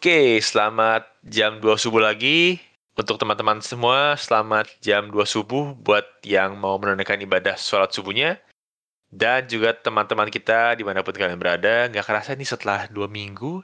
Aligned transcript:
Oke, 0.00 0.40
selamat 0.40 1.04
jam 1.28 1.60
2 1.60 1.76
subuh 1.76 2.00
lagi. 2.00 2.56
Untuk 2.96 3.20
teman-teman 3.20 3.60
semua, 3.60 4.16
selamat 4.16 4.80
jam 4.80 5.12
2 5.12 5.28
subuh 5.28 5.76
buat 5.76 6.24
yang 6.24 6.56
mau 6.56 6.80
menunaikan 6.80 7.20
ibadah 7.20 7.52
sholat 7.60 7.92
subuhnya. 7.92 8.40
Dan 9.12 9.44
juga 9.44 9.76
teman-teman 9.76 10.32
kita 10.32 10.72
di 10.80 10.88
mana 10.88 11.04
pun 11.04 11.12
kalian 11.12 11.36
berada, 11.36 11.84
nggak 11.92 12.00
kerasa 12.00 12.32
nih 12.32 12.48
setelah 12.48 12.88
dua 12.88 13.12
minggu, 13.12 13.60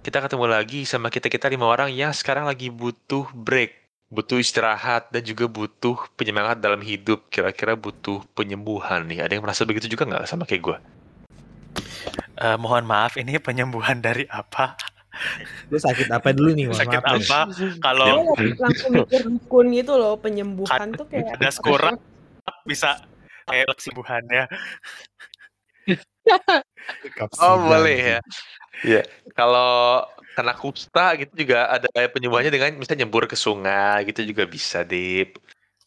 kita 0.00 0.24
ketemu 0.24 0.48
lagi 0.48 0.88
sama 0.88 1.12
kita-kita 1.12 1.52
lima 1.52 1.68
orang 1.68 1.92
yang 1.92 2.16
sekarang 2.16 2.48
lagi 2.48 2.72
butuh 2.72 3.28
break, 3.36 3.76
butuh 4.08 4.40
istirahat, 4.40 5.12
dan 5.12 5.28
juga 5.28 5.44
butuh 5.44 6.08
penyemangat 6.16 6.56
dalam 6.64 6.80
hidup. 6.80 7.28
Kira-kira 7.28 7.76
butuh 7.76 8.24
penyembuhan 8.32 9.04
nih. 9.04 9.20
Ada 9.20 9.36
yang 9.36 9.44
merasa 9.44 9.68
begitu 9.68 9.92
juga 9.92 10.08
nggak 10.08 10.24
sama 10.24 10.48
kayak 10.48 10.62
gue? 10.64 10.76
Uh, 12.40 12.56
mohon 12.56 12.88
maaf, 12.88 13.20
ini 13.20 13.36
penyembuhan 13.36 14.00
dari 14.00 14.24
apa? 14.32 14.93
Lu 15.70 15.78
sakit 15.78 16.08
apa 16.10 16.34
dulu 16.34 16.50
nih? 16.54 16.66
sakit 16.74 17.00
maaf, 17.02 17.22
apa? 17.22 17.40
Kalau 17.80 18.34
langsung 18.58 18.90
mikir 18.94 19.22
dukun 19.26 19.66
gitu 19.74 19.92
loh, 19.96 20.14
penyembuhan 20.18 20.92
tuh 20.94 21.06
kayak 21.08 21.38
ada 21.38 21.50
kurang 21.60 21.96
bisa 22.64 23.00
kayak 23.48 23.68
kesembuhannya. 23.76 24.44
oh 27.40 27.56
boleh 27.68 28.18
ya. 28.18 28.20
Iya, 28.82 29.02
kalau 29.38 30.02
kena 30.34 30.54
kusta 30.58 31.14
gitu 31.14 31.46
juga 31.46 31.70
ada 31.70 31.88
penyembuhannya 32.10 32.50
dengan 32.50 32.74
misalnya 32.74 33.06
nyembur 33.06 33.30
ke 33.30 33.38
sungai 33.38 34.02
gitu 34.10 34.26
juga 34.26 34.44
bisa, 34.50 34.82
Dip. 34.82 35.38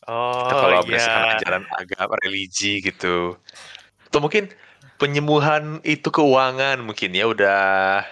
Oh, 0.08 0.47
kalau 0.47 0.80
iya. 0.81 0.86
berdasarkan 0.88 1.28
ajaran 1.36 1.64
agama 1.67 2.16
religi 2.23 2.80
gitu. 2.80 3.36
Atau 4.08 4.23
mungkin 4.23 4.47
penyembuhan 4.97 5.84
itu 5.86 6.08
keuangan 6.09 6.81
mungkin 6.81 7.12
ya 7.12 7.28
udah 7.28 8.08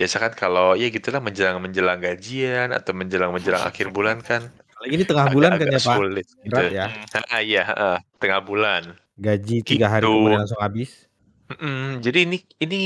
biasa 0.00 0.16
kan 0.16 0.32
kalau 0.32 0.72
ya 0.80 0.88
gitulah 0.88 1.20
menjelang 1.20 1.60
menjelang 1.60 2.00
gajian 2.00 2.72
atau 2.72 2.96
menjelang 2.96 3.36
menjelang 3.36 3.60
akhir 3.60 3.92
bulan 3.92 4.24
kan 4.24 4.48
ini 4.88 5.04
tengah 5.04 5.28
bulan 5.28 5.60
kan 5.60 5.68
ya 5.68 5.76
pak? 5.76 5.96
sulit 6.00 6.26
gitu. 6.40 6.56
Berat 6.56 6.72
ya. 6.72 6.86
Ah, 7.28 7.42
iya 7.44 7.62
uh, 7.68 7.98
tengah 8.16 8.40
bulan. 8.40 8.96
Gaji 9.20 9.60
tiga 9.60 9.92
hari 9.92 10.08
Gitu. 10.08 10.16
kemudian 10.16 10.40
langsung 10.40 10.62
habis? 10.64 11.04
Mm-mm, 11.52 12.00
jadi 12.00 12.24
ini 12.24 12.38
ini 12.64 12.80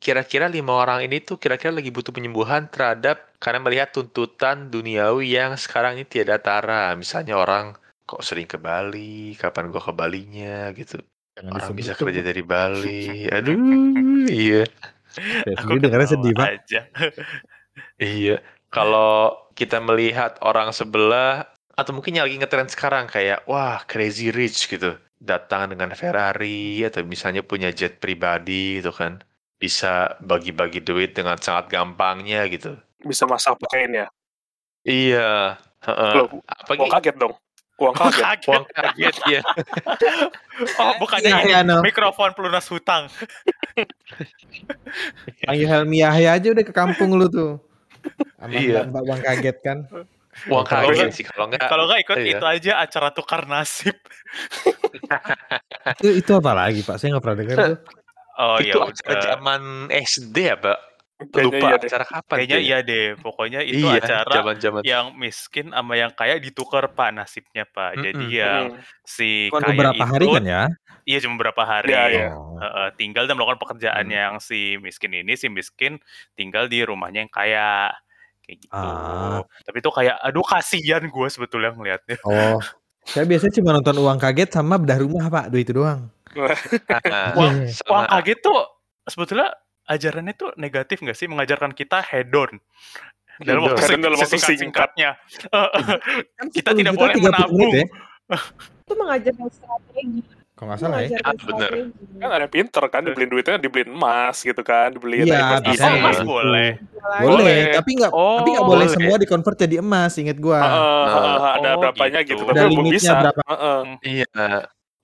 kira-kira 0.00 0.48
lima 0.48 0.72
orang 0.80 1.04
ini 1.04 1.20
tuh 1.20 1.36
kira-kira 1.36 1.76
lagi 1.76 1.92
butuh 1.92 2.16
penyembuhan 2.16 2.72
terhadap 2.72 3.36
karena 3.36 3.60
melihat 3.60 3.92
tuntutan 3.92 4.72
duniawi 4.72 5.36
yang 5.36 5.60
sekarang 5.60 6.00
ini 6.00 6.08
tiada 6.08 6.40
tara. 6.40 6.96
Misalnya 6.96 7.36
orang 7.36 7.76
kok 8.08 8.24
sering 8.24 8.48
ke 8.48 8.56
Bali 8.56 9.36
kapan 9.36 9.68
gua 9.68 9.84
ke 9.84 9.92
Balinya 9.92 10.72
gitu. 10.72 11.04
Jangan 11.36 11.52
orang 11.52 11.76
bisa 11.76 11.92
kerja 11.92 12.24
dari 12.24 12.40
Bali. 12.40 13.28
Aduh 13.36 14.24
iya 14.32 14.64
Saya 15.10 15.56
Aku 15.58 15.62
sendiri 15.66 15.80
dengarnya 15.84 16.08
sedih 16.08 16.32
pak 16.34 16.48
aja. 16.58 16.80
Iya, 17.96 18.42
kalau 18.68 19.32
kita 19.54 19.78
melihat 19.80 20.36
orang 20.42 20.74
sebelah 20.74 21.48
atau 21.72 21.96
mungkin 21.96 22.18
yang 22.18 22.26
lagi 22.28 22.36
ngetren 22.36 22.68
sekarang 22.68 23.08
kayak 23.08 23.46
wah 23.48 23.80
crazy 23.86 24.28
rich 24.34 24.68
gitu, 24.68 24.98
datang 25.16 25.72
dengan 25.72 25.94
Ferrari 25.96 26.82
atau 26.84 27.00
misalnya 27.06 27.40
punya 27.40 27.72
jet 27.72 27.96
pribadi 28.02 28.82
gitu 28.82 28.92
kan, 28.92 29.22
bisa 29.56 30.18
bagi-bagi 30.20 30.82
duit 30.82 31.16
dengan 31.16 31.38
sangat 31.40 31.72
gampangnya 31.72 32.44
gitu. 32.50 32.76
bisa 33.00 33.24
masak 33.24 33.56
pakein 33.64 34.04
ya. 34.04 34.06
Iya, 34.84 35.56
heeh. 35.84 36.14
Loh, 36.20 36.28
Apa 36.44 36.72
kaget 37.00 37.16
dong. 37.16 37.32
Uang 37.80 37.94
kaget. 37.96 38.20
Kaget. 38.22 38.48
Uang 38.52 38.64
kaget 38.68 39.16
ya. 39.26 39.40
Oh, 40.76 40.92
bukannya 41.00 41.32
Iya, 41.32 41.40
ini 41.40 41.52
iya, 41.56 41.60
no. 41.64 41.80
mikrofon 41.80 42.36
pelunas 42.36 42.68
hutang. 42.68 43.08
panggil 45.48 45.64
Helmi 45.66 46.04
Yahya 46.04 46.36
aja 46.36 46.52
udah 46.52 46.60
ke 46.60 46.68
kampung 46.70 47.16
lu 47.16 47.26
tuh 47.26 47.56
sama 48.36 48.52
Iya. 48.52 48.84
mbak 48.84 49.02
bang 49.02 49.20
kaget 49.22 49.56
kan 49.60 49.78
Uang 50.46 50.64
Kalau 50.64 50.92
kaget 50.92 51.10
sih 51.10 51.24
kalau 51.24 51.48
nggak. 51.48 51.64
Kalau 51.64 51.84
nggak 51.84 52.00
ikut 52.04 52.16
iya. 52.20 52.30
itu 52.30 52.44
aja 52.44 52.72
acara 52.78 53.08
tukar 53.10 53.44
nasib. 53.44 53.96
itu 56.00 56.08
itu 56.16 56.30
apa 56.30 56.52
lagi 56.54 56.80
pak 56.80 56.96
saya 56.96 57.16
nggak 57.16 57.24
pernah 57.24 57.38
dengar 57.40 57.56
tuh 57.66 57.78
Oh 58.36 58.56
ya 58.56 58.72
itu 58.72 58.78
acara 58.78 59.10
udah. 59.10 59.22
zaman 59.26 59.62
SD 59.90 60.36
ya, 60.38 60.56
Pak? 60.56 60.78
Kayaknya 61.20 61.44
Lupa 61.44 61.56
iya 61.60 61.76
deh. 61.76 61.88
acara 61.92 62.04
kapan. 62.06 62.36
Kayaknya 62.40 62.56
ya? 62.56 62.64
iya 62.64 62.78
deh. 62.80 63.06
Pokoknya 63.16 63.60
itu 63.60 63.84
iya, 63.84 64.00
acara 64.00 64.32
zaman-zaman. 64.34 64.80
yang 64.82 65.06
miskin 65.14 65.66
sama 65.68 65.92
yang 65.94 66.10
kaya 66.10 66.34
ditukar 66.36 66.88
pak 66.88 67.12
nasibnya 67.12 67.64
pak. 67.64 67.90
Jadi 67.94 68.24
Mm-mm. 68.24 68.40
yang 68.40 68.62
Hmm. 68.72 68.80
si 69.02 69.28
cuma 69.48 69.60
kaya 69.60 69.70
beberapa 69.70 70.04
hari 70.06 70.26
kan 70.26 70.44
ya 70.44 70.64
Iya 71.02 71.18
cuma 71.20 71.34
beberapa 71.36 71.62
hari. 71.62 71.90
Iya, 71.90 72.02
iya. 72.08 72.26
Oh. 72.32 72.56
Heeh, 72.56 72.88
tinggal 72.94 73.24
dan 73.24 73.34
melakukan 73.34 73.58
pekerjaan 73.58 74.04
Hmm. 74.04 74.14
yang 74.14 74.32
si 74.38 74.76
miskin 74.76 75.12
ini 75.12 75.32
si 75.34 75.46
miskin 75.46 76.00
tinggal 76.32 76.64
di 76.66 76.80
rumahnya 76.80 77.20
yang 77.20 77.32
kaya 77.32 77.92
kayak 78.42 78.58
gitu. 78.60 78.72
Ah. 78.72 79.44
Tapi 79.60 79.76
itu 79.76 79.90
kayak 79.90 80.16
aduh 80.18 80.42
kasihan 80.42 81.02
gue 81.02 81.26
sebetulnya 81.28 81.70
ngelihatnya. 81.70 82.16
oh 82.22 82.60
saya 83.02 83.24
biasanya 83.24 83.54
cuma 83.54 83.70
nonton 83.72 83.96
uang 83.96 84.18
kaget 84.18 84.50
sama 84.50 84.76
bedah 84.76 85.00
rumah 85.00 85.24
pak 85.26 85.48
dua 85.48 85.60
itu 85.60 85.72
doang 85.72 86.12
Uang, 87.34 87.54
sama- 87.66 87.88
uang 87.90 88.04
kaget 88.12 88.38
tuh 88.40 88.60
sebetulnya 89.02 89.48
ajarannya 89.90 90.34
tuh 90.38 90.54
negatif 90.54 91.02
nggak 91.02 91.18
sih 91.18 91.26
mengajarkan 91.26 91.74
kita 91.74 91.98
hedon 92.06 92.62
dalam 93.42 93.66
waktu 93.66 93.80
Hedon 93.90 94.00
dalam 94.04 94.18
waktu 94.20 94.36
singkat 94.38 94.58
singkatnya. 94.60 95.10
kita 96.56 96.70
10 96.76 96.78
tidak 96.84 96.92
boleh 96.94 97.14
30 97.16 97.26
menabung. 97.26 97.72
ya 97.74 97.86
itu 98.86 98.94
mengajarkan 98.94 99.48
strategi. 99.50 100.20
kalau 100.54 100.66
nggak 100.70 100.78
salah 100.78 100.98
ya 101.02 101.18
Ah, 101.24 101.34
bener. 101.34 101.70
Kan 102.20 102.30
ada 102.36 102.46
pinter 102.46 102.84
kan 102.92 103.00
dibeliin 103.02 103.30
duitnya 103.32 103.56
dibeliin 103.58 103.90
emas 103.90 104.44
gitu 104.44 104.60
kan, 104.60 104.92
dibeliin 104.92 105.24
Iya, 105.24 105.40
investasi. 105.40 105.66
bisa. 105.72 105.84
Oh, 105.88 105.96
emas 105.98 106.18
boleh. 106.20 106.68
boleh, 107.00 107.24
Boleh. 107.24 107.60
tapi 107.74 107.90
nggak 107.96 108.12
Oh, 108.12 108.36
tapi 108.38 108.48
nggak 108.54 108.66
boleh 108.68 108.86
boleh. 108.86 108.94
semua 108.94 109.16
di 109.16 109.26
convert 109.26 109.56
jadi 109.56 109.76
emas 109.80 110.12
inget 110.20 110.36
gua 110.36 110.60
Heeh, 110.60 111.04
heeh, 111.10 111.38
ada 111.58 111.68
Oh, 111.74 111.80
berapanya 111.80 112.20
gitu. 112.22 112.36
gitu, 112.36 112.42
Ada 112.44 112.52
tapi 112.52 112.60
belum 112.60 112.84
limitnya 112.86 113.00
bisa. 113.00 113.14
berapa. 113.24 113.40
Heeh. 113.48 113.80
Iya, 114.04 114.28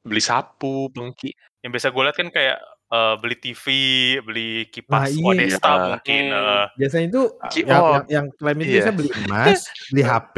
beli 0.04 0.22
sapu, 0.22 0.92
pengki. 0.92 1.32
Yang 1.64 1.70
biasa 1.72 1.86
gue 1.90 2.02
lihat 2.04 2.16
kan 2.20 2.28
kayak 2.30 2.58
eh, 2.86 3.14
beli 3.16 3.36
TV, 3.36 3.64
beli 4.20 4.50
kipas 4.66 5.08
Nah, 5.08 5.08
iya. 5.08 5.26
Odesta 5.26 5.66
Iya. 5.68 5.84
mungkin. 5.88 6.22
Hmm. 6.24 6.38
eh. 6.38 6.64
biasanya 6.76 7.06
itu 7.06 7.22
Ki- 7.48 7.64
yang, 7.64 7.76
oh, 7.76 7.90
yang, 7.92 8.04
yang 8.08 8.26
klaim 8.32 8.56
itu 8.56 8.64
iya. 8.64 8.74
biasa 8.76 8.90
beli 8.92 9.10
emas 9.20 9.60
beli 9.90 10.02
HP 10.02 10.36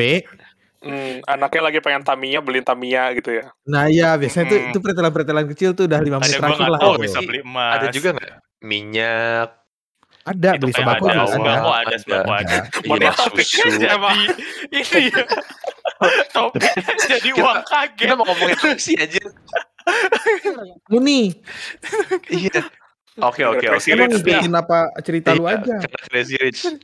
Hmm, 0.79 1.19
anaknya 1.27 1.63
lagi 1.65 1.79
pengen 1.81 2.01
Tamiya, 2.01 2.39
beliin 2.39 2.63
Tamiya 2.63 3.11
gitu 3.13 3.35
ya. 3.35 3.51
nah 3.65 3.85
iya 3.87 4.15
biasanya 4.15 4.47
itu 4.47 4.57
Hmm. 4.57 4.69
itu 4.69 4.79
pretelan-pretelan 4.79 5.47
kecil 5.49 5.71
tuh 5.73 5.85
udah 5.85 5.99
lima 5.99 6.17
Ada 6.17 6.23
menit 6.23 6.31
gue 6.31 6.39
terakhir 6.39 6.55
nggak 6.57 6.71
lah 6.71 6.79
tahu 6.79 6.93
gitu. 6.93 7.03
bisa 7.03 7.19
beli 7.21 7.41
emas. 7.43 7.73
Ada 7.75 7.87
juga 7.91 8.09
nggak 8.15 8.33
minyak? 8.63 9.49
ada 10.21 10.51
Itu 10.51 10.61
beli 10.61 10.71
kayak 10.71 10.79
sembako 10.79 11.03
ada, 11.03 11.15
juga 11.17 11.27
sembako 11.27 11.49
ada 11.49 11.73
ada, 11.75 11.89
Ada. 11.89 11.97
sembako 11.99 12.31
ada. 12.31 12.39
Ada. 12.39 12.59
Iya, 12.79 12.89
Mana 12.89 13.11
topiknya 13.11 13.65
susu. 13.65 13.79
jadi 13.83 14.23
ini 14.71 15.01
ya. 15.11 15.23
Topiknya 16.31 16.93
jadi 17.01 17.29
Kita- 17.29 17.43
uang 17.43 17.59
kaget. 17.65 17.97
Kita 17.99 18.13
mau 18.15 18.25
ngomongin 18.25 18.57
apa 18.57 18.79
sih 18.79 18.95
aja? 18.95 19.23
Lu 20.91 20.99
nih 21.01 21.37
Iya. 22.29 22.61
Oke 23.19 23.43
oke 23.43 23.67
oke. 23.67 23.89
Emang 23.91 24.15
ngikutin 24.15 24.55
apa 24.55 24.95
cerita 25.03 25.35
lu 25.35 25.51
Iya, 25.51 25.59
aja 25.59 25.75
Karena 25.83 26.01
Crazy 26.07 26.35
Rich. 26.39 26.61
oh, 26.71 26.79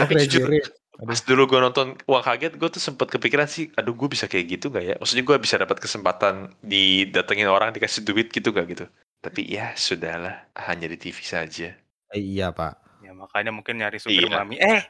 Tapi 0.00 0.12
Crazy 0.16 0.28
jujur, 0.32 0.48
Rich. 0.48 0.68
Pas 0.98 1.20
dulu 1.22 1.42
gue 1.46 1.60
nonton 1.60 1.94
Uang 2.10 2.24
Kaget, 2.24 2.58
gue 2.58 2.68
tuh 2.72 2.82
sempet 2.82 3.06
kepikiran 3.06 3.46
sih, 3.46 3.70
aduh 3.76 3.94
gue 3.94 4.08
bisa 4.10 4.26
kayak 4.26 4.58
gitu 4.58 4.66
gak 4.72 4.82
ya? 4.82 4.94
Maksudnya 4.98 5.22
gue 5.22 5.36
bisa 5.38 5.54
dapat 5.54 5.78
kesempatan 5.78 6.56
didatengin 6.58 7.46
orang, 7.46 7.70
dikasih 7.70 8.02
duit 8.02 8.32
gitu 8.34 8.50
gak 8.50 8.66
gitu? 8.66 8.84
Tapi 9.22 9.46
ya 9.46 9.76
sudahlah, 9.78 10.50
hanya 10.58 10.90
di 10.90 10.96
TV 10.98 11.20
saja. 11.22 11.76
Iya 12.10 12.48
pak 12.50 13.04
Ya 13.04 13.12
makanya 13.12 13.52
mungkin 13.52 13.78
nyari 13.78 14.00
supir 14.00 14.26
Iya. 14.26 14.40
mami. 14.42 14.56
Eh, 14.58 14.82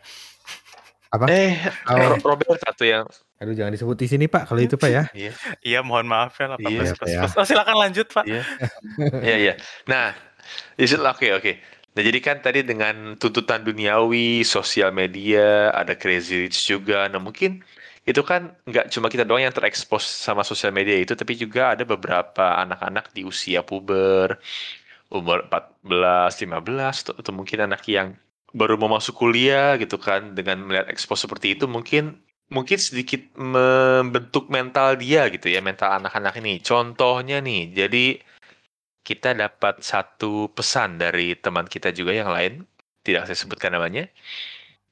Eh, 1.28 1.56
Oh. 1.88 1.96
Ro- 2.16 2.20
Robert 2.22 2.60
satu 2.60 2.84
yang 2.84 3.04
aduh 3.38 3.54
jangan 3.54 3.70
disebut 3.70 3.96
di 3.96 4.08
sini 4.10 4.24
pak 4.26 4.50
kalau 4.50 4.58
itu 4.58 4.74
pak 4.74 4.90
ya 4.90 5.04
Iya, 5.14 5.32
iya 5.62 5.80
mohon 5.80 6.04
maaf 6.04 6.34
ya 6.36 6.58
18 6.58 6.58
Iya, 6.58 6.92
plus 6.92 7.08
ya. 7.08 7.20
plus. 7.22 7.32
Oh, 7.38 7.46
silakan 7.46 7.76
lanjut, 7.78 8.06
Pak. 8.10 8.24
iya, 8.26 8.42
iya, 9.22 9.36
iya. 9.38 9.54
Nah, 9.86 10.10
is 10.74 10.90
it- 10.90 10.98
oke 11.00 11.22
oke. 11.32 11.52
Nah 11.94 12.02
jadi 12.02 12.18
kan 12.18 12.36
tadi 12.38 12.60
dengan 12.62 13.14
tuntutan 13.14 13.62
duniawi, 13.62 14.42
sosial 14.42 14.90
media, 14.90 15.70
ada 15.70 15.94
crazy 15.94 16.44
rich 16.44 16.66
juga. 16.66 17.06
Nah 17.06 17.18
mungkin 17.18 17.62
itu 18.02 18.20
kan 18.20 18.54
nggak 18.64 18.90
cuma 18.90 19.06
kita 19.06 19.22
doang 19.22 19.42
yang 19.42 19.54
terekspos 19.54 20.02
sama 20.02 20.42
sosial 20.42 20.70
media 20.70 20.94
itu, 20.94 21.14
tapi 21.14 21.34
juga 21.34 21.72
ada 21.72 21.82
beberapa 21.82 22.58
anak-anak 22.58 23.10
di 23.12 23.22
usia 23.22 23.62
puber, 23.62 24.38
umur 25.08 25.46
14, 25.46 26.34
15, 26.38 27.06
atau, 27.06 27.14
atau 27.16 27.32
mungkin 27.32 27.64
anak 27.64 27.82
yang 27.86 28.18
baru 28.54 28.80
mau 28.80 28.96
masuk 28.96 29.16
kuliah 29.16 29.76
gitu 29.76 30.00
kan, 30.00 30.32
dengan 30.32 30.64
melihat 30.64 30.88
ekspos 30.88 31.24
seperti 31.24 31.56
itu 31.56 31.68
mungkin 31.68 32.20
mungkin 32.48 32.78
sedikit 32.80 33.20
membentuk 33.36 34.48
mental 34.48 34.96
dia 34.96 35.28
gitu 35.28 35.52
ya, 35.52 35.60
mental 35.60 36.00
anak-anak 36.00 36.40
ini. 36.40 36.60
Contohnya 36.64 37.44
nih, 37.44 37.72
jadi 37.76 38.06
kita 39.04 39.36
dapat 39.36 39.80
satu 39.84 40.52
pesan 40.52 41.00
dari 41.00 41.36
teman 41.36 41.68
kita 41.68 41.92
juga 41.92 42.12
yang 42.16 42.32
lain, 42.32 42.64
tidak 43.04 43.28
saya 43.28 43.36
sebutkan 43.36 43.72
namanya. 43.76 44.08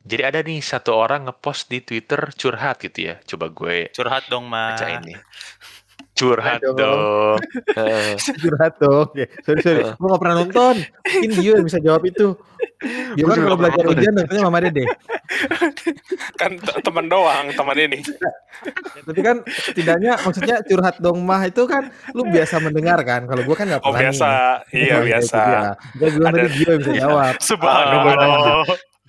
Jadi 0.06 0.22
ada 0.22 0.38
nih 0.38 0.62
satu 0.62 0.94
orang 0.94 1.26
ngepost 1.26 1.66
di 1.66 1.82
Twitter 1.82 2.30
curhat 2.38 2.78
gitu 2.78 3.10
ya. 3.10 3.18
Coba 3.26 3.50
gue 3.50 3.90
Curhat 3.90 4.30
dong, 4.30 4.46
Mas. 4.46 4.78
bacain 4.78 5.02
nih. 5.02 5.18
Curhat 6.16 6.58
Aduh. 6.58 6.72
dong. 6.74 7.36
Curhat 8.40 8.74
dong. 8.80 9.08
Ya, 9.12 9.28
sorry 9.44 9.60
sorry. 9.60 9.82
Gue 9.84 10.08
gak 10.08 10.20
pernah 10.20 10.36
nonton. 10.40 10.74
Mungkin 10.80 11.30
Gio 11.36 11.52
yang 11.54 11.66
bisa 11.66 11.76
jawab 11.78 12.02
itu. 12.02 12.32
Gio 13.14 13.20
Gua 13.20 13.30
kan 13.30 13.40
kalau 13.42 13.56
belajar 13.56 13.84
ujian 13.86 14.12
nontonnya 14.12 14.42
Mama 14.42 14.58
Dede. 14.60 14.84
Kan 16.36 16.52
teman 16.80 17.06
doang, 17.06 17.48
teman 17.50 17.76
ini. 17.76 17.98
Tapi 19.02 19.20
kan 19.20 19.40
setidaknya 19.44 20.16
maksudnya 20.20 20.60
curhat 20.62 20.96
dong 20.98 21.20
mah 21.20 21.44
itu 21.44 21.64
kan 21.64 21.88
lu 22.12 22.24
biasa 22.24 22.60
mendengar 22.60 23.00
kan. 23.02 23.24
Kalau 23.24 23.42
gue 23.42 23.52
kan 23.52 23.66
gak 23.66 23.80
Oh 23.80 23.90
pernah. 23.90 24.08
biasa, 24.08 24.28
nih. 24.70 24.78
iya 24.78 24.94
Oh, 24.94 25.00
itu 25.00 25.08
biasa. 25.10 25.40
dia. 25.40 25.60
Gue 25.94 26.08
bilang 26.12 26.32
tadi 26.32 26.48
Gio 26.54 26.68
yang 26.70 26.80
bisa 26.80 26.94
jawab. 26.94 27.32
Subhanallah. 27.38 28.64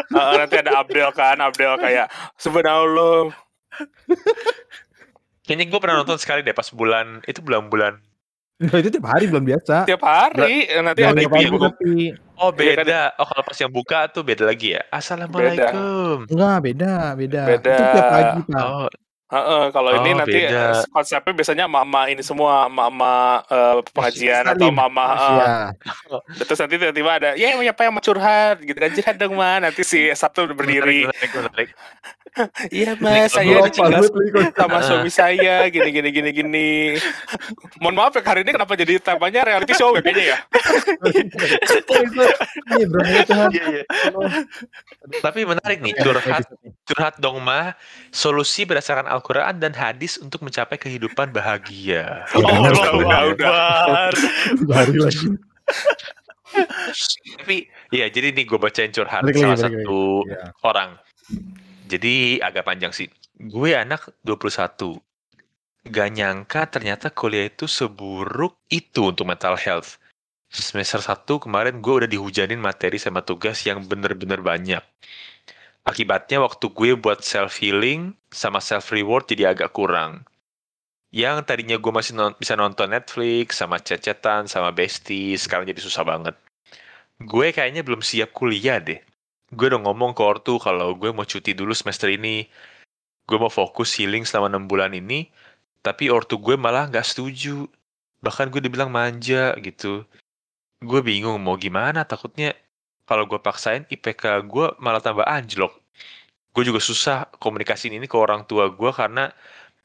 Heeh, 0.08 0.34
nanti 0.38 0.56
ada 0.58 0.72
Abdel 0.78 1.10
kan, 1.12 1.36
Abdel 1.38 1.74
kayak 1.78 2.08
subhanallah. 2.36 3.32
Kayaknya 5.48 5.66
gue 5.72 5.80
pernah 5.80 5.96
nonton 6.04 6.20
sekali 6.20 6.44
deh 6.44 6.52
pas 6.52 6.68
bulan 6.76 7.24
itu 7.24 7.40
bulan-bulan. 7.40 7.96
Nah, 8.60 8.78
itu 8.84 8.92
tiap 8.92 9.08
hari 9.08 9.32
belum 9.32 9.48
biasa. 9.48 9.88
Tiap 9.88 10.04
hari 10.04 10.68
nanti 10.84 11.00
Yang 11.00 11.12
ada 11.16 11.22
yang 11.24 11.32
Oh 12.38 12.54
Iya 12.54 12.78
kan? 12.78 12.86
beda. 12.86 13.02
Oh 13.18 13.26
kalau 13.26 13.44
pas 13.48 13.58
yang 13.58 13.72
buka 13.72 14.00
tuh 14.12 14.22
beda 14.22 14.44
lagi 14.46 14.76
ya. 14.76 14.84
Assalamualaikum. 14.94 16.30
enggak 16.30 16.58
beda, 16.62 16.94
beda. 17.18 17.42
Beda. 17.50 17.74
Itu 17.74 17.84
tiap 17.96 18.10
pagi, 18.12 18.40
Pak. 18.46 18.62
Oh 18.62 18.88
Heeh, 19.28 19.64
kalau 19.70 19.92
ini 19.92 20.16
Oh, 20.16 20.24
nanti 20.24 20.40
beda. 20.40 20.72
eh, 20.72 20.88
konsepnya 20.88 21.34
biasanya 21.36 21.66
mama 21.68 22.08
ini 22.08 22.24
semua 22.24 22.72
mama 22.72 23.44
eh, 23.46 23.84
pengajian 23.92 24.48
atau 24.48 24.72
mama 24.72 25.04
heeh. 25.04 25.36
Iya. 25.36 25.48
terus 26.48 26.60
nanti 26.60 26.76
tiba-tiba 26.78 27.12
ada 27.12 27.30
ya 27.36 27.52
siapa 27.54 27.82
yang 27.84 27.92
mau 27.92 28.00
curhat 28.00 28.64
gitu 28.64 28.74
kan 28.74 28.88
curhat 28.88 29.16
dong 29.20 29.36
ma 29.36 29.60
nanti 29.60 29.84
si 29.84 30.08
Sabtu 30.10 30.48
berdiri 30.50 31.04
iya 32.70 32.94
Ini 32.94 33.02
mas 33.02 33.34
saya 33.34 33.60
lupa. 33.60 33.90
sama 34.54 34.80
suami 34.80 35.10
saya 35.10 35.66
gini 35.74 35.90
gini 35.90 36.10
gini 36.14 36.30
gini 36.32 36.70
mohon 37.82 37.98
maaf 37.98 38.14
ya 38.14 38.22
hari 38.22 38.46
ini 38.46 38.54
kenapa 38.54 38.78
jadi 38.78 39.02
temanya 39.02 39.42
reality 39.44 39.74
show 39.74 39.92
ya 39.92 40.00
kayaknya 40.00 40.24
ya 40.24 40.38
Ini 41.04 41.20
ini. 41.20 42.26
Iya, 43.50 43.64
iya. 43.74 43.84
Tapi 45.18 45.40
menarik 45.44 45.80
nih 45.82 45.94
curhat 45.98 46.46
curhat 46.86 47.16
dong 47.18 47.42
mah 47.42 47.74
solusi 48.10 48.64
berdasarkan 48.64 49.08
Al-Quran 49.18 49.58
dan 49.58 49.74
hadis 49.74 50.22
untuk 50.22 50.46
mencapai 50.46 50.78
kehidupan 50.78 51.34
bahagia. 51.34 52.22
Oh, 52.38 52.46
udah, 52.46 53.34
lagi. 54.70 54.98
Tapi 57.44 57.68
ya 57.92 58.08
jadi 58.08 58.32
nih 58.32 58.48
gue 58.48 58.56
bacain 58.56 58.90
curhat 58.90 59.22
Balik 59.22 59.36
lagi, 59.36 59.44
salah 59.44 59.58
balik 59.60 59.84
satu 59.84 60.02
Iya. 60.24 60.44
orang. 60.64 60.90
Jadi 61.88 62.40
agak 62.40 62.64
panjang 62.64 62.92
sih. 62.96 63.08
Gue 63.38 63.76
anak 63.76 64.12
21. 64.24 64.98
Gak 65.88 66.10
nyangka 66.12 66.68
ternyata 66.68 67.12
kuliah 67.12 67.48
itu 67.48 67.68
seburuk 67.68 68.60
itu 68.68 69.12
untuk 69.12 69.28
mental 69.28 69.56
health. 69.56 70.00
Semester 70.48 71.04
1 71.04 71.44
kemarin 71.44 71.84
gue 71.84 71.94
udah 72.04 72.10
dihujanin 72.10 72.60
materi 72.60 72.96
sama 72.96 73.24
tugas 73.24 73.60
yang 73.68 73.84
bener-bener 73.84 74.40
banyak. 74.40 74.84
Akibatnya 75.88 76.44
waktu 76.44 76.68
gue 76.68 77.00
buat 77.00 77.24
self 77.24 77.64
healing 77.64 78.12
sama 78.28 78.60
self 78.60 78.92
reward 78.92 79.32
jadi 79.32 79.56
agak 79.56 79.72
kurang. 79.72 80.28
Yang 81.16 81.48
tadinya 81.48 81.80
gue 81.80 81.92
masih 81.96 82.14
non- 82.20 82.36
bisa 82.36 82.60
nonton 82.60 82.92
Netflix 82.92 83.64
sama 83.64 83.80
cecetan 83.80 84.52
sama 84.52 84.76
bestie, 84.76 85.40
sekarang 85.40 85.64
jadi 85.64 85.80
susah 85.80 86.04
banget. 86.04 86.36
Gue 87.24 87.56
kayaknya 87.56 87.88
belum 87.88 88.04
siap 88.04 88.36
kuliah 88.36 88.84
deh 88.84 89.00
gue 89.48 89.66
udah 89.72 89.80
ngomong 89.80 90.12
ke 90.12 90.24
ortu 90.24 90.60
kalau 90.60 90.92
gue 91.00 91.12
mau 91.16 91.24
cuti 91.24 91.56
dulu 91.56 91.72
semester 91.72 92.12
ini. 92.12 92.48
Gue 93.28 93.38
mau 93.40 93.52
fokus 93.52 93.96
healing 94.00 94.24
selama 94.24 94.56
6 94.56 94.72
bulan 94.72 94.92
ini, 94.96 95.28
tapi 95.84 96.08
ortu 96.12 96.40
gue 96.40 96.56
malah 96.56 96.88
nggak 96.92 97.04
setuju. 97.04 97.68
Bahkan 98.24 98.52
gue 98.52 98.62
dibilang 98.64 98.92
manja 98.92 99.56
gitu. 99.60 100.04
Gue 100.84 101.00
bingung 101.04 101.40
mau 101.44 101.60
gimana, 101.60 102.08
takutnya 102.08 102.56
kalau 103.08 103.24
gue 103.24 103.40
paksain 103.40 103.88
IPK 103.88 104.44
gue 104.44 104.68
malah 104.78 105.00
tambah 105.00 105.24
anjlok. 105.24 105.72
Gue 106.52 106.64
juga 106.68 106.84
susah 106.84 107.32
komunikasiin 107.40 107.96
ini 107.96 108.06
ke 108.06 108.18
orang 108.20 108.44
tua 108.44 108.68
gue 108.68 108.92
karena 108.92 109.32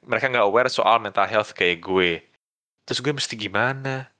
mereka 0.03 0.27
nggak 0.27 0.43
aware 0.45 0.67
soal 0.67 0.99
mental 0.99 1.25
health 1.31 1.55
kayak 1.55 1.79
gue. 1.79 2.19
Terus 2.83 2.99
gue 2.99 3.13
mesti 3.15 3.39
gimana? 3.39 4.11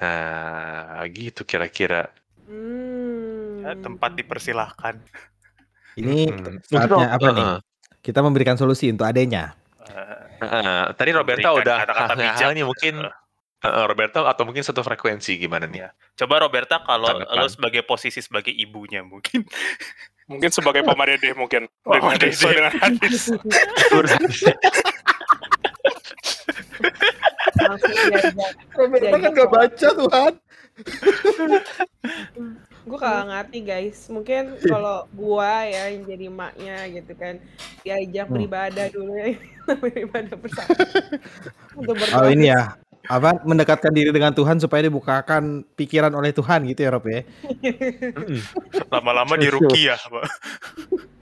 Nah, 0.00 1.04
gitu 1.12 1.44
kira-kira. 1.44 2.08
Hmm. 2.48 3.60
Ya, 3.60 3.76
tempat 3.76 4.16
dipersilahkan. 4.16 4.96
Ini 5.96 6.32
Hmm. 6.32 6.56
saatnya 6.64 7.08
apa 7.12 7.28
nih? 7.32 7.46
Kita 8.00 8.22
memberikan 8.24 8.54
solusi 8.56 8.88
untuk 8.88 9.04
adanya. 9.04 9.52
Eh, 9.86 10.24
Heeh, 10.36 10.80
tadi 10.94 11.10
Roberta 11.16 11.48
udah 11.56 11.76
kata-kata 11.84 12.12
hal- 12.12 12.20
bijak. 12.20 12.36
halnya 12.44 12.64
mungkin 12.68 12.94
Heeh, 13.56 13.84
Roberta 13.88 14.20
atau 14.22 14.44
mungkin 14.44 14.60
satu 14.60 14.80
frekuensi 14.80 15.36
gimana 15.36 15.64
nih? 15.64 15.80
Iya. 15.80 15.88
Coba 16.14 16.44
Roberta 16.44 16.76
kalau 16.80 17.08
Tanggapan. 17.08 17.36
lo 17.36 17.48
sebagai 17.48 17.82
posisi 17.82 18.20
sebagai 18.20 18.52
ibunya 18.52 19.00
mungkin. 19.00 19.42
mungkin 20.30 20.50
sebagai 20.50 20.82
pemadede 20.82 21.32
mungkin 21.32 21.70
Pemadede. 21.80 22.34
dengan 22.34 22.72
hadis. 22.74 23.30
Roberta 28.76 29.16
kan 29.16 29.30
nggak 29.32 29.50
baca 29.50 29.88
Tuhan. 29.92 30.32
Gue 32.86 32.98
kagak 33.02 33.26
ngerti 33.26 33.58
guys. 33.66 33.98
Mungkin 34.06 34.62
kalau 34.62 35.10
gua 35.10 35.66
ya 35.66 35.90
yang 35.90 36.06
jadi 36.06 36.30
emaknya 36.30 36.86
gitu 36.86 37.12
kan 37.18 37.42
diajak 37.82 38.30
Hmm. 38.30 38.34
beribadah 38.38 38.86
dulu 38.94 39.10
ya. 39.16 39.34
beribadah 39.82 40.36
bersama. 40.38 40.70
Untuk 41.74 41.96
Oh 42.14 42.30
ini 42.30 42.54
ya. 42.54 42.78
Apa 43.06 43.42
mendekatkan 43.46 43.92
diri 43.94 44.10
dengan 44.10 44.34
Tuhan 44.34 44.58
supaya 44.58 44.86
dibukakan 44.86 45.62
pikiran 45.78 46.12
oleh 46.14 46.34
Tuhan 46.34 46.66
gitu 46.66 46.86
ya 46.86 46.90
Rob 46.90 47.06
ya. 47.06 47.22
Lama-lama 48.90 49.38
di 49.38 49.46
Pak. 49.50 50.24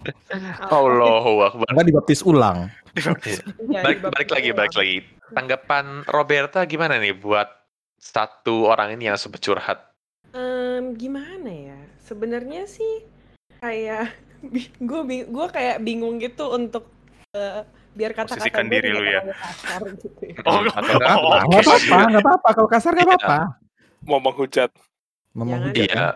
Allahu 0.75 1.45
Akbar. 1.45 1.69
Enggak 1.73 1.87
dibaptis 1.89 2.21
ulang. 2.25 2.69
Ya, 2.95 3.83
Balik, 3.83 4.05
balik 4.05 4.31
lagi, 4.31 4.51
balik 4.53 4.75
lagi. 4.77 4.97
Tanggapan 5.35 6.07
Roberta 6.07 6.63
gimana 6.69 7.01
nih 7.01 7.17
buat 7.17 7.49
satu 7.99 8.69
orang 8.69 8.95
ini 8.95 9.09
yang 9.09 9.19
sempat 9.19 9.41
curhat? 9.41 9.79
Em, 10.37 10.93
gimana 10.95 11.49
ya? 11.51 11.81
Sebenarnya 12.05 12.69
sih 12.69 13.03
kayak 13.65 14.13
gue 14.89 15.01
gue 15.25 15.47
kayak 15.49 15.81
bingung 15.81 16.21
gitu 16.21 16.53
untuk 16.53 16.93
eh, 17.33 17.65
biar 17.95 18.11
kata-kata 18.13 18.61
diri 18.67 18.91
lu 18.91 19.03
ya. 19.03 19.23
kasar 19.23 19.83
gitu 19.95 20.21
ya. 20.23 20.37
Oh, 20.43 20.61
Atau 20.67 20.95
enggak? 20.99 21.15
apa-apa, 21.15 21.97
enggak 22.11 22.23
apa-apa. 22.27 22.49
Kalau 22.53 22.69
kasar 22.69 22.93
enggak 22.93 23.07
Iya. 23.07 23.17
apa-apa. 23.17 23.39
mau 24.05 24.21
menghujat 24.21 24.71
Ngomong 25.33 25.51
Jangan. 25.51 25.69
hujat 25.73 25.89
Iya. 25.89 26.07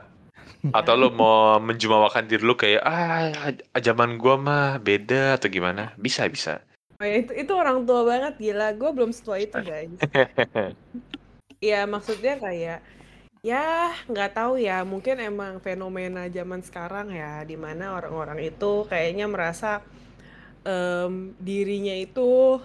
Atau 0.75 0.95
lo 0.95 1.09
mau 1.09 1.57
menjumawakan 1.59 2.27
diri 2.27 2.43
lo 2.43 2.55
kayak 2.55 2.83
ah 2.83 3.31
zaman 3.79 4.19
gua 4.19 4.35
mah 4.37 4.67
beda 4.79 5.39
atau 5.39 5.47
gimana? 5.47 5.95
Bisa 5.95 6.27
bisa. 6.27 6.61
Oh 6.99 7.07
ya, 7.07 7.23
itu 7.23 7.31
itu 7.33 7.53
orang 7.55 7.87
tua 7.87 8.03
banget 8.03 8.35
gila. 8.37 8.75
Gue 8.75 8.91
belum 8.91 9.15
setua 9.15 9.39
itu 9.39 9.55
guys. 9.55 9.95
Ya 11.59 11.87
maksudnya 11.91 12.39
kayak 12.39 12.79
ya 13.43 13.67
nggak 14.07 14.31
tahu 14.35 14.59
ya 14.59 14.83
mungkin 14.83 15.19
emang 15.19 15.59
fenomena 15.59 16.27
zaman 16.27 16.63
sekarang 16.63 17.11
ya 17.11 17.43
di 17.43 17.55
mana 17.55 17.95
orang-orang 17.95 18.39
itu 18.43 18.87
kayaknya 18.87 19.27
merasa 19.27 19.83
em, 20.65 21.35
dirinya 21.39 21.95
itu 21.95 22.59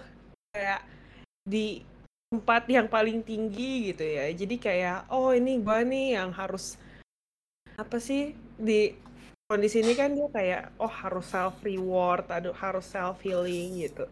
kayak 0.54 0.82
di 1.44 1.82
tempat 2.32 2.66
yang 2.66 2.86
paling 2.90 3.22
tinggi 3.22 3.94
gitu 3.94 4.02
ya. 4.02 4.26
Jadi 4.34 4.56
kayak 4.58 5.10
oh 5.12 5.30
ini 5.30 5.62
gua 5.62 5.86
nih 5.86 6.18
yang 6.18 6.30
harus 6.34 6.80
apa 7.74 7.98
sih 7.98 8.34
di 8.58 8.94
kondisi 9.50 9.82
ini 9.82 9.94
kan 9.98 10.14
dia 10.14 10.28
kayak 10.30 10.62
oh 10.78 10.90
harus 10.90 11.26
self 11.30 11.58
reward 11.62 12.26
aduh 12.30 12.54
harus 12.54 12.86
self 12.86 13.22
healing 13.22 13.82
gitu. 13.82 14.06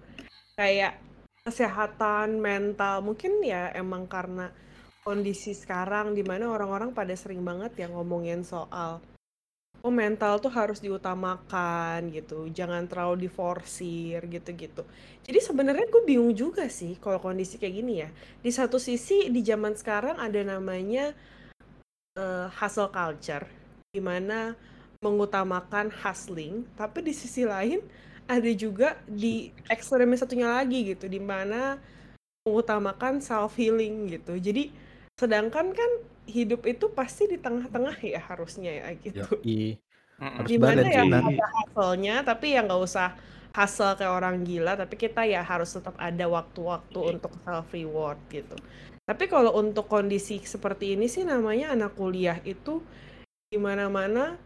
Kayak 0.55 0.99
kesehatan 1.43 2.39
mental 2.39 3.03
mungkin 3.03 3.43
ya 3.43 3.75
emang 3.75 4.07
karena 4.07 4.55
kondisi 5.03 5.51
sekarang 5.59 6.15
di 6.15 6.23
mana 6.23 6.47
orang-orang 6.47 6.95
pada 6.95 7.11
sering 7.19 7.43
banget 7.43 7.75
ya 7.75 7.87
ngomongin 7.91 8.47
soal 8.47 9.03
oh 9.83 9.91
mental 9.91 10.39
tuh 10.39 10.51
harus 10.55 10.79
diutamakan 10.79 12.15
gitu. 12.15 12.47
Jangan 12.49 12.87
terlalu 12.87 13.27
diforsir 13.27 14.23
gitu-gitu. 14.31 14.87
Jadi 15.27 15.39
sebenarnya 15.43 15.87
gue 15.91 16.03
bingung 16.07 16.31
juga 16.35 16.71
sih 16.71 16.99
kalau 17.03 17.19
kondisi 17.19 17.59
kayak 17.59 17.75
gini 17.75 17.95
ya. 18.07 18.09
Di 18.39 18.51
satu 18.55 18.79
sisi 18.79 19.29
di 19.29 19.43
zaman 19.43 19.75
sekarang 19.75 20.19
ada 20.23 20.41
namanya 20.47 21.11
eh, 22.15 22.47
hustle 22.63 22.91
culture 22.95 23.45
di 23.93 24.01
mana 24.01 24.55
mengutamakan 25.03 25.91
hustling 25.91 26.63
tapi 26.79 27.03
di 27.03 27.13
sisi 27.13 27.43
lain 27.43 27.83
ada 28.31 28.51
juga 28.55 28.97
di 29.05 29.51
ekstremnya 29.67 30.23
satunya 30.23 30.49
lagi 30.49 30.95
gitu 30.95 31.11
di 31.11 31.19
mana 31.19 31.77
mengutamakan 32.47 33.19
self 33.19 33.59
healing 33.59 34.11
gitu. 34.11 34.39
Jadi 34.39 34.71
sedangkan 35.19 35.75
kan 35.75 35.91
hidup 36.27 36.67
itu 36.71 36.87
pasti 36.93 37.27
di 37.27 37.39
tengah-tengah 37.39 37.99
ya 38.03 38.21
harusnya 38.23 38.71
ya 38.71 38.87
gitu 38.99 39.27
Yoi. 39.27 39.79
Mm-mm. 40.23 40.39
Harus 40.39 40.49
di 40.49 40.57
mana 40.61 40.83
balance 40.87 40.95
ya 40.95 41.03
ada 41.19 41.47
hustle-nya 41.51 42.15
tapi 42.23 42.47
ya 42.55 42.61
nggak 42.63 42.83
usah 42.83 43.09
hustle 43.53 43.93
kayak 44.01 44.13
orang 44.17 44.49
gila, 44.49 44.73
tapi 44.81 44.97
kita 44.97 45.29
ya 45.29 45.45
harus 45.45 45.77
tetap 45.77 45.93
ada 46.01 46.25
waktu-waktu 46.25 46.99
untuk 47.17 47.37
self 47.45 47.69
reward 47.77 48.17
gitu. 48.33 48.57
Tapi 49.05 49.29
kalau 49.29 49.53
untuk 49.61 49.93
kondisi 49.93 50.41
seperti 50.41 50.97
ini 50.97 51.05
sih 51.05 51.21
namanya 51.21 51.77
anak 51.77 51.93
kuliah 51.93 52.41
itu 52.49 52.81
di 53.53 53.61
mana-mana 53.61 54.41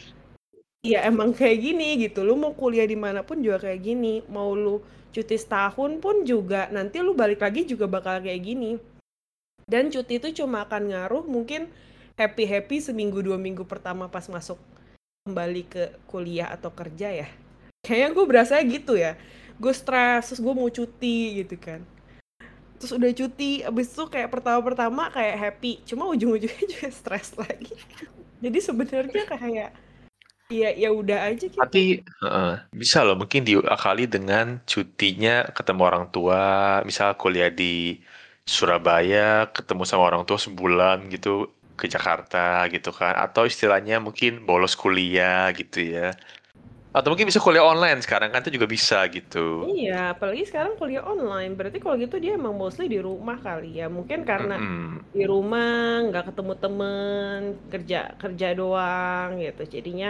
ya 0.83 1.07
emang 1.07 1.31
kayak 1.31 1.59
gini 1.63 2.03
gitu. 2.03 2.27
Lu 2.27 2.35
mau 2.35 2.51
kuliah 2.51 2.83
di 2.83 2.99
mana 2.99 3.23
pun 3.23 3.39
juga 3.39 3.71
kayak 3.71 3.81
gini. 3.85 4.27
Mau 4.27 4.59
lu 4.59 4.83
cuti 5.15 5.39
setahun 5.39 6.03
pun 6.03 6.27
juga 6.27 6.67
nanti 6.75 6.99
lu 6.99 7.15
balik 7.15 7.47
lagi 7.47 7.63
juga 7.63 7.87
bakal 7.87 8.19
kayak 8.27 8.43
gini. 8.43 8.81
Dan 9.67 9.91
cuti 9.91 10.23
itu 10.23 10.31
cuma 10.43 10.63
akan 10.63 10.95
ngaruh 10.95 11.27
mungkin 11.27 11.67
happy-happy 12.15 12.79
seminggu 12.79 13.19
dua 13.19 13.35
minggu 13.35 13.67
pertama 13.67 14.07
pas 14.07 14.23
masuk 14.31 14.55
kembali 15.27 15.67
ke 15.67 15.83
kuliah 16.07 16.55
atau 16.55 16.71
kerja 16.71 17.11
ya. 17.11 17.27
Kayaknya 17.83 18.09
gue 18.15 18.25
berasa 18.31 18.55
gitu 18.63 18.95
ya. 18.95 19.19
Gue 19.59 19.75
stres, 19.75 20.31
terus 20.31 20.39
gue 20.39 20.55
mau 20.55 20.71
cuti 20.71 21.43
gitu 21.43 21.59
kan. 21.59 21.83
Terus 22.79 22.95
udah 22.95 23.11
cuti, 23.11 23.67
abis 23.67 23.91
itu 23.91 24.07
kayak 24.07 24.31
pertama-pertama 24.31 25.11
kayak 25.11 25.35
happy. 25.35 25.83
Cuma 25.83 26.07
ujung-ujungnya 26.15 26.67
juga 26.79 26.89
stres 26.95 27.35
lagi. 27.35 27.75
Jadi 28.39 28.59
sebenarnya 28.63 29.25
kayak 29.27 29.71
ya 30.47 30.71
ya 30.79 30.95
udah 30.95 31.27
aja 31.27 31.43
gitu. 31.43 31.59
Tapi 31.59 32.07
heeh, 32.07 32.55
bisa 32.71 33.03
loh 33.03 33.19
mungkin 33.19 33.43
diakali 33.43 34.07
dengan 34.07 34.63
cutinya 34.63 35.51
ketemu 35.51 35.83
orang 35.83 36.07
tua, 36.15 36.79
misal 36.87 37.19
kuliah 37.19 37.51
di 37.51 37.99
Surabaya, 38.55 39.51
ketemu 39.57 39.83
sama 39.91 40.03
orang 40.11 40.23
tua 40.29 40.39
sebulan 40.47 40.99
gitu 41.15 41.51
ke 41.81 41.87
Jakarta 41.95 42.65
gitu 42.75 42.91
kan, 42.95 43.15
atau 43.25 43.43
istilahnya 43.51 43.97
mungkin 44.07 44.47
bolos 44.49 44.75
kuliah 44.83 45.51
gitu 45.59 45.79
ya. 45.83 46.15
Atau 46.97 47.09
mungkin 47.13 47.29
bisa 47.31 47.41
kuliah 47.47 47.67
online 47.73 48.01
sekarang 48.05 48.31
kan 48.33 48.41
itu 48.45 48.53
juga 48.59 48.69
bisa 48.77 48.99
gitu. 49.17 49.69
Iya, 49.69 49.93
apalagi 50.13 50.43
sekarang 50.49 50.75
kuliah 50.81 51.05
online. 51.13 51.51
Berarti 51.59 51.79
kalau 51.83 51.97
gitu 52.05 52.17
dia 52.23 52.33
emang 52.41 52.55
mostly 52.61 52.85
di 52.95 52.99
rumah 53.09 53.37
kali 53.47 53.67
ya. 53.81 53.85
Mungkin 53.97 54.21
karena 54.31 54.55
Mm-mm. 54.61 55.01
di 55.17 55.23
rumah 55.33 55.67
nggak 56.07 56.25
ketemu 56.29 56.53
temen, 56.63 57.39
kerja 57.73 57.97
kerja 58.23 58.47
doang 58.61 59.29
gitu. 59.45 59.63
Jadinya 59.75 60.09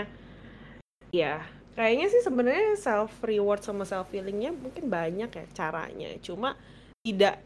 ya 1.14 1.42
kayaknya 1.76 2.06
sih 2.12 2.22
sebenarnya 2.24 2.76
self 2.78 3.12
reward 3.24 3.60
sama 3.64 3.84
self 3.88 4.08
healingnya 4.14 4.50
mungkin 4.54 4.84
banyak 4.96 5.30
ya 5.30 5.44
caranya. 5.58 6.10
Cuma 6.26 6.56
tidak 7.06 7.38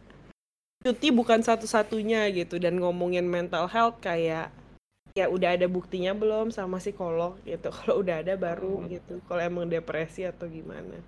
cuti 0.81 1.13
bukan 1.13 1.45
satu-satunya 1.45 2.29
gitu 2.33 2.57
dan 2.57 2.81
ngomongin 2.81 3.29
mental 3.29 3.69
health 3.69 4.01
kayak 4.01 4.49
ya 5.13 5.27
udah 5.29 5.59
ada 5.59 5.67
buktinya 5.69 6.17
belum 6.17 6.51
sama 6.51 6.81
psikolog 6.81 7.37
gitu. 7.45 7.69
Kalau 7.77 8.01
udah 8.01 8.25
ada 8.25 8.35
baru 8.41 8.85
gitu. 8.89 9.21
Kalau 9.29 9.43
emang 9.45 9.69
depresi 9.69 10.25
atau 10.25 10.49
gimana. 10.49 10.99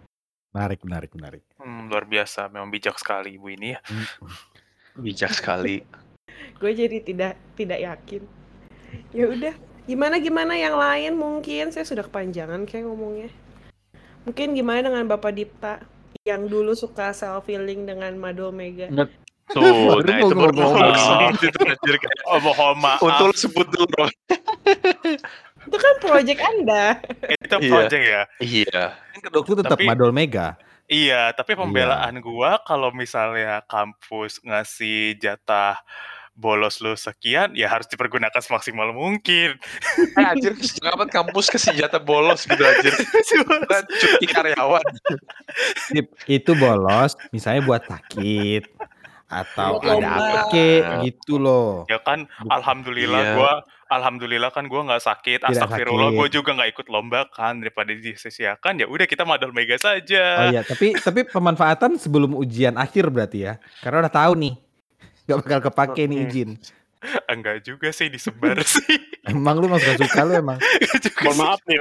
Menarik, 0.52 0.84
menarik, 0.84 1.10
menarik. 1.16 1.42
Hmm, 1.56 1.88
luar 1.88 2.04
biasa, 2.04 2.52
memang 2.52 2.68
bijak 2.68 3.00
sekali 3.00 3.40
ibu 3.40 3.48
ini 3.48 3.72
ya. 3.72 3.80
Mm. 3.88 4.08
Bijak 5.08 5.32
sekali. 5.32 5.80
gue 6.60 6.72
jadi 6.72 6.98
tidak 7.02 7.34
tidak 7.58 7.80
yakin 7.80 8.22
ya 9.12 9.24
udah 9.28 9.54
gimana 9.88 10.16
gimana 10.22 10.54
yang 10.54 10.76
lain 10.76 11.18
mungkin 11.18 11.72
saya 11.74 11.82
sudah 11.82 12.04
kepanjangan 12.06 12.64
kayak 12.68 12.86
ngomongnya 12.86 13.30
mungkin 14.22 14.54
gimana 14.54 14.86
dengan 14.86 15.04
bapak 15.10 15.32
Dipta 15.34 15.82
yang 16.22 16.46
dulu 16.46 16.76
suka 16.78 17.10
self 17.10 17.50
healing 17.50 17.88
dengan 17.88 18.14
Madol 18.14 18.54
Mega 18.54 18.86
Tuh, 19.50 19.58
nah 19.60 19.74
mau 19.74 19.98
itu 19.98 20.34
baru 20.38 20.52
ngomong 20.54 21.34
gitu 21.42 21.58
anjir 21.66 21.96
kayak. 21.98 22.20
Oh, 22.30 22.38
mohon 22.38 22.78
maaf. 22.78 23.02
Untuk 23.02 23.34
sebut 23.34 23.66
dulu 23.68 24.04
itu 25.66 25.76
kan 25.78 25.94
project 26.02 26.40
anda 26.42 26.98
Itu 27.38 27.54
Iya. 27.58 27.70
project 27.70 28.02
ya. 28.02 28.22
Iya. 28.38 28.82
Kan 29.14 29.20
kedok 29.22 29.44
itu 29.46 29.54
tetap 29.62 29.78
Tapi- 29.78 29.86
Madol 29.86 30.10
Mega. 30.14 30.54
Iya, 30.86 31.32
tapi 31.32 31.56
pembelaan 31.56 32.20
gua 32.20 32.60
kalau 32.62 32.92
misalnya 32.92 33.64
kampus 33.64 34.42
ngasih 34.44 35.16
jatah 35.16 35.80
bolos 36.32 36.80
lu 36.80 36.92
sekian, 36.96 37.52
ya 37.52 37.68
harus 37.68 37.84
dipergunakan 37.86 38.40
semaksimal 38.40 38.92
mungkin. 38.92 39.56
Eh, 40.20 40.26
anjir, 40.28 40.52
kapan 40.80 41.08
kampus 41.08 41.48
ke 41.48 41.56
senjata 41.56 41.96
bolos 41.96 42.44
gitu 42.44 42.60
anjir. 42.60 42.92
Cuti 43.88 44.26
karyawan. 44.28 44.84
Itu 46.26 46.52
bolos 46.54 47.16
misalnya 47.30 47.64
buat 47.64 47.82
sakit 47.84 48.68
atau 49.32 49.70
Buat 49.74 49.82
ada 49.82 49.92
lomba. 49.96 50.12
apa 50.12 50.38
kek 50.48 50.82
gitu 51.02 51.34
loh. 51.36 51.88
ya 51.88 51.96
kan, 51.98 52.28
alhamdulillah 52.44 53.22
Iya. 53.22 53.34
gua 53.34 53.52
alhamdulillah 53.88 54.50
kan 54.50 54.64
gua 54.66 54.84
nggak 54.84 55.00
sakit. 55.00 55.40
Tidak 55.40 55.48
Astagfirullah, 55.48 56.12
sakit. 56.12 56.18
gua 56.18 56.26
juga 56.28 56.50
nggak 56.52 56.70
ikut 56.70 56.86
lomba 56.86 57.20
kan 57.28 57.56
daripada 57.56 57.90
disia-siakan. 57.90 58.72
Ya 58.76 58.86
udah 58.86 59.04
kita 59.04 59.24
madal 59.24 59.50
mega 59.50 59.76
saja. 59.76 60.24
Oh 60.38 60.46
iya, 60.48 60.60
tapi 60.60 60.92
tapi 60.94 61.24
pemanfaatan 61.24 61.96
sebelum 61.96 62.32
ujian 62.34 62.76
akhir 62.76 63.08
berarti 63.08 63.38
ya. 63.42 63.56
Karena 63.80 64.04
udah 64.04 64.14
tahu 64.14 64.32
nih. 64.36 64.54
Gak 65.22 65.38
bakal 65.38 65.60
kepake 65.64 66.02
nih 66.04 66.18
izin. 66.26 66.50
Enggak 67.32 67.66
juga 67.66 67.90
sih 67.90 68.06
disebar 68.08 68.62
sih. 68.62 68.86
Emang 69.30 69.58
lu 69.58 69.70
masuk 69.70 70.02
suka 70.02 70.22
lu 70.26 70.34
emang. 70.34 70.58
Mohon 71.24 71.36
maaf 71.38 71.60
nih, 71.66 71.78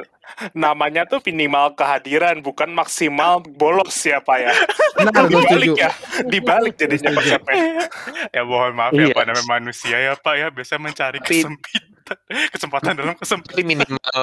namanya 0.54 1.02
tuh 1.10 1.18
minimal 1.26 1.74
kehadiran, 1.74 2.38
bukan 2.46 2.70
maksimal 2.70 3.42
bolos 3.42 3.98
ya 4.06 4.22
Pak 4.22 4.38
ya. 4.38 4.54
Benar. 5.02 5.26
Dibalik 5.26 5.74
ya, 5.74 5.92
dibalik 6.30 6.74
jadinya 6.78 7.18
konsepnya. 7.18 7.90
ya 8.30 8.42
mohon 8.46 8.78
maaf 8.78 8.94
ya 8.94 9.10
Iya. 9.10 9.18
Pak, 9.18 9.24
namanya 9.26 9.48
manusia 9.50 9.98
ya 9.98 10.14
Pak 10.14 10.36
ya, 10.38 10.48
biasa 10.54 10.78
mencari 10.78 11.18
kesempitan, 11.18 12.18
kesempatan 12.54 12.94
dalam 12.94 13.16
kesempitan. 13.18 13.58
Tapi 13.58 13.64
minimal 13.66 14.22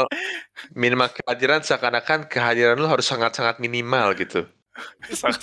minimal 0.79 1.09
kehadiran 1.11 1.61
seakan-akan 1.67 2.31
kehadiran 2.31 2.79
lu 2.79 2.87
harus 2.87 3.07
sangat-sangat 3.11 3.59
minimal 3.59 4.15
gitu. 4.15 4.47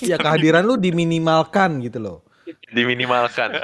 Ya 0.00 0.16
kehadiran 0.16 0.64
lu 0.64 0.80
diminimalkan 0.80 1.84
gitu 1.84 2.00
loh. 2.00 2.18
Diminimalkan. 2.72 3.60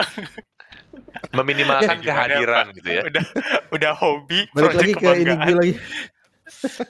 Meminimalkan 1.33 1.99
kehadiran 2.05 2.65
gitu 2.77 2.89
ya. 2.89 3.03
Udah 3.09 3.25
udah 3.73 3.93
hobi, 3.97 4.47
Balik 4.55 4.75
lagi 4.77 4.93
ke 4.95 5.09
ini 5.17 5.35
gue 5.35 5.55
lagi. 5.57 5.75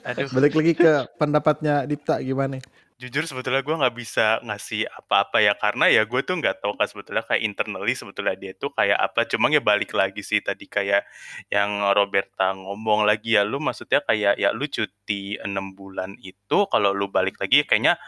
Aduh, 0.03 0.27
Balik 0.35 0.53
lagi 0.59 0.73
ke 0.75 0.91
pendapatnya 1.15 1.75
Dipta 1.87 2.19
gimana? 2.19 2.59
jujur 3.03 3.27
sebetulnya 3.27 3.59
gue 3.59 3.75
nggak 3.75 3.95
bisa 3.99 4.39
ngasih 4.47 4.87
apa-apa 4.87 5.43
ya 5.43 5.53
karena 5.59 5.91
ya 5.91 6.07
gue 6.07 6.21
tuh 6.23 6.39
nggak 6.39 6.63
tahu 6.63 6.79
kan 6.79 6.87
sebetulnya 6.87 7.23
kayak 7.27 7.43
internally 7.43 7.91
sebetulnya 7.99 8.35
dia 8.39 8.55
tuh 8.55 8.71
kayak 8.71 8.95
apa 8.95 9.27
cuma 9.27 9.51
ya 9.51 9.59
balik 9.59 9.91
lagi 9.91 10.23
sih 10.23 10.39
tadi 10.39 10.71
kayak 10.71 11.03
yang 11.51 11.83
Roberta 11.91 12.55
ngomong 12.55 13.03
lagi 13.03 13.35
ya 13.35 13.43
lu 13.43 13.59
maksudnya 13.59 13.99
kayak 14.07 14.39
ya 14.39 14.55
lu 14.55 14.63
cuti 14.71 15.35
enam 15.43 15.75
bulan 15.75 16.15
itu 16.23 16.63
kalau 16.71 16.95
lu 16.95 17.11
balik 17.11 17.43
lagi 17.43 17.67
kayaknya 17.67 17.99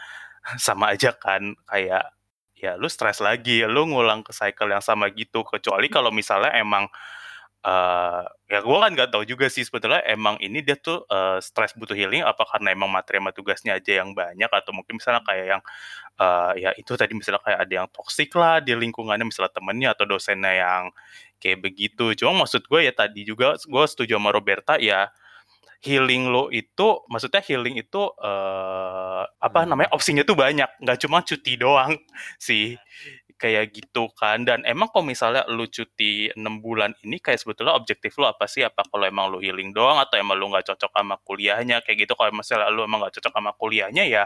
sama 0.56 0.96
aja 0.96 1.12
kan 1.12 1.52
kayak 1.68 2.15
ya 2.56 2.74
lu 2.80 2.88
stres 2.88 3.20
lagi 3.20 3.62
lu 3.68 3.84
ngulang 3.92 4.24
ke 4.26 4.32
cycle 4.32 4.72
yang 4.72 4.84
sama 4.84 5.12
gitu. 5.12 5.44
Kecuali 5.44 5.86
kalau 5.92 6.10
misalnya 6.10 6.52
emang 6.56 6.88
eh 7.66 8.22
ya 8.46 8.62
gue 8.62 8.76
kan 8.78 8.90
nggak 8.94 9.10
tahu 9.10 9.26
juga 9.26 9.50
sih 9.50 9.66
sebetulnya 9.66 9.98
emang 10.06 10.38
ini 10.38 10.62
dia 10.62 10.78
tuh 10.78 11.02
eh, 11.10 11.42
stres 11.42 11.74
butuh 11.74 11.98
healing 11.98 12.22
apa 12.22 12.46
karena 12.46 12.70
emang 12.70 12.86
materi 12.86 13.18
sama 13.18 13.34
tugasnya 13.34 13.74
aja 13.74 14.06
yang 14.06 14.14
banyak 14.14 14.46
atau 14.46 14.70
mungkin 14.70 15.02
misalnya 15.02 15.22
kayak 15.26 15.46
yang 15.58 15.62
eh, 16.22 16.52
ya 16.62 16.70
itu 16.78 16.92
tadi 16.94 17.12
misalnya 17.18 17.42
kayak 17.42 17.60
ada 17.66 17.74
yang 17.82 17.88
toksik 17.90 18.30
lah 18.38 18.62
di 18.62 18.70
lingkungannya 18.78 19.26
misalnya 19.26 19.50
temennya 19.50 19.88
atau 19.98 20.04
dosennya 20.06 20.52
yang 20.54 20.84
kayak 21.42 21.58
begitu. 21.64 22.14
Cuma 22.18 22.46
maksud 22.46 22.62
gue 22.70 22.80
ya 22.86 22.92
tadi 22.94 23.26
juga 23.26 23.58
gue 23.58 23.84
setuju 23.90 24.14
sama 24.18 24.30
Roberta 24.30 24.78
ya 24.78 25.10
healing 25.86 26.28
lo 26.34 26.50
itu 26.50 26.88
maksudnya 27.06 27.40
healing 27.46 27.78
itu 27.78 28.02
eh 28.20 29.22
apa 29.46 29.58
Hmm. 29.62 29.70
namanya 29.70 29.90
opsinya 29.94 30.22
tuh 30.26 30.34
banyak 30.34 30.66
nggak 30.82 30.98
cuma 31.06 31.22
cuti 31.22 31.52
doang 31.56 31.94
sih 32.46 32.74
kayak 33.36 33.72
gitu 33.76 34.08
kan. 34.16 34.42
Dan 34.48 34.64
emang 34.64 34.88
kalau 34.92 35.04
misalnya 35.06 35.44
lu 35.48 35.68
cuti 35.68 36.32
enam 36.34 36.60
bulan 36.64 36.92
ini 37.04 37.20
kayak 37.20 37.36
sebetulnya 37.42 37.76
objektif 37.76 38.16
lu 38.16 38.24
apa 38.28 38.48
sih? 38.48 38.64
Apa 38.64 38.82
kalau 38.88 39.04
emang 39.04 39.28
lu 39.32 39.38
healing 39.44 39.70
doang 39.76 40.00
atau 40.00 40.16
emang 40.16 40.36
lu 40.40 40.48
nggak 40.52 40.66
cocok 40.72 40.90
sama 40.92 41.16
kuliahnya 41.22 41.84
kayak 41.84 42.08
gitu. 42.08 42.12
Kalau 42.16 42.32
misalnya 42.32 42.68
lu 42.72 42.82
emang 42.88 43.04
nggak 43.04 43.14
cocok 43.20 43.32
sama 43.36 43.52
kuliahnya 43.56 44.04
ya 44.08 44.24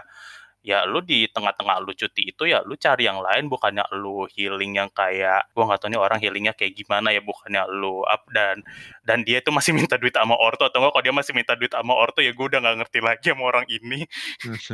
ya 0.60 0.84
lu 0.84 1.00
di 1.00 1.24
tengah-tengah 1.24 1.80
lu 1.80 1.96
cuti 1.96 2.36
itu 2.36 2.44
ya 2.44 2.60
lu 2.60 2.76
cari 2.76 3.08
yang 3.08 3.24
lain 3.24 3.48
bukannya 3.48 3.80
lu 3.96 4.28
healing 4.28 4.76
yang 4.76 4.92
kayak 4.92 5.48
gua 5.56 5.72
nggak 5.72 5.80
tahu 5.80 5.88
nih 5.88 6.00
orang 6.00 6.18
healingnya 6.20 6.52
kayak 6.52 6.76
gimana 6.76 7.08
ya 7.16 7.24
bukannya 7.24 7.64
lu 7.72 8.04
up 8.04 8.28
dan 8.28 8.60
dan 9.00 9.24
dia 9.24 9.40
itu 9.40 9.48
masih 9.48 9.72
minta 9.78 9.96
duit 9.96 10.12
sama 10.12 10.36
orto 10.36 10.68
atau 10.68 10.84
enggak 10.84 10.92
kalau 10.92 11.04
dia 11.08 11.14
masih 11.16 11.32
minta 11.32 11.56
duit 11.56 11.72
sama 11.72 11.94
orto 11.96 12.20
ya 12.20 12.36
gue 12.36 12.46
udah 12.46 12.60
nggak 12.60 12.76
ngerti 12.84 12.98
lagi 13.00 13.26
sama 13.32 13.44
orang 13.48 13.66
ini. 13.72 14.04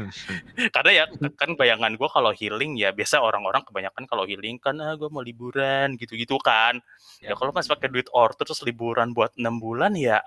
Karena 0.75 0.90
ya 0.90 1.05
kan 1.38 1.50
bayangan 1.55 1.93
gue 1.95 2.09
kalau 2.11 2.33
healing 2.35 2.75
ya 2.75 2.90
biasa 2.90 3.23
orang-orang 3.23 3.62
kebanyakan 3.62 4.05
kalau 4.11 4.26
healing 4.26 4.59
kan 4.59 4.75
ah 4.83 4.99
gue 4.99 5.07
mau 5.07 5.23
liburan 5.23 5.95
gitu-gitu 5.95 6.35
kan. 6.43 6.83
Ya 7.23 7.38
kalau 7.38 7.55
masih 7.55 7.71
pakai 7.78 7.88
duit 7.95 8.11
orto 8.11 8.43
terus 8.43 8.61
liburan 8.66 9.14
buat 9.14 9.38
enam 9.38 9.62
bulan 9.62 9.95
ya 9.95 10.19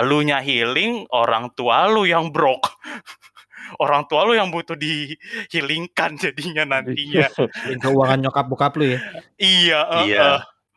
elunya 0.00 0.40
healing 0.40 1.04
orang 1.12 1.52
tua 1.52 1.84
lu 1.92 2.08
yang 2.08 2.32
broke 2.32 2.64
orang 3.78 4.08
tua 4.10 4.26
lu 4.26 4.34
yang 4.34 4.50
butuh 4.50 4.74
dihilingkan 4.74 6.18
jadinya 6.18 6.66
nantinya 6.66 7.30
Yang 7.68 7.80
keuangan 7.84 8.18
nyokap 8.18 8.46
bokap 8.50 8.74
lu 8.80 8.96
ya. 8.96 8.98
Iya, 9.38 9.80
heeh. 9.86 10.06
Iya. 10.16 10.30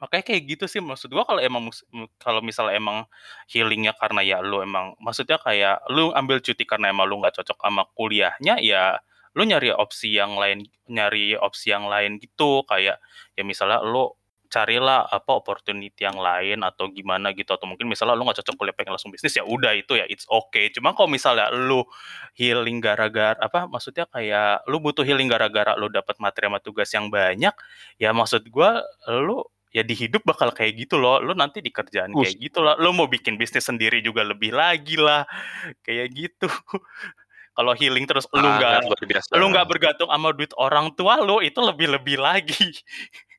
Makanya 0.03 0.23
kayak 0.27 0.41
gitu 0.51 0.65
sih 0.67 0.83
maksud 0.83 1.15
gua 1.15 1.23
kalau 1.23 1.39
emang 1.39 1.71
kalau 2.19 2.43
misalnya 2.43 2.75
emang 2.75 3.07
healingnya 3.47 3.95
karena 3.95 4.19
ya 4.19 4.37
lu 4.43 4.59
emang 4.59 4.99
maksudnya 4.99 5.39
kayak 5.39 5.79
lu 5.87 6.11
ambil 6.11 6.43
cuti 6.43 6.67
karena 6.67 6.91
emang 6.91 7.07
lu 7.07 7.23
nggak 7.23 7.39
cocok 7.39 7.55
sama 7.55 7.87
kuliahnya 7.95 8.59
ya 8.59 8.99
lu 9.31 9.47
nyari 9.47 9.71
opsi 9.71 10.13
yang 10.13 10.35
lain 10.35 10.67
nyari 10.91 11.39
opsi 11.39 11.71
yang 11.71 11.87
lain 11.87 12.19
gitu 12.19 12.67
kayak 12.67 12.99
ya 13.33 13.41
misalnya 13.47 13.79
lu 13.79 14.11
carilah 14.53 15.09
apa 15.09 15.33
opportunity 15.33 16.05
yang 16.05 16.21
lain 16.21 16.61
atau 16.61 16.85
gimana 16.93 17.33
gitu 17.33 17.57
atau 17.57 17.65
mungkin 17.65 17.89
misalnya 17.89 18.13
lu 18.13 18.21
nggak 18.21 18.45
cocok 18.45 18.53
kuliah 18.53 18.75
pengen 18.77 18.93
langsung 18.93 19.09
bisnis 19.09 19.33
ya 19.33 19.41
udah 19.41 19.73
itu 19.73 19.97
ya 19.97 20.05
it's 20.05 20.29
okay. 20.29 20.69
Cuma 20.69 20.93
kalau 20.93 21.09
misalnya 21.09 21.49
lu 21.49 21.81
healing 22.37 22.77
gara-gara 22.77 23.33
apa 23.41 23.65
maksudnya 23.65 24.05
kayak 24.05 24.61
lu 24.69 24.77
butuh 24.77 25.01
healing 25.01 25.25
gara-gara 25.25 25.73
lu 25.73 25.89
dapat 25.89 26.21
materi 26.21 26.53
sama 26.53 26.59
tugas 26.61 26.89
yang 26.93 27.09
banyak 27.09 27.53
ya 27.97 28.13
maksud 28.13 28.45
gua 28.53 28.85
lu 29.09 29.41
ya 29.73 29.81
di 29.81 29.97
hidup 29.97 30.21
bakal 30.21 30.53
kayak 30.53 30.85
gitu 30.85 31.01
loh. 31.01 31.17
Lu 31.17 31.33
nanti 31.33 31.57
di 31.57 31.73
kerjaan 31.73 32.13
kayak 32.13 32.37
gitu 32.37 32.61
lah 32.61 32.77
lu 32.77 32.93
mau 32.93 33.09
bikin 33.09 33.41
bisnis 33.41 33.65
sendiri 33.65 34.05
juga 34.05 34.21
lebih 34.21 34.53
lagi 34.53 35.01
lah 35.01 35.25
kayak 35.81 36.13
gitu. 36.13 36.45
Kalau 37.57 37.73
healing 37.77 38.05
terus 38.09 38.25
lu 38.33 38.45
nggak 38.45 38.97
biasa. 39.01 39.29
lu 39.37 39.45
nggak 39.49 39.67
bergantung 39.69 40.09
sama 40.09 40.33
duit 40.33 40.53
orang 40.57 40.89
tua 40.97 41.21
lu 41.21 41.37
itu 41.41 41.61
lebih-lebih 41.61 42.17
lagi 42.17 42.73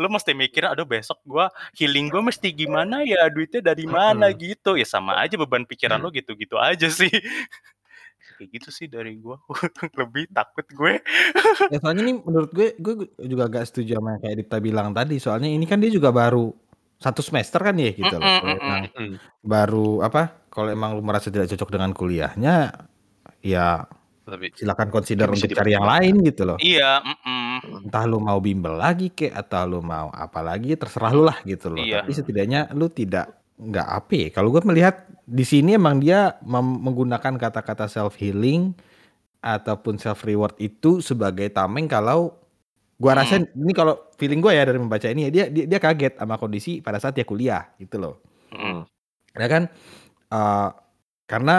lu 0.00 0.08
mesti 0.08 0.32
mikir 0.32 0.64
aduh 0.64 0.88
besok 0.88 1.20
gua 1.22 1.46
healing 1.76 2.08
gua 2.08 2.24
mesti 2.24 2.48
gimana 2.50 3.04
ya 3.04 3.28
duitnya 3.28 3.60
dari 3.60 3.84
mana 3.84 4.32
gitu 4.32 4.74
ya 4.74 4.88
sama 4.88 5.20
aja 5.20 5.36
beban 5.36 5.68
pikiran 5.68 6.00
Hmm. 6.00 6.08
lu 6.08 6.16
gitu-gitu 6.16 6.56
aja 6.56 6.88
sih 6.88 7.12
kayak 8.40 8.48
gitu 8.56 8.68
sih 8.72 8.88
dari 8.88 9.20
gua 9.20 9.36
lebih 10.00 10.24
takut 10.32 10.64
gue 10.66 11.04
Ya 11.68 11.78
soalnya 11.78 12.02
nih 12.02 12.16
menurut 12.18 12.50
gue, 12.50 12.72
gue 12.74 12.94
juga 13.22 13.46
agak 13.46 13.68
setuju 13.68 14.00
sama 14.00 14.16
yang 14.16 14.22
kayak 14.24 14.36
Dipta 14.40 14.56
bilang 14.58 14.90
tadi. 14.90 15.20
Soalnya 15.20 15.46
ini 15.46 15.62
kan 15.64 15.78
dia 15.78 15.92
juga 15.92 16.10
baru 16.10 16.50
satu 16.96 17.20
semester 17.20 17.60
kan 17.60 17.76
ya 17.76 17.92
gitu 17.92 18.10
loh. 18.10 18.20
Mm-mm, 18.20 18.40
Kalau 18.40 18.48
mm-mm. 18.50 18.64
emang 18.64 18.82
Hmm. 18.90 19.14
baru 19.40 19.88
apa? 20.00 20.22
Kalau 20.48 20.68
emang 20.68 20.96
lu 20.96 21.02
merasa 21.04 21.28
tidak 21.28 21.46
cocok 21.48 21.68
dengan 21.70 21.90
kuliahnya, 21.92 22.54
ya 23.40 23.86
Tapi 24.20 24.46
silakan 24.52 24.88
consider 24.90 25.26
untuk 25.26 25.46
cari 25.48 25.70
yang 25.70 25.86
lain 25.86 26.14
gitu 26.22 26.42
loh. 26.44 26.58
iya 26.60 26.98
mm-mm. 27.00 27.29
Entah 27.90 28.06
lu 28.06 28.22
mau 28.22 28.38
bimbel 28.38 28.78
lagi 28.78 29.10
kek 29.10 29.34
atau 29.34 29.66
lu 29.66 29.80
mau 29.82 30.14
apa 30.14 30.38
lagi 30.46 30.78
terserah 30.78 31.10
lu 31.10 31.26
lah 31.26 31.42
gitu 31.42 31.74
loh. 31.74 31.82
Iya. 31.82 32.06
Tapi 32.06 32.12
setidaknya 32.14 32.70
lu 32.70 32.86
tidak 32.86 33.34
nggak 33.58 33.88
apa 33.90 34.12
ya. 34.14 34.28
Kalau 34.30 34.54
gue 34.54 34.62
melihat 34.62 35.10
di 35.26 35.42
sini 35.42 35.74
emang 35.74 35.98
dia 35.98 36.38
menggunakan 36.46 37.34
kata-kata 37.34 37.90
self 37.90 38.14
healing 38.14 38.78
ataupun 39.42 39.98
self 39.98 40.22
reward 40.22 40.54
itu 40.62 41.02
sebagai 41.02 41.50
tameng 41.50 41.90
kalau 41.90 42.38
gua 43.00 43.16
Hmm. 43.16 43.20
rasa 43.24 43.34
ini 43.42 43.72
kalau 43.72 43.96
feeling 44.20 44.38
gue 44.38 44.52
ya 44.52 44.62
dari 44.68 44.76
membaca 44.76 45.08
ini 45.08 45.26
ya 45.26 45.30
dia 45.32 45.44
dia, 45.50 45.64
dia 45.66 45.80
kaget 45.80 46.14
sama 46.20 46.36
kondisi 46.36 46.78
pada 46.84 47.00
saat 47.02 47.16
dia 47.16 47.24
kuliah 47.26 47.72
gitu 47.80 47.96
loh. 47.98 48.14
Mm-mm. 48.54 48.86
Ya 49.34 49.46
kan 49.50 49.66
eh, 50.30 50.68
karena 51.26 51.56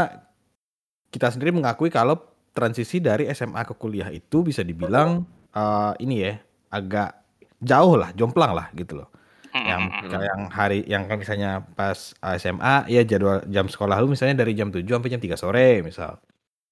kita 1.11 1.27
sendiri 1.27 1.51
mengakui 1.51 1.91
kalau 1.91 2.17
transisi 2.55 3.03
dari 3.03 3.27
SMA 3.31 3.63
ke 3.67 3.73
kuliah 3.75 4.07
itu 4.13 4.45
bisa 4.45 4.61
dibilang 4.63 5.25
eh, 5.55 5.93
ini 6.03 6.15
ya 6.27 6.33
agak 6.71 7.21
jauh 7.61 7.95
lah, 7.99 8.09
jomplang 8.17 8.51
lah 8.57 8.67
gitu 8.73 9.03
loh. 9.03 9.09
Yang 9.51 9.83
yang 10.15 10.41
hari 10.47 10.79
yang 10.87 11.03
kan 11.11 11.19
misalnya 11.19 11.59
pas 11.75 12.15
SMA 12.39 12.87
ya 12.87 13.03
jadwal 13.03 13.43
jam 13.51 13.67
sekolah 13.67 13.99
lu 13.99 14.15
misalnya 14.15 14.47
dari 14.47 14.55
jam 14.55 14.71
7 14.71 14.87
sampai 14.87 15.11
jam 15.11 15.19
3 15.19 15.35
sore 15.35 15.83
misal. 15.83 16.15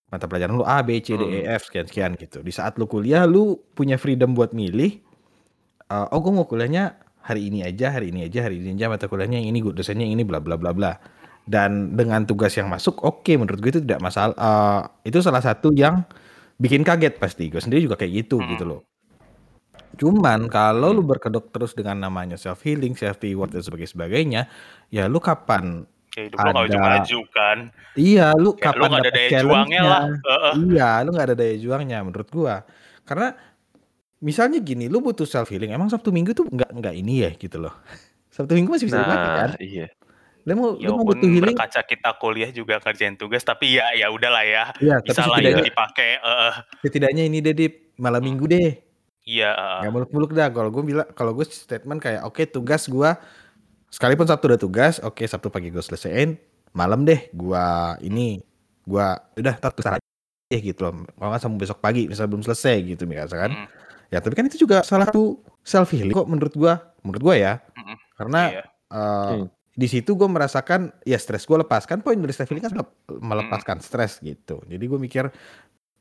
Mata 0.09 0.25
pelajaran 0.25 0.57
lu 0.57 0.65
A, 0.65 0.81
B, 0.81 0.97
C, 1.05 1.13
D, 1.19 1.21
E, 1.21 1.39
F 1.45 1.69
sekian 1.69 1.85
sekian 1.85 2.11
gitu. 2.17 2.41
Di 2.41 2.49
saat 2.49 2.79
lu 2.81 2.89
kuliah 2.89 3.29
lu 3.29 3.61
punya 3.77 3.99
freedom 3.99 4.33
buat 4.33 4.55
milih 4.55 4.97
eh, 5.91 6.05
oh 6.09 6.19
gue 6.23 6.33
mau 6.33 6.47
kuliahnya 6.47 6.97
hari 7.21 7.51
ini 7.51 7.61
aja, 7.67 7.93
hari 7.93 8.09
ini 8.15 8.25
aja, 8.25 8.47
hari 8.47 8.57
ini 8.63 8.73
aja 8.79 8.89
mata 8.89 9.05
kuliahnya 9.11 9.37
yang 9.43 9.53
ini, 9.53 9.59
dosennya 9.61 10.07
yang 10.07 10.15
ini 10.17 10.23
bla 10.25 10.39
bla 10.41 10.55
bla 10.55 10.71
bla. 10.73 10.97
Dan 11.49 11.97
dengan 11.99 12.23
tugas 12.29 12.53
yang 12.55 12.69
masuk 12.71 13.01
oke 13.03 13.31
menurut 13.35 13.59
gue 13.59 13.71
itu 13.75 13.81
tidak 13.83 13.99
masalah. 14.01 14.33
Eh, 14.39 15.11
itu 15.11 15.19
salah 15.19 15.43
satu 15.43 15.75
yang 15.75 16.07
bikin 16.59 16.83
kaget 16.83 17.15
pasti. 17.15 17.47
Gue 17.47 17.57
sendiri 17.57 17.81
juga 17.81 17.95
kayak 17.95 18.13
gitu 18.19 18.37
Hmm. 18.37 18.51
gitu 18.51 18.65
loh. 18.67 18.81
Cuman 19.95 20.47
kalau 20.47 20.91
lu 20.91 21.01
berkedok 21.01 21.49
terus 21.49 21.73
dengan 21.73 21.99
namanya 21.99 22.35
self 22.35 22.61
healing, 22.61 22.93
self 22.93 23.19
reward 23.19 23.49
dan 23.49 23.59
sebagainya 23.59 23.91
sebagainya, 23.91 24.41
ya 24.87 25.07
lu 25.07 25.19
kapan 25.19 25.83
hidup 26.09 26.35
Ada- 26.37 26.51
maju 26.75 27.19
kan 27.29 27.57
Iya, 27.95 28.31
lu 28.33 28.51
Kayak 28.53 28.75
lu 28.75 28.81
kapan 28.81 28.87
nggak 28.87 28.99
ada 28.99 29.03
dapet 29.05 29.19
daya 29.21 29.39
juangnya 29.41 29.81
lah 29.81 30.01
Heeh. 30.09 30.53
Iya, 30.69 30.89
lu 30.99 31.09
nggak 31.09 31.27
ada 31.27 31.35
daya 31.37 31.55
juangnya 31.57 31.97
menurut 32.01 32.29
gua. 32.29 32.55
Karena 33.03 33.27
misalnya 34.19 34.59
gini, 34.59 34.85
lu 34.85 34.99
butuh 34.99 35.23
self 35.23 35.47
healing. 35.47 35.71
Emang 35.71 35.87
Sabtu 35.87 36.11
Minggu 36.11 36.31
tuh 36.31 36.45
nggak 36.45 36.69
nggak 36.75 36.93
ini 36.93 37.23
ya 37.23 37.31
gitu 37.33 37.57
loh. 37.57 37.75
Sabtu 38.35 38.55
Minggu 38.55 38.71
masih 38.71 38.87
bisa 38.87 38.99
dipakai 38.99 39.31
kan? 39.33 39.49
Nah, 39.51 39.59
iya. 39.59 39.87
Lu 40.49 40.53
mau 40.57 40.69
Ya 40.81 40.89
lu 40.89 40.97
mau 40.97 41.05
butuh 41.05 41.29
healing? 41.29 41.53
berkaca 41.53 41.81
kita 41.85 42.09
kuliah 42.17 42.49
juga 42.49 42.81
kerjain 42.81 43.13
tugas 43.13 43.45
tapi 43.45 43.77
ya 43.77 43.93
ya 43.93 44.09
udahlah 44.09 44.41
ya 44.41 44.73
tapi 44.73 45.05
bisa 45.05 45.29
lah 45.29 45.37
itu 45.37 45.45
setidaknya 45.53 45.65
dipakai 45.69 46.09
Heeh. 46.17 46.53
setidaknya 46.81 47.23
ini 47.29 47.37
deh 47.45 47.53
di 47.53 47.67
malam 48.01 48.25
Minggu 48.25 48.49
deh. 48.49 48.73
iya 49.29 49.53
heeh. 49.53 49.77
Nggak 49.85 49.91
muluk-muluk 49.93 50.31
dah. 50.33 50.49
Kalau 50.49 50.69
gua 50.73 50.81
bilang 50.81 51.07
kalau 51.13 51.31
gue 51.37 51.45
statement 51.45 52.01
kayak 52.01 52.25
oke 52.25 52.41
tugas 52.49 52.89
gua 52.89 53.21
sekalipun 53.93 54.25
Sabtu 54.25 54.49
udah 54.49 54.57
tugas, 54.61 54.97
oke 55.05 55.21
Sabtu 55.29 55.53
pagi 55.53 55.69
gue 55.69 55.81
selesaiin, 55.85 56.33
malam 56.73 57.05
deh 57.05 57.29
gua 57.33 57.93
ini 58.01 58.41
gua 58.89 59.21
udah 59.37 59.53
tar 59.61 59.69
tugas 59.69 60.01
aja 60.01 60.57
gitu 60.57 60.81
loh. 60.81 61.05
Kalau 61.13 61.29
nggak 61.29 61.41
sampai 61.45 61.59
besok 61.61 61.77
pagi 61.77 62.09
misal 62.09 62.25
belum 62.25 62.41
selesai 62.41 62.75
gitu 62.89 63.05
misalkan. 63.05 63.53
Mm, 63.53 63.67
Ya 64.09 64.17
tapi 64.17 64.33
kan 64.33 64.49
itu 64.49 64.65
juga 64.65 64.81
salah 64.81 65.05
satu 65.05 65.37
self 65.61 65.93
healing 65.93 66.17
kok 66.17 66.25
menurut 66.25 66.53
gua, 66.57 66.81
menurut 67.05 67.21
gua 67.21 67.35
ya. 67.37 67.53
Mm-mm. 67.77 67.97
Karena 68.17 68.41
iya. 68.49 68.63
eh, 68.89 69.37
Hmm. 69.37 69.45
Di 69.79 69.87
situ 69.87 70.19
gue 70.19 70.27
merasakan 70.27 70.91
ya 71.07 71.15
stres 71.15 71.47
gue 71.47 71.55
lepas 71.55 71.87
kan 71.87 72.03
poin 72.03 72.19
dari 72.19 72.35
healing 72.35 72.59
kan 72.67 72.75
melep- 72.75 72.99
melepaskan 73.23 73.79
stres 73.79 74.19
gitu. 74.19 74.59
Jadi 74.67 74.83
gue 74.83 74.99
mikir 74.99 75.31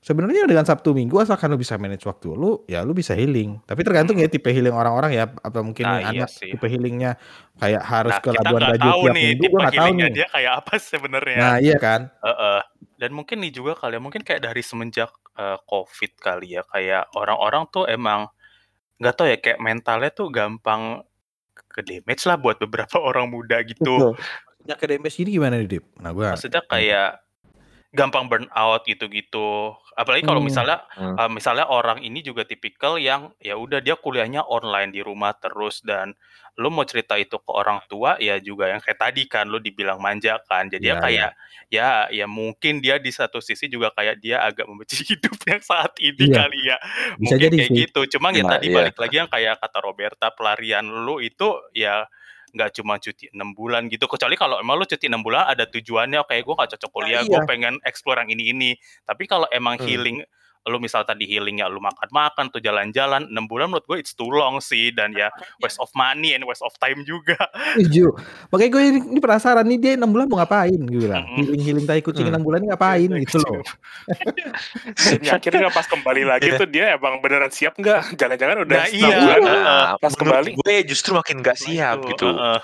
sebenarnya 0.02 0.50
dengan 0.50 0.66
Sabtu 0.66 0.90
Minggu 0.94 1.14
asalkan 1.22 1.50
lu 1.54 1.58
bisa 1.58 1.78
manage 1.78 2.02
waktu 2.02 2.34
lu 2.34 2.66
ya 2.66 2.82
lu 2.82 2.90
bisa 2.90 3.14
healing. 3.14 3.62
Tapi 3.62 3.86
tergantung 3.86 4.18
ya 4.18 4.26
tipe 4.26 4.50
healing 4.50 4.74
orang-orang 4.74 5.14
ya 5.14 5.30
apa 5.30 5.62
mungkin 5.62 5.86
Nah, 5.86 6.02
iya 6.02 6.26
anak 6.26 6.30
sih. 6.34 6.50
tipe 6.58 6.66
healingnya 6.66 7.14
kayak 7.54 7.82
harus 7.86 8.14
Nah, 8.18 8.22
ke 8.22 8.30
Labuan 8.34 8.62
Bajo 8.66 8.82
tiap 8.82 9.14
nih 9.14 9.26
minggu 9.30 9.42
gue 9.46 9.58
nggak 9.62 9.74
tahu 9.78 9.92
nih. 9.94 10.10
dia 10.10 10.26
kayak 10.34 10.52
apa 10.58 10.72
sebenarnya. 10.82 11.38
Nah 11.38 11.56
iya 11.62 11.76
kan. 11.78 12.00
Heeh. 12.18 12.60
Dan 12.98 13.10
mungkin 13.14 13.38
nih 13.38 13.52
juga 13.54 13.78
kali 13.78 13.94
ya, 13.94 14.02
mungkin 14.02 14.26
kayak 14.26 14.42
dari 14.42 14.62
semenjak 14.66 15.14
eh, 15.38 15.58
COVID 15.70 16.12
kali 16.18 16.58
ya, 16.58 16.66
kayak 16.66 17.14
orang-orang 17.14 17.70
tuh 17.70 17.86
emang 17.86 18.26
nggak 18.98 19.14
tahu 19.14 19.26
ya 19.30 19.38
kayak 19.38 19.62
mentalnya 19.62 20.10
tuh 20.10 20.26
gampang 20.34 21.06
ke 21.78 21.86
damage 21.86 22.22
lah 22.26 22.34
buat 22.34 22.58
beberapa 22.58 22.98
orang 23.08 23.30
muda 23.30 23.62
gitu. 23.62 24.18
Ya 24.66 24.74
ke 24.74 24.90
DMS 24.90 25.14
ini 25.22 25.38
gimana 25.38 25.54
nih 25.62 25.78
Dip? 25.78 25.84
Nah 26.02 26.10
gue 26.10 26.26
Maksudnya 26.26 26.60
kayak 26.66 27.22
gampang 27.94 28.28
burn 28.28 28.46
out 28.52 28.84
gitu-gitu. 28.84 29.72
Apalagi 29.96 30.22
kalau 30.22 30.40
Hmm. 30.40 30.46
misalnya 30.46 30.84
Hmm. 30.94 31.16
eh, 31.16 31.30
misalnya 31.32 31.66
orang 31.68 32.04
ini 32.04 32.20
juga 32.20 32.44
tipikal 32.44 33.00
yang 33.00 33.32
ya 33.40 33.56
udah 33.56 33.80
dia 33.80 33.96
kuliahnya 33.96 34.44
online 34.46 34.92
di 34.92 35.00
rumah 35.02 35.32
terus 35.36 35.80
dan 35.82 36.12
lu 36.58 36.68
mau 36.74 36.82
cerita 36.82 37.14
itu 37.14 37.38
ke 37.38 37.50
orang 37.54 37.78
tua 37.86 38.18
ya 38.18 38.36
juga 38.42 38.66
yang 38.66 38.82
kayak 38.82 38.98
tadi 38.98 39.22
kan 39.30 39.46
lu 39.48 39.58
dibilang 39.62 39.98
manja 40.02 40.36
kan. 40.50 40.66
Jadi 40.68 40.90
ya 40.92 40.96
Iya, 40.96 41.00
kayak 41.00 41.30
ya 41.70 41.88
ya 42.12 42.26
mungkin 42.28 42.82
dia 42.84 42.98
di 43.00 43.08
satu 43.14 43.38
sisi 43.40 43.70
juga 43.70 43.88
kayak 43.94 44.18
dia 44.20 44.42
agak 44.42 44.66
membenci 44.68 45.00
hidup 45.16 45.38
yang 45.48 45.62
saat 45.62 45.94
ini 46.02 46.26
Iya. 46.26 46.34
kali 46.34 46.58
ya. 46.68 46.76
Bisa 47.18 47.34
Mungkin 47.36 47.38
jadi 47.38 47.58
kayak 47.58 47.70
sih. 47.70 47.82
gitu. 47.88 48.00
Cuma 48.18 48.34
ya 48.34 48.42
Nah, 48.42 48.48
tadi 48.48 48.68
iya. 48.68 48.74
balik 48.74 48.98
lagi 48.98 49.16
yang 49.22 49.30
kayak 49.30 49.58
kata 49.62 49.78
Roberta 49.82 50.28
pelarian 50.34 50.84
lu 50.86 51.22
itu 51.22 51.48
ya 51.74 52.04
nggak 52.58 52.74
cuma 52.82 52.98
cuti 52.98 53.30
enam 53.30 53.54
bulan 53.54 53.86
gitu 53.86 54.10
kecuali 54.10 54.34
kalau 54.34 54.58
emang 54.58 54.82
lu 54.82 54.84
cuti 54.84 55.06
enam 55.06 55.22
bulan 55.22 55.46
ada 55.46 55.62
tujuannya 55.70 56.18
oke 56.26 56.34
gue 56.34 56.54
nggak 56.58 56.70
cocok 56.74 56.90
kuliah 56.90 57.22
gue 57.22 57.38
iya. 57.38 57.46
pengen 57.46 57.78
explore 57.86 58.18
yang 58.26 58.34
ini 58.34 58.50
ini 58.50 58.70
tapi 59.06 59.30
kalau 59.30 59.46
emang 59.54 59.78
Hmm. 59.78 59.86
healing 59.86 60.18
lu 60.66 60.78
misal 60.78 61.00
tadi 61.02 61.22
healingnya 61.24 61.68
lu 61.68 61.78
makan-makan 61.78 62.50
tuh 62.50 62.58
jalan-jalan 62.58 63.24
enam 63.24 63.46
bulan 63.46 63.70
menurut 63.70 63.86
gue 63.86 63.98
it's 64.00 64.12
too 64.12 64.26
long 64.26 64.58
sih 64.58 64.90
dan 64.90 65.12
ya 65.12 65.30
waste 65.58 65.78
of 65.78 65.88
money 65.92 66.32
and 66.32 66.42
waste 66.42 66.60
of 66.60 66.74
time 66.76 67.00
juga 67.02 67.38
Setuju. 67.76 68.16
Makanya 68.48 68.70
gue 68.70 68.82
ini, 68.84 68.98
ini 69.06 69.18
penasaran 69.18 69.64
nih 69.64 69.78
dia 69.78 69.92
enam 69.94 70.08
bulan 70.08 70.26
mau 70.26 70.40
ngapain 70.40 70.74
gue 70.74 70.98
bilang. 70.98 71.24
Mm-mm. 71.24 71.44
Healing 71.44 71.62
healing 71.62 71.86
tai 71.86 72.00
kucing 72.00 72.24
Hmm. 72.24 72.34
enam 72.34 72.42
bulan 72.42 72.58
ini 72.58 72.68
ngapain 72.68 73.08
gitu 73.22 73.38
loh. 73.40 73.62
Dan 74.96 75.22
akhirnya 75.28 75.68
pas 75.68 75.84
kembali 75.84 76.22
lagi 76.24 76.48
Iya. 76.48 76.58
tuh 76.58 76.68
dia 76.68 76.84
emang 76.94 77.20
beneran 77.20 77.52
siap 77.52 77.76
nggak? 77.76 78.16
Jangan-jangan 78.16 78.56
udah 78.64 78.78
Nah, 78.78 78.86
iya. 78.88 79.16
bulan, 79.18 79.40
Heeh. 79.44 79.84
pas 79.98 80.14
kembali 80.14 80.50
gue 80.56 80.74
justru 80.86 81.12
makin 81.12 81.36
nggak 81.38 81.58
siap 81.58 81.96
Nah, 81.98 82.04
itu, 82.04 82.12
gitu. 82.14 82.28
heeh. 82.30 82.60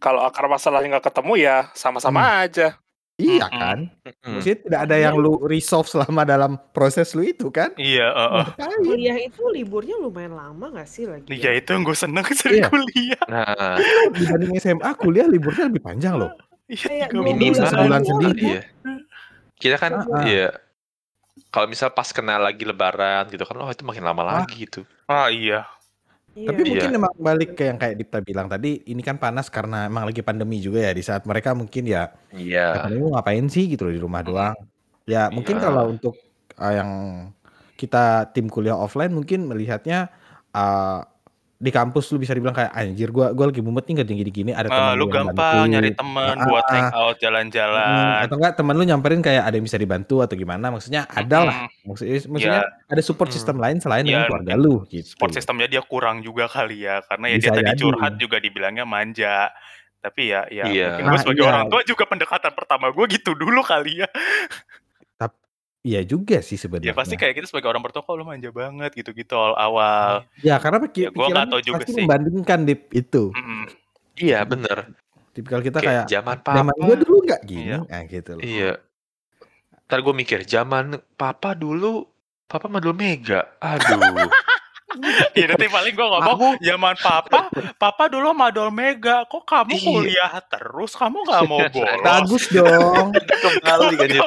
kalau 0.00 0.24
akar 0.24 0.48
masalahnya 0.48 0.96
nggak 0.96 1.12
ketemu 1.12 1.32
ya 1.36 1.56
sama-sama 1.72 2.40
aja. 2.40 2.79
Iya 3.20 3.46
kan? 3.46 3.78
Hmm. 4.02 4.32
Maksudnya 4.34 4.58
tidak 4.62 4.80
ada 4.84 4.96
yang 4.98 5.14
lu 5.14 5.36
resolve 5.42 5.84
selama 5.84 6.24
dalam 6.24 6.56
proses 6.70 7.12
lu 7.12 7.22
itu 7.22 7.48
kan? 7.48 7.70
iya 7.76 8.08
heeh. 8.08 8.44
Ngapain? 8.50 8.80
Kuliah 8.82 9.18
itu 9.18 9.42
liburnya 9.46 9.96
lumayan 9.96 10.32
lama 10.32 10.66
gak 10.72 10.86
sih 10.86 11.04
lagi? 11.04 11.28
ya 11.30 11.52
itu 11.52 11.68
yang 11.70 11.82
gue 11.82 11.94
seneng 11.94 12.24
sering 12.32 12.60
Iya. 12.60 12.68
kuliah 12.68 13.22
Nah, 13.26 13.76
Dibanding 14.16 14.52
SMA 14.56 14.90
kuliah 14.94 15.26
liburnya 15.26 15.64
lebih 15.66 15.80
panjang 15.80 16.16
loh. 16.16 16.32
iya 16.66 17.06
Minimal 17.06 17.60
bulan 17.60 17.68
sebulan 17.68 18.02
sendiri. 18.02 18.40
iya. 18.48 18.62
Kita 19.54 19.76
kan 19.76 19.92
Ah, 19.92 20.06
ah. 20.08 20.24
iya. 20.24 20.48
Kalau 21.48 21.66
misal 21.66 21.90
pas 21.90 22.06
kena 22.06 22.36
lagi 22.36 22.62
lebaran 22.62 23.26
gitu 23.26 23.42
kan, 23.42 23.56
oh 23.56 23.66
itu 23.66 23.82
makin 23.82 24.02
lama 24.02 24.22
Wah. 24.22 24.32
lagi 24.40 24.64
gitu. 24.64 24.86
ah 25.04 25.26
iya 25.26 25.66
Iya. 26.30 26.46
Tapi 26.54 26.60
Iya. 26.62 26.68
mungkin 26.70 26.90
emang 26.94 27.14
balik 27.18 27.50
ke 27.58 27.62
yang 27.66 27.78
kayak 27.80 27.96
Dipta 27.98 28.18
bilang 28.22 28.46
tadi, 28.46 28.86
ini 28.86 29.02
kan 29.02 29.18
panas 29.18 29.50
karena 29.50 29.90
emang 29.90 30.06
lagi 30.06 30.22
pandemi 30.22 30.62
juga 30.62 30.78
ya. 30.86 30.92
Di 30.94 31.02
saat 31.02 31.26
mereka 31.26 31.52
mungkin 31.58 31.90
ya, 31.90 32.14
ya 32.30 32.38
Iya. 32.38 32.66
pandemi 32.86 33.00
mau 33.02 33.18
ngapain 33.18 33.46
sih 33.50 33.66
gitu 33.66 33.90
loh 33.90 33.94
di 33.94 33.98
rumah 34.00 34.22
doang. 34.22 34.54
Ya 35.10 35.26
mungkin 35.34 35.58
Iya. 35.58 35.64
kalau 35.66 35.84
untuk 35.90 36.14
uh, 36.54 36.72
yang 36.72 36.90
kita 37.74 38.30
tim 38.30 38.46
kuliah 38.46 38.78
offline 38.78 39.10
mungkin 39.10 39.50
melihatnya 39.50 40.12
uh, 40.54 41.02
di 41.60 41.68
kampus 41.68 42.08
lu 42.08 42.16
bisa 42.16 42.32
dibilang 42.32 42.56
kayak 42.56 42.72
anjir 42.72 43.12
gua 43.12 43.30
gua 43.30 43.52
lagi 43.52 43.60
mumet 43.60 43.84
nih 43.84 43.94
nggak 43.94 44.08
gini-gini 44.10 44.50
ada 44.50 44.64
Eh, 44.64 44.72
teman 44.72 44.96
lu 44.96 45.04
gua 45.04 45.12
yang 45.12 45.26
gampang 45.28 45.44
bantu." 45.54 45.68
nyari 45.68 45.90
temen 45.92 46.32
Ah, 46.32 46.46
buat 46.48 46.64
hangout 46.66 47.16
jalan-jalan. 47.20 48.16
atau 48.24 48.34
enggak 48.34 48.52
teman 48.54 48.74
lu 48.74 48.82
nyamperin 48.82 49.20
kayak 49.20 49.42
ada 49.44 49.54
yang 49.54 49.66
bisa 49.68 49.76
dibantu 49.76 50.16
atau 50.18 50.34
gimana 50.34 50.66
maksudnya 50.68 51.04
ada 51.06 51.38
lah 51.42 51.56
Mm-mm. 51.62 51.84
maksudnya 51.86 52.16
maksudnya 52.26 52.60
ada 52.86 53.02
support 53.02 53.28
Hmm. 53.28 53.36
system 53.36 53.56
lain 53.56 53.76
selain 53.76 54.02
Ya, 54.02 54.08
dengan 54.08 54.24
keluarga 54.26 54.54
lu 54.56 54.74
gitu 54.86 55.04
Support 55.06 55.32
sistemnya 55.32 55.68
dia 55.68 55.82
kurang 55.82 56.20
juga 56.20 56.44
kali 56.46 56.80
ya, 56.80 57.04
karena 57.04 57.26
ya 57.26 57.36
Bisa 57.36 57.44
dia 57.44 57.52
tadi 57.54 57.70
jadi. 57.70 57.78
curhat 57.78 58.12
juga 58.16 58.36
dibilangnya 58.38 58.84
manja. 58.84 59.52
Tapi 60.00 60.22
ya, 60.26 60.48
ya 60.48 60.64
Iya. 60.64 60.86
mungkin 60.96 61.04
gue 61.04 61.12
Nah, 61.12 61.20
sebagai 61.20 61.44
iya. 61.44 61.50
orang 61.52 61.64
tua 61.68 61.80
juga 61.84 62.04
pendekatan 62.04 62.52
pertama 62.52 62.88
gue 62.88 63.04
gitu 63.10 63.36
dulu 63.36 63.60
kali 63.60 64.00
ya. 64.00 64.08
Iya 65.82 66.00
juga 66.02 66.38
sih 66.38 66.54
Ya 66.54 66.60
sebenarnya 66.60 66.92
pasti 66.92 67.14
kayak 67.14 67.34
kita 67.34 67.46
sebagai 67.46 67.68
orang 67.68 67.80
bertua 67.80 68.00
kok 68.00 68.12
lu 68.12 68.22
manja 68.22 68.50
banget 68.50 68.90
gitu-gitu 68.92 69.32
awal-awal. 69.32 70.28
ya 70.38 70.56
karena 70.56 70.78
pikir, 70.80 71.04
Ya, 71.04 71.10
gua 71.10 71.26
nggak 71.26 71.46
tahu 71.48 71.60
juga 71.62 71.76
pasti 71.78 71.90
sih. 71.90 71.98
membandingkan 72.00 72.58
dip 72.62 72.82
itu 72.90 73.24
Mm-mm. 73.30 73.62
Iya 74.14 74.44
bener. 74.44 74.78
tipikal 75.30 75.60
kita 75.60 75.78
Kayak 75.78 76.04
kayak 76.04 76.06
zaman 76.10 76.36
zaman 76.42 76.74
papa. 76.74 76.84
gua 76.84 76.96
dulu 76.96 77.16
nggak 77.22 77.40
gini 77.42 77.64
Iya. 77.66 77.78
ah 77.86 78.02
gitu 78.04 78.30
loh 78.32 78.42
Iya. 78.42 78.72
Ntar 79.82 79.98
gue 80.00 80.14
mikir 80.14 80.40
zaman 80.44 80.84
papa 81.14 81.50
dulu 81.52 82.06
papa 82.44 82.66
madul 82.66 82.92
mega. 82.92 83.46
Aduh. 83.58 84.30
Iya 85.38 85.44
nanti 85.50 85.66
paling 85.66 85.94
gue 85.94 86.02
ngomong 86.02 86.34
Aku 86.34 86.48
zaman 86.60 86.94
papa, 86.98 87.46
papa 87.78 88.04
dulu 88.10 88.34
madol 88.34 88.74
mega, 88.74 89.22
kok 89.26 89.46
kamu 89.46 89.74
Iya. 89.74 89.86
kuliah 89.86 90.32
terus, 90.46 90.92
kamu 90.98 91.22
nggak 91.22 91.42
mau 91.46 91.58
bolos, 91.74 92.02
bagus 92.02 92.44
dong 92.50 93.06
kembali 93.14 93.94
kan 93.96 94.08
kamu 94.10 94.18
ya. 94.18 94.24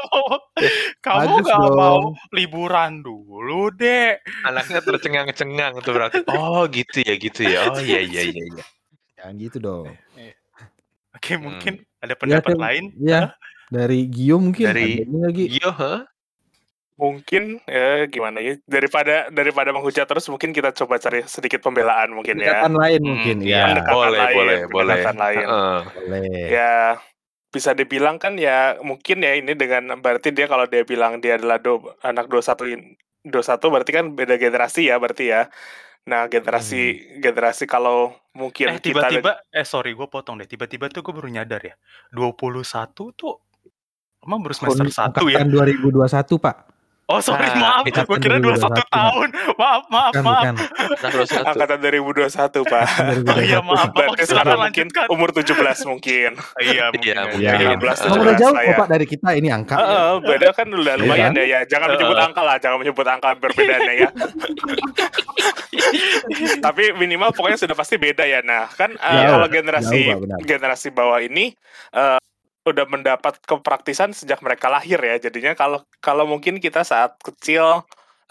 kamu 1.06 1.20
Bagus 1.20 1.46
nggak 1.46 1.70
mau 1.76 2.00
liburan 2.32 2.92
dulu 3.02 3.70
deh. 3.76 4.16
Anaknya 4.48 4.80
tercengang-cengang 4.80 5.74
tuh 5.82 5.92
berarti. 5.92 6.24
Oh 6.32 6.64
gitu 6.72 7.04
ya 7.04 7.14
gitu 7.20 7.42
ya. 7.44 7.68
Oh 7.68 7.80
iya 7.80 8.00
iya 8.00 8.22
iya. 8.26 8.44
iya. 8.48 8.64
jangan 9.20 9.36
gitu 9.40 9.58
dong 9.60 9.88
Oke 11.14 11.38
Hmm. 11.38 11.44
mungkin 11.46 11.74
ada 12.04 12.14
pendapat 12.18 12.52
Tem. 12.52 12.60
lain. 12.60 12.84
ya 13.00 13.32
dari 13.72 14.06
Gio 14.06 14.38
mungkin 14.38 14.66
Dari 14.70 15.02
Gio, 15.34 15.72
huh? 15.72 16.04
Mungkin 16.94 17.58
ya 17.66 18.06
gimana 18.06 18.38
ya 18.38 18.54
daripada 18.70 19.26
daripada 19.34 19.74
menghujat 19.74 20.06
terus 20.06 20.30
mungkin 20.30 20.54
kita 20.54 20.70
coba 20.78 21.02
cari 21.02 21.26
sedikit 21.26 21.66
pembelaan 21.66 22.14
mungkin 22.14 22.38
ya. 22.38 22.62
pendekatan 22.62 22.74
lain 22.78 23.00
Hmm, 23.02 23.10
mungkin 23.10 23.38
ya 23.42 23.64
Pendekatan 23.66 23.94
Boleh 23.98 24.20
lain, 24.22 24.36
boleh 24.38 24.58
boleh. 24.70 24.94
pendekatan 25.02 25.18
lain. 25.18 25.46
Heeh. 25.50 25.80
boleh 25.98 26.22
Ya 26.54 26.74
bisa 27.54 27.70
dibilang 27.74 28.18
kan 28.22 28.34
ya 28.38 28.78
mungkin 28.82 29.22
ya 29.26 29.34
ini 29.38 29.54
dengan 29.58 29.98
berarti 30.02 30.34
dia 30.34 30.46
kalau 30.46 30.66
dia 30.70 30.86
bilang 30.86 31.18
dia 31.22 31.38
adalah 31.38 31.58
do, 31.62 31.82
anak 32.02 32.26
21 32.30 32.66
in- 32.70 32.94
21 33.26 33.74
berarti 33.74 33.92
kan 33.94 34.06
beda 34.14 34.36
generasi 34.38 34.90
ya 34.90 34.98
berarti 35.02 35.34
ya. 35.34 35.50
Nah, 36.04 36.28
generasi 36.28 37.00
generasi 37.24 37.64
kalau 37.64 38.12
mungkin 38.36 38.76
Eh 38.76 38.84
kita 38.84 39.08
tiba-tiba, 39.08 39.40
eh 39.56 39.64
sorry 39.64 39.96
gue 39.96 40.04
potong 40.12 40.36
deh. 40.36 40.46
Tiba-tiba 40.46 40.92
tuh 40.92 41.00
gue 41.00 41.14
baru 41.16 41.32
nyadar 41.32 41.64
ya. 41.64 41.74
21 42.12 42.92
tuh 43.16 43.40
emang 44.24 44.40
baru 44.44 44.54
semester 44.56 44.88
1 44.88 45.32
ya? 45.32 45.40
angkatan 45.40 45.48
2021 45.48 46.44
pak 46.44 46.73
Oh 47.06 47.20
sorry 47.20 47.44
Nah, 47.44 47.60
maaf, 47.60 47.84
itu 47.84 48.00
gue 48.00 48.16
kira 48.18 48.40
21 48.40 48.64
2021. 48.64 48.88
tahun. 48.90 49.28
Maaf 49.54 49.84
maaf 49.88 50.10
kan 50.10 50.24
maaf. 50.24 50.40
bukan 50.40 50.56
Nah, 51.04 51.12
angkatan 51.46 51.78
2021, 51.78 52.64
Pak. 52.64 52.84
Oh 53.28 53.38
iya 53.38 53.60
maaf, 53.60 53.92
Berarti 53.92 54.24
sekarang 54.24 54.26
silakan 54.26 54.58
mungkin 54.64 54.88
lanjutkan. 54.88 55.06
umur 55.12 55.30
17 55.30 55.84
mungkin. 55.86 56.30
Iya 56.58 56.84
mungkin. 56.90 57.12
Iya, 57.12 57.14
ya. 57.14 57.24
mungkin. 57.28 57.44
ya 57.44 57.76
15, 57.76 58.08
Emang 58.08 58.08
17 58.08 58.24
udah 58.24 58.36
jauh 58.38 58.56
kok 58.56 58.64
ya. 58.64 58.74
pak 58.74 58.88
dari 58.88 59.06
kita 59.06 59.30
ini 59.34 59.48
angka 59.48 59.76
Heeh, 59.76 60.12
beda 60.24 60.48
kan 60.54 60.68
udah 60.70 60.96
lumayan 60.96 61.30
kan? 61.30 61.34
ya, 61.36 61.44
ya. 61.44 61.60
Jangan 61.68 61.88
menyebut 61.92 62.16
Heeh. 62.16 62.26
angka 62.26 62.42
lah, 62.42 62.56
jangan 62.58 62.78
menyebut 62.80 63.06
angka 63.06 63.28
perbedaannya 63.36 63.94
ya. 64.00 64.10
Tapi 66.64 66.94
minimal 66.94 67.30
pokoknya 67.32 67.58
sudah 67.60 67.74
pasti 67.74 67.98
beda 67.98 68.24
ya. 68.24 68.40
Nah, 68.42 68.70
kan 68.70 68.94
eh, 68.94 69.14
Jauh, 69.20 69.30
kalau 69.36 69.48
generasi 69.50 70.00
jauh, 70.08 70.24
Pak, 70.24 70.40
generasi 70.42 70.88
bawah 70.90 71.20
ini 71.20 71.52
eh, 71.92 72.18
udah 72.64 72.86
mendapat 72.88 73.40
kepraktisan 73.44 74.16
sejak 74.16 74.40
mereka 74.40 74.72
lahir 74.72 75.00
ya. 75.00 75.20
Jadinya 75.30 75.54
kalau 75.54 75.84
kalau 76.00 76.24
mungkin 76.24 76.60
kita 76.64 76.88
saat 76.88 77.20
kecil 77.20 77.84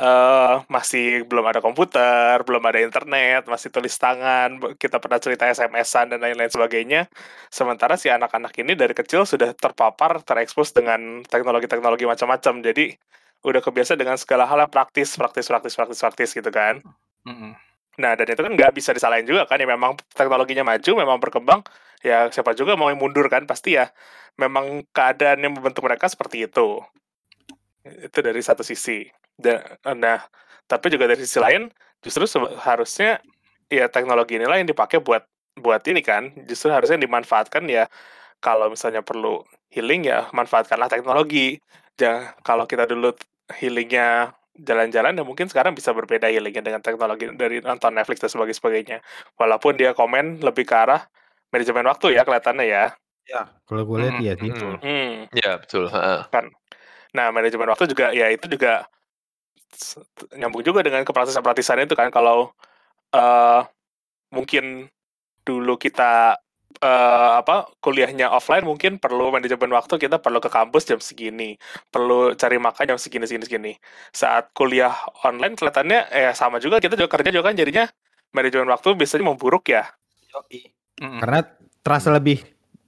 eh 0.03 0.57
masih 0.73 1.29
belum 1.29 1.45
ada 1.47 1.61
komputer, 1.61 2.41
belum 2.43 2.65
ada 2.65 2.81
internet, 2.81 3.45
masih 3.47 3.69
tulis 3.69 3.93
tangan, 4.01 4.59
kita 4.81 4.97
pernah 4.99 5.21
cerita 5.21 5.45
SMS-an 5.47 6.17
dan 6.17 6.19
lain-lain 6.19 6.49
sebagainya. 6.49 7.07
Sementara 7.53 7.95
si 8.01 8.09
anak-anak 8.09 8.57
ini 8.57 8.73
dari 8.73 8.97
kecil 8.97 9.29
sudah 9.29 9.53
terpapar, 9.53 10.25
terekspos 10.25 10.73
dengan 10.73 11.23
teknologi-teknologi 11.29 12.09
macam-macam. 12.09 12.65
Jadi 12.65 12.97
udah 13.45 13.61
kebiasa 13.61 13.99
dengan 13.99 14.17
segala 14.17 14.49
hal 14.49 14.65
yang 14.65 14.73
praktis, 14.73 15.15
praktis, 15.19 15.47
praktis, 15.47 15.75
praktis, 15.77 16.01
praktis 16.01 16.31
gitu 16.33 16.51
kan. 16.51 16.81
Mm-mm. 17.29 17.53
Nah, 18.01 18.17
dan 18.17 18.25
itu 18.25 18.41
kan 18.41 18.53
nggak 18.57 18.73
bisa 18.73 18.97
disalahin 18.97 19.29
juga 19.29 19.45
kan 19.45 19.61
ya 19.61 19.69
memang 19.69 20.01
teknologinya 20.17 20.65
maju, 20.65 20.93
memang 20.97 21.19
berkembang, 21.21 21.61
ya 22.03 22.29
siapa 22.35 22.53
juga 22.59 22.75
mau 22.75 22.91
yang 22.91 22.99
mundur 22.99 23.31
kan 23.31 23.47
pasti 23.47 23.79
ya. 23.79 23.91
Memang 24.37 24.85
keadaan 24.91 25.41
yang 25.41 25.55
membentuk 25.55 25.87
mereka 25.87 26.11
seperti 26.11 26.51
itu. 26.51 26.83
Itu 27.87 28.19
dari 28.21 28.43
satu 28.43 28.67
sisi. 28.67 29.07
Dan 29.39 29.63
nah, 29.99 30.23
tapi 30.67 30.93
juga 30.93 31.09
dari 31.09 31.23
sisi 31.23 31.39
lain 31.39 31.71
justru 32.03 32.27
harusnya 32.63 33.23
ya 33.71 33.89
teknologi 33.89 34.37
inilah 34.37 34.59
yang 34.59 34.69
dipakai 34.69 35.01
buat 35.01 35.25
buat 35.57 35.83
ini 35.87 36.03
kan. 36.03 36.35
Justru 36.49 36.75
harusnya 36.75 36.99
dimanfaatkan 36.99 37.65
ya 37.71 37.87
kalau 38.43 38.69
misalnya 38.73 39.07
perlu 39.07 39.47
healing 39.71 40.09
ya 40.11 40.29
manfaatkanlah 40.35 40.91
teknologi. 40.91 41.63
Jangan 41.97 42.35
kalau 42.43 42.65
kita 42.67 42.89
dulu 42.89 43.15
healingnya 43.53 44.33
jalan-jalan 44.53 45.17
ya 45.17 45.25
mungkin 45.25 45.49
sekarang 45.49 45.73
bisa 45.73 45.97
berbeda 45.97 46.29
healingnya 46.29 46.61
dengan 46.61 46.81
teknologi 46.85 47.29
dari 47.37 47.61
nonton 47.65 47.95
Netflix 47.97 48.25
dan 48.25 48.33
sebagainya. 48.33 48.99
Walaupun 49.37 49.77
dia 49.77 49.93
komen 49.93 50.41
lebih 50.45 50.65
ke 50.65 50.77
arah 50.77 51.05
manajemen 51.53 51.87
waktu 51.87 52.17
ya 52.17 52.25
kelihatannya 52.25 52.67
ya. 52.67 52.85
ya 53.29 53.43
kalau 53.69 53.87
gue 53.87 53.97
lihat 54.03 54.19
iya 54.19 54.33
sih 54.35 54.51
Mm-mm. 54.51 54.75
Hmm. 54.83 55.15
Ya 55.37 55.61
betul. 55.61 55.87
heeh. 55.87 56.21
Nah, 57.13 57.29
manajemen 57.29 57.69
waktu 57.69 57.87
juga 57.93 58.11
ya 58.11 58.33
itu 58.33 58.49
juga 58.49 58.89
nyambung 60.37 60.65
juga 60.65 60.85
dengan 60.85 61.05
kepraktisan-praktisan 61.05 61.85
itu 61.85 61.97
kan 61.97 62.13
kalau 62.13 62.53
eh 63.13 63.61
mungkin 64.33 64.89
dulu 65.45 65.77
kita 65.77 66.37
eh 66.81 67.33
apa 67.37 67.69
kuliahnya 67.85 68.33
offline 68.33 68.65
mungkin 68.65 68.97
perlu 68.97 69.29
manajemen 69.29 69.77
waktu 69.77 70.01
kita 70.01 70.17
perlu 70.25 70.41
ke 70.41 70.49
kampus 70.49 70.89
jam 70.89 71.01
segini 71.05 71.61
perlu 71.93 72.33
cari 72.33 72.57
makan 72.57 72.97
jam 72.97 72.99
segini 72.99 73.29
segini 73.29 73.45
segini 73.45 73.73
saat 74.13 74.53
kuliah 74.57 74.93
online 75.25 75.53
kelihatannya 75.53 76.09
eh 76.09 76.33
sama 76.33 76.57
juga 76.65 76.81
kita 76.81 76.97
juga 76.97 77.13
kerja 77.13 77.29
juga 77.29 77.53
kan 77.53 77.57
jadinya 77.61 77.85
manajemen 78.33 78.73
waktu 78.73 78.97
biasanya 78.97 79.25
memburuk 79.29 79.69
ya 79.69 79.85
Mm-mm. 81.03 81.19
karena 81.19 81.41
terasa 81.83 82.15
lebih 82.15 82.39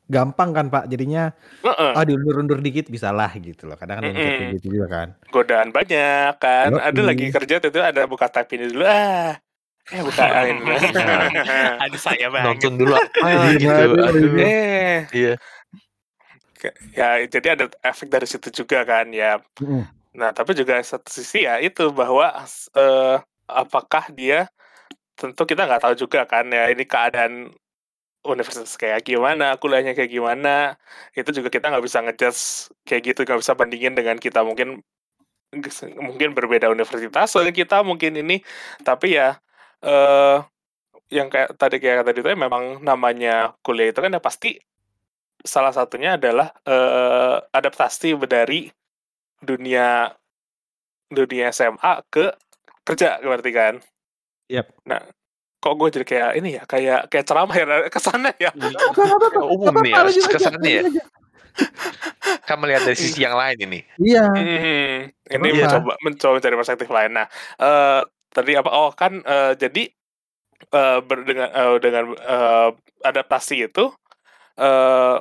gampang 0.06 0.52
kan 0.52 0.66
pak 0.68 0.84
jadinya 0.86 1.32
Heeh. 1.64 1.92
ah 1.96 2.04
diundur-undur 2.04 2.60
dikit 2.60 2.92
bisa 2.92 3.08
lah 3.10 3.32
gitu 3.34 3.66
loh 3.66 3.74
kadang 3.74 4.04
kan 4.04 4.12
kayak 4.14 4.60
gitu 4.60 4.78
juga 4.78 4.86
kan 4.86 5.08
godaan 5.32 5.72
banyak 5.72 6.36
kan 6.38 6.70
Yoi. 6.76 6.84
ada 6.92 7.00
lagi 7.02 7.26
kerja 7.32 7.54
itu 7.58 7.80
ada 7.80 8.04
buka 8.04 8.28
tab 8.28 8.46
ini 8.52 8.68
dulu 8.70 8.84
ah 8.84 9.32
eh 9.90 10.00
bukain 10.00 10.56
Aduh 11.84 12.00
saya 12.00 12.32
banget. 12.32 12.56
Nonton 12.56 12.72
dulu 12.80 12.92
apa 13.00 13.26
Iya, 13.28 13.56
gitu. 13.60 13.84
aduh, 13.92 14.08
Aduh. 14.08 14.38
eh 14.40 14.98
Iya. 15.12 15.34
Ya 16.96 17.08
jadi 17.28 17.48
ada 17.60 17.64
efek 17.84 18.08
dari 18.08 18.24
situ 18.24 18.48
juga 18.48 18.84
kan 18.88 19.08
ya 19.12 19.36
Mm-mm. 19.60 19.84
nah 20.14 20.30
tapi 20.32 20.54
juga 20.54 20.78
satu 20.80 21.10
sisi 21.10 21.44
ya 21.44 21.58
itu 21.60 21.90
bahwa 21.92 22.30
eh, 22.76 23.16
apakah 23.44 24.08
dia 24.14 24.48
tentu 25.16 25.44
kita 25.44 25.64
nggak 25.68 25.82
tahu 25.84 25.94
juga 25.96 26.24
kan 26.24 26.48
ya 26.48 26.70
ini 26.72 26.84
keadaan 26.88 27.52
universitas 28.24 28.74
kayak 28.80 29.04
gimana 29.04 29.56
kuliahnya 29.60 29.92
kayak 29.92 30.10
gimana 30.10 30.80
itu 31.12 31.30
juga 31.30 31.52
kita 31.52 31.68
nggak 31.70 31.84
bisa 31.84 31.98
ngejudge 32.00 32.42
kayak 32.88 33.02
gitu 33.12 33.20
nggak 33.24 33.40
bisa 33.40 33.52
bandingin 33.52 33.94
dengan 33.94 34.16
kita 34.16 34.40
mungkin 34.42 34.80
mungkin 36.00 36.34
berbeda 36.34 36.66
universitas 36.72 37.30
soalnya 37.30 37.54
kita 37.54 37.86
mungkin 37.86 38.18
ini 38.18 38.42
tapi 38.82 39.14
ya 39.20 39.38
eh 39.84 40.38
yang 41.12 41.28
kayak 41.28 41.54
tadi 41.60 41.76
kayak 41.78 42.08
tadi 42.08 42.18
itu 42.24 42.28
ya 42.32 42.38
memang 42.38 42.80
namanya 42.80 43.54
kuliah 43.60 43.92
itu 43.92 44.00
kan 44.00 44.10
ya 44.10 44.18
pasti 44.18 44.56
salah 45.44 45.70
satunya 45.70 46.16
adalah 46.16 46.50
eh, 46.64 47.36
adaptasi 47.52 48.16
dari 48.24 48.72
dunia 49.44 50.08
dunia 51.12 51.52
SMA 51.52 52.02
ke 52.08 52.32
kerja 52.84 53.20
berarti 53.20 53.50
kan. 53.52 53.74
Yap. 54.48 54.72
Nah, 54.88 55.00
kok 55.64 55.74
gue 55.80 55.88
jadi 55.96 56.04
kayak 56.04 56.30
ini 56.36 56.48
ya, 56.60 56.62
kayak 56.68 57.00
kayak 57.08 57.24
ceramah 57.24 57.56
ya 57.56 57.64
ke 57.88 58.00
sana 58.04 58.28
ya. 58.36 58.52
Umum 59.48 59.72
nih 59.80 59.96
aja, 59.96 60.20
kesannya 60.28 60.84
ya. 60.84 60.84
Kan 62.44 62.60
melihat 62.60 62.84
dari 62.84 62.98
sisi 63.00 63.24
yang 63.24 63.32
lain 63.32 63.56
ini. 63.64 63.80
iya 63.96 64.28
Hmm, 64.28 65.08
ini 65.08 65.48
Kenapa? 65.56 65.56
mencoba 65.56 65.92
mencoba 66.04 66.32
mencari 66.36 66.54
perspektif 66.60 66.88
lain. 66.92 67.10
Nah, 67.16 67.26
eh 67.56 68.00
tadi 68.28 68.52
apa? 68.60 68.68
Oh 68.68 68.92
kan, 68.92 69.24
eh, 69.24 69.52
jadi 69.56 69.88
eh 70.68 70.98
ber- 71.00 71.24
dengan 71.24 71.48
eh, 71.48 71.76
dengan 71.80 72.04
eh, 72.12 72.68
adaptasi 73.00 73.72
itu, 73.72 73.88
eh 74.60 75.16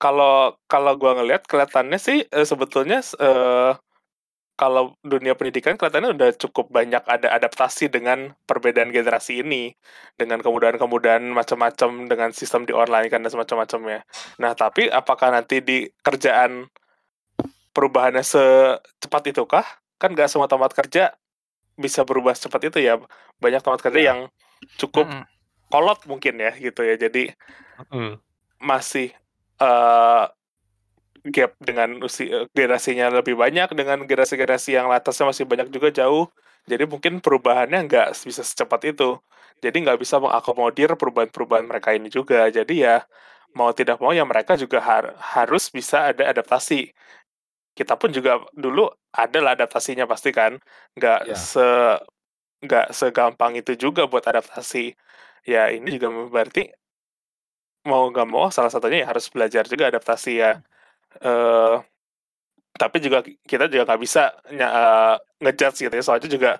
kalau 0.00 0.56
kalau 0.68 0.92
gua 0.96 1.16
ngelihat 1.20 1.44
kelihatannya 1.44 1.98
sih 2.00 2.24
eh, 2.24 2.46
sebetulnya 2.48 3.04
eh 3.20 3.72
kalau 4.56 4.96
dunia 5.04 5.36
pendidikan 5.36 5.76
kelihatannya 5.76 6.16
udah 6.16 6.30
cukup 6.40 6.72
banyak 6.72 7.04
ada 7.04 7.28
adaptasi 7.36 7.92
dengan 7.92 8.32
perbedaan 8.48 8.88
generasi 8.88 9.44
ini, 9.44 9.76
dengan 10.16 10.40
kemudahan-kemudahan 10.40 11.20
macam-macam 11.28 12.08
dengan 12.08 12.32
sistem 12.32 12.64
di 12.64 12.72
online 12.72 13.12
kan 13.12 13.20
dan 13.20 13.28
semacam-macamnya. 13.28 14.00
Nah, 14.40 14.56
tapi 14.56 14.88
apakah 14.88 15.28
nanti 15.28 15.60
di 15.60 15.84
kerjaan 16.00 16.72
perubahannya 17.76 18.24
secepat 18.24 19.28
itukah? 19.28 19.64
Kan 20.00 20.16
nggak 20.16 20.32
semua 20.32 20.48
tempat 20.48 20.72
kerja 20.72 21.12
bisa 21.76 22.08
berubah 22.08 22.32
secepat 22.32 22.72
itu 22.72 22.80
ya. 22.80 22.96
Banyak 23.36 23.60
tempat 23.60 23.84
kerja 23.84 24.00
Ya. 24.00 24.08
yang 24.16 24.20
cukup 24.80 25.04
kolot 25.68 26.00
mungkin 26.08 26.40
ya 26.40 26.56
gitu 26.56 26.80
ya. 26.80 26.96
Jadi 26.96 27.28
masih 28.56 29.12
eh, 29.60 30.24
gap 31.34 31.50
dengan 31.58 31.98
usia 32.06 32.46
generasinya 32.56 33.06
lebih 33.10 33.34
banyak 33.38 33.68
dengan 33.78 33.98
generasi-generasi 34.08 34.70
yang 34.78 34.88
atasnya 34.94 35.26
masih 35.30 35.44
banyak 35.50 35.68
juga 35.74 35.88
jauh. 35.90 36.30
Jadi 36.66 36.84
mungkin 36.92 37.22
perubahannya 37.24 37.86
nggak 37.86 38.06
bisa 38.26 38.42
secepat 38.42 38.80
itu. 38.90 39.18
Jadi 39.62 39.76
nggak 39.86 39.98
bisa 40.02 40.18
mengakomodir 40.22 40.94
perubahan-perubahan 41.00 41.66
mereka 41.70 41.94
ini 41.94 42.08
juga. 42.10 42.50
Jadi 42.50 42.82
ya 42.86 43.02
mau 43.56 43.70
tidak 43.72 43.96
mau 44.02 44.12
ya 44.12 44.24
mereka 44.26 44.54
juga 44.58 44.78
har- 44.82 45.14
harus 45.18 45.70
bisa 45.70 46.10
ada 46.10 46.28
adaptasi. 46.32 46.90
Kita 47.76 47.94
pun 48.00 48.10
juga 48.10 48.40
dulu 48.56 48.88
adalah 49.12 49.52
adaptasinya 49.56 50.04
pasti 50.08 50.30
kan. 50.32 50.58
Nggak 50.96 51.20
Ya. 51.30 51.36
se 51.36 51.66
nggak 52.64 52.86
segampang 52.98 53.52
itu 53.60 53.72
juga 53.76 54.08
buat 54.10 54.24
adaptasi. 54.24 54.96
Ya 55.46 55.70
ini 55.70 55.94
juga 55.96 56.08
berarti 56.34 56.72
mau 57.86 58.10
nggak 58.10 58.26
mau 58.26 58.50
salah 58.50 58.72
satunya 58.72 59.06
ya 59.06 59.08
harus 59.14 59.30
belajar 59.30 59.62
juga 59.70 59.84
adaptasi 59.92 60.32
ya. 60.42 60.50
Eh 61.20 61.76
tapi 62.76 63.00
juga 63.00 63.24
kita 63.24 63.72
juga 63.72 63.88
nggak 63.88 64.00
bisa 64.04 64.36
eh, 64.52 65.14
ngejudge 65.40 65.88
gitu 65.88 65.94
ya. 65.96 66.04
Soalnya 66.04 66.28
juga 66.28 66.50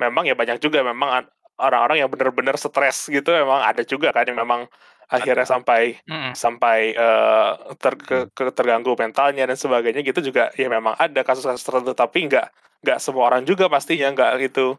memang 0.00 0.24
ya 0.24 0.32
banyak 0.32 0.56
juga 0.64 0.80
memang 0.80 1.10
an- 1.20 1.30
orang-orang 1.60 2.00
yang 2.00 2.08
benar-benar 2.08 2.56
stres 2.56 3.12
gitu 3.12 3.28
memang 3.36 3.60
ada 3.60 3.84
juga 3.84 4.08
kan 4.16 4.24
yang 4.24 4.40
memang 4.40 4.64
akhirnya 5.10 5.44
sampai 5.44 6.00
Mm-mm. 6.08 6.32
sampai 6.32 6.96
eh, 6.96 7.50
ter- 7.76 8.00
ke- 8.00 8.28
ke- 8.32 8.54
terganggu 8.56 8.96
mentalnya 8.96 9.44
dan 9.44 9.58
sebagainya 9.58 10.00
gitu 10.00 10.32
juga. 10.32 10.48
Ya 10.56 10.72
memang 10.72 10.96
ada 10.96 11.20
kasus-kasus 11.20 11.60
tertentu 11.60 11.92
tapi 11.92 12.24
nggak 12.30 12.46
nggak 12.80 12.98
semua 13.02 13.28
orang 13.28 13.44
juga 13.44 13.68
pastinya 13.68 14.08
nggak 14.16 14.40
itu 14.40 14.78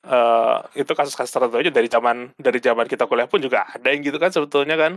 eh 0.00 0.56
itu 0.80 0.92
kasus-kasus 0.96 1.28
tertentu 1.34 1.60
aja 1.60 1.70
dari 1.74 1.88
zaman 1.90 2.32
dari 2.40 2.56
zaman 2.62 2.86
kita 2.88 3.04
kuliah 3.04 3.28
pun 3.28 3.36
juga 3.42 3.68
ada 3.68 3.90
yang 3.92 4.00
gitu 4.00 4.16
kan 4.22 4.30
sebetulnya 4.32 4.78
kan. 4.78 4.92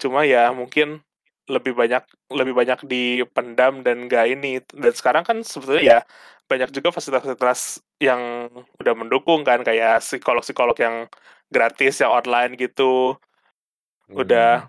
Cuma 0.00 0.24
ya 0.26 0.50
mungkin 0.50 1.04
lebih 1.44 1.76
banyak 1.76 2.02
lebih 2.32 2.54
banyak 2.56 2.78
dipendam 2.88 3.84
dan 3.84 4.08
nggak 4.08 4.24
ini. 4.32 4.60
Dan 4.72 4.92
sekarang 4.96 5.24
kan 5.28 5.40
sebetulnya 5.44 5.82
ya 5.82 5.98
banyak 6.48 6.70
juga 6.72 6.92
fasilitas-fasilitas 6.92 7.80
yang 8.00 8.48
udah 8.80 8.94
mendukung 8.96 9.44
kan 9.44 9.60
kayak 9.64 10.00
psikolog-psikolog 10.04 10.76
yang 10.80 11.08
gratis 11.52 12.00
yang 12.00 12.12
online 12.12 12.56
gitu. 12.56 13.16
Udah 14.12 14.68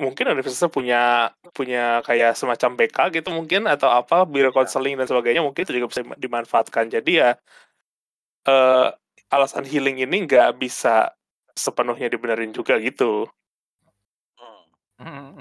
mungkin 0.00 0.32
universitas 0.32 0.72
punya 0.72 1.28
punya 1.52 2.00
kayak 2.08 2.32
semacam 2.32 2.70
BK 2.80 2.98
gitu 3.20 3.28
mungkin 3.36 3.68
atau 3.68 3.92
apa 3.92 4.24
biro 4.24 4.48
konseling 4.48 4.96
dan 4.96 5.04
sebagainya 5.04 5.44
mungkin 5.44 5.60
itu 5.68 5.76
juga 5.76 5.88
bisa 5.92 6.02
dimanfaatkan. 6.16 6.88
Jadi 6.88 7.20
ya 7.20 7.36
eh 8.48 8.88
alasan 9.30 9.64
healing 9.68 10.00
ini 10.04 10.24
nggak 10.24 10.56
bisa 10.56 11.12
sepenuhnya 11.52 12.08
dibenerin 12.08 12.56
juga 12.56 12.80
gitu 12.80 13.28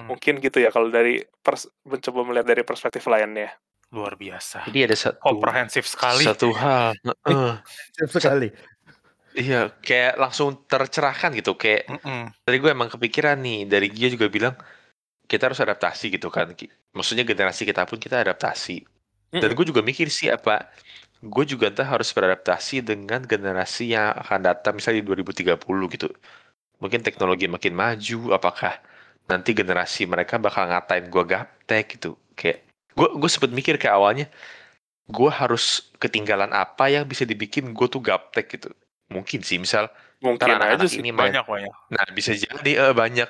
Mungkin 0.07 0.39
gitu 0.39 0.63
ya 0.63 0.71
kalau 0.71 0.87
dari 0.87 1.19
pers 1.43 1.67
mencoba 1.83 2.23
melihat 2.23 2.47
dari 2.47 2.63
perspektif 2.63 3.03
lainnya 3.11 3.51
Luar 3.89 4.13
biasa. 4.13 4.69
Jadi 4.69 4.79
ada 4.85 4.95
satu 4.97 5.17
Komprehensif 5.17 5.89
sekali. 5.89 6.21
satu 6.21 6.53
hal. 6.53 6.93
heeh. 7.01 7.53
Siap 7.97 8.09
sekali. 8.13 8.53
Iya, 9.33 9.73
kayak 9.81 10.21
langsung 10.21 10.61
tercerahkan 10.69 11.33
gitu. 11.33 11.57
Kayak 11.57 11.89
Mm-mm. 11.89 12.29
tadi 12.45 12.57
gue 12.61 12.69
emang 12.69 12.89
kepikiran 12.89 13.37
nih 13.41 13.65
dari 13.65 13.89
dia 13.89 14.09
juga 14.13 14.29
bilang 14.29 14.53
kita 15.25 15.49
harus 15.49 15.61
adaptasi 15.61 16.13
gitu 16.13 16.29
kan. 16.29 16.53
Maksudnya 16.93 17.25
generasi 17.25 17.65
kita 17.65 17.85
pun 17.89 17.97
kita 17.97 18.21
adaptasi. 18.21 18.85
Dan 19.29 19.53
gue 19.53 19.65
juga 19.65 19.81
mikir 19.85 20.09
sih 20.09 20.29
apa 20.29 20.69
gue 21.19 21.43
juga 21.43 21.67
entah 21.67 21.85
harus 21.85 22.09
beradaptasi 22.15 22.79
dengan 22.79 23.21
generasi 23.27 23.91
yang 23.91 24.15
akan 24.23 24.39
datang 24.39 24.73
misalnya 24.77 25.03
di 25.03 25.07
2030 25.11 25.57
gitu. 25.91 26.07
Mungkin 26.79 27.03
teknologi 27.03 27.45
makin 27.49 27.75
maju, 27.75 28.19
apakah 28.31 28.79
nanti 29.29 29.53
generasi 29.53 30.09
mereka 30.09 30.41
bakal 30.41 30.65
ngatain 30.65 31.07
gue 31.07 31.23
gaptek 31.23 31.85
gitu. 31.95 32.17
Kayak 32.33 32.65
gue 32.97 33.07
gue 33.15 33.29
sempet 33.29 33.53
mikir 33.53 33.77
kayak 33.77 33.95
awalnya 33.95 34.25
gue 35.09 35.31
harus 35.31 35.93
ketinggalan 35.97 36.49
apa 36.51 36.89
yang 36.89 37.05
bisa 37.05 37.23
dibikin 37.23 37.71
gue 37.71 37.87
tuh 37.87 38.01
gaptek 38.01 38.57
gitu. 38.57 38.69
Mungkin 39.09 39.45
sih 39.45 39.61
misal 39.61 39.87
mungkin 40.19 40.41
ntar 40.41 40.59
aja 40.59 40.81
anak-anak 40.81 40.89
sih 40.91 40.99
ini 40.99 41.11
main 41.13 41.31
Banyak 41.31 41.45
banyak. 41.45 41.73
Nah, 41.93 42.05
bisa 42.11 42.31
jadi 42.33 42.71
eh, 42.89 42.93
banyak 42.93 43.29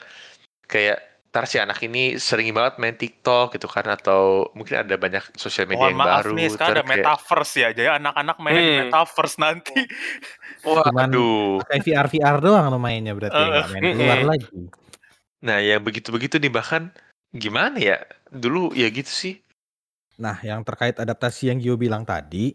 kayak 0.65 0.97
ntar 1.29 1.45
si 1.45 1.61
anak 1.61 1.77
ini 1.85 2.17
sering 2.17 2.49
banget 2.57 2.81
main 2.81 2.97
TikTok 2.97 3.53
gitu 3.53 3.69
kan 3.69 3.85
atau 3.85 4.49
mungkin 4.57 4.81
ada 4.81 4.97
banyak 4.97 5.21
sosial 5.37 5.69
media 5.69 5.85
Mohon 5.85 5.91
yang 5.93 5.99
maaf 6.01 6.09
baru 6.25 6.29
nih, 6.33 6.47
sekarang 6.49 6.73
ada 6.73 6.83
metaverse 6.89 7.53
ya. 7.53 7.69
Jadi 7.69 7.89
anak-anak 8.01 8.35
mainnya 8.41 8.63
di 8.65 8.73
Hmm. 8.73 8.81
metaverse 8.89 9.37
nanti. 9.37 9.79
kayak 10.59 10.85
Cuman 10.89 11.09
waduh. 11.13 11.61
pakai 11.63 11.79
VR 11.85 12.07
VR 12.09 12.37
doang 12.41 12.65
lo 12.73 12.79
mainnya 12.81 13.13
berarti 13.13 13.37
Eh, 13.37 13.45
nggak 13.45 13.67
main 13.69 13.81
mm-mm. 13.85 13.93
keluar 13.95 14.21
lagi. 14.25 14.47
Nah, 15.39 15.63
yang 15.63 15.79
begitu-begitu 15.83 16.35
nih 16.39 16.51
bahkan 16.51 16.91
gimana 17.31 17.79
ya? 17.79 17.97
Dulu 18.27 18.75
ya 18.75 18.91
gitu 18.91 19.09
sih. 19.09 19.35
Nah, 20.19 20.35
yang 20.43 20.67
terkait 20.67 20.99
adaptasi 20.99 21.47
yang 21.47 21.63
Gio 21.63 21.79
bilang 21.79 22.03
tadi, 22.03 22.51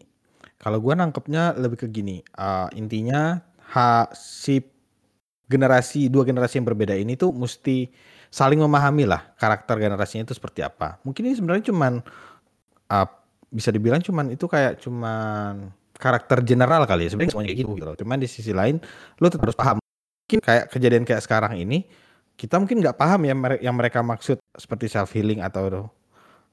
kalau 0.61 0.79
gua 0.85 0.93
nangkepnya 1.01 1.57
lebih 1.57 1.81
ke 1.81 1.89
gini, 1.89 2.21
eh, 2.21 2.69
intinya 2.77 3.41
ha, 3.73 4.09
si 4.13 4.61
generasi 5.49 6.09
dua 6.09 6.25
generasi 6.25 6.61
yang 6.61 6.69
berbeda 6.69 6.97
ini 6.97 7.21
tuh 7.21 7.33
mesti 7.33 7.89
saling 8.33 8.57
memahami 8.59 9.05
lah 9.05 9.37
karakter 9.37 9.77
generasinya 9.81 10.29
itu 10.29 10.37
seperti 10.37 10.61
apa. 10.65 11.01
Mungkin 11.05 11.25
ini 11.25 11.35
sebenarnya 11.37 11.73
cuman 11.73 12.05
eh, 12.93 13.09
bisa 13.49 13.71
dibilang 13.73 14.05
cuman 14.05 14.35
itu 14.35 14.45
kayak 14.45 14.83
cuman 14.85 15.73
karakter 15.95 16.43
general 16.43 16.85
kali 16.85 17.07
ya 17.07 17.17
sebenarnya 17.17 17.33
semuanya 17.33 17.55
gitu 17.57 17.73
gitu 17.77 17.87
loh. 17.87 17.97
Cuman 17.97 18.17
di 18.21 18.29
sisi 18.29 18.53
lain 18.53 18.77
lo 19.21 19.27
tetap 19.33 19.49
harus 19.49 19.57
paham. 19.57 19.77
Mungkin 19.81 20.41
kayak 20.41 20.65
kejadian 20.73 21.05
kayak 21.09 21.23
sekarang 21.25 21.57
ini 21.57 21.85
kita 22.35 22.59
mungkin 22.59 22.83
nggak 22.83 22.99
paham 22.99 23.21
ya 23.27 23.35
yang 23.63 23.75
mereka 23.79 24.03
maksud 24.03 24.43
seperti 24.59 24.91
self 24.91 25.11
healing 25.15 25.41
atau 25.41 25.91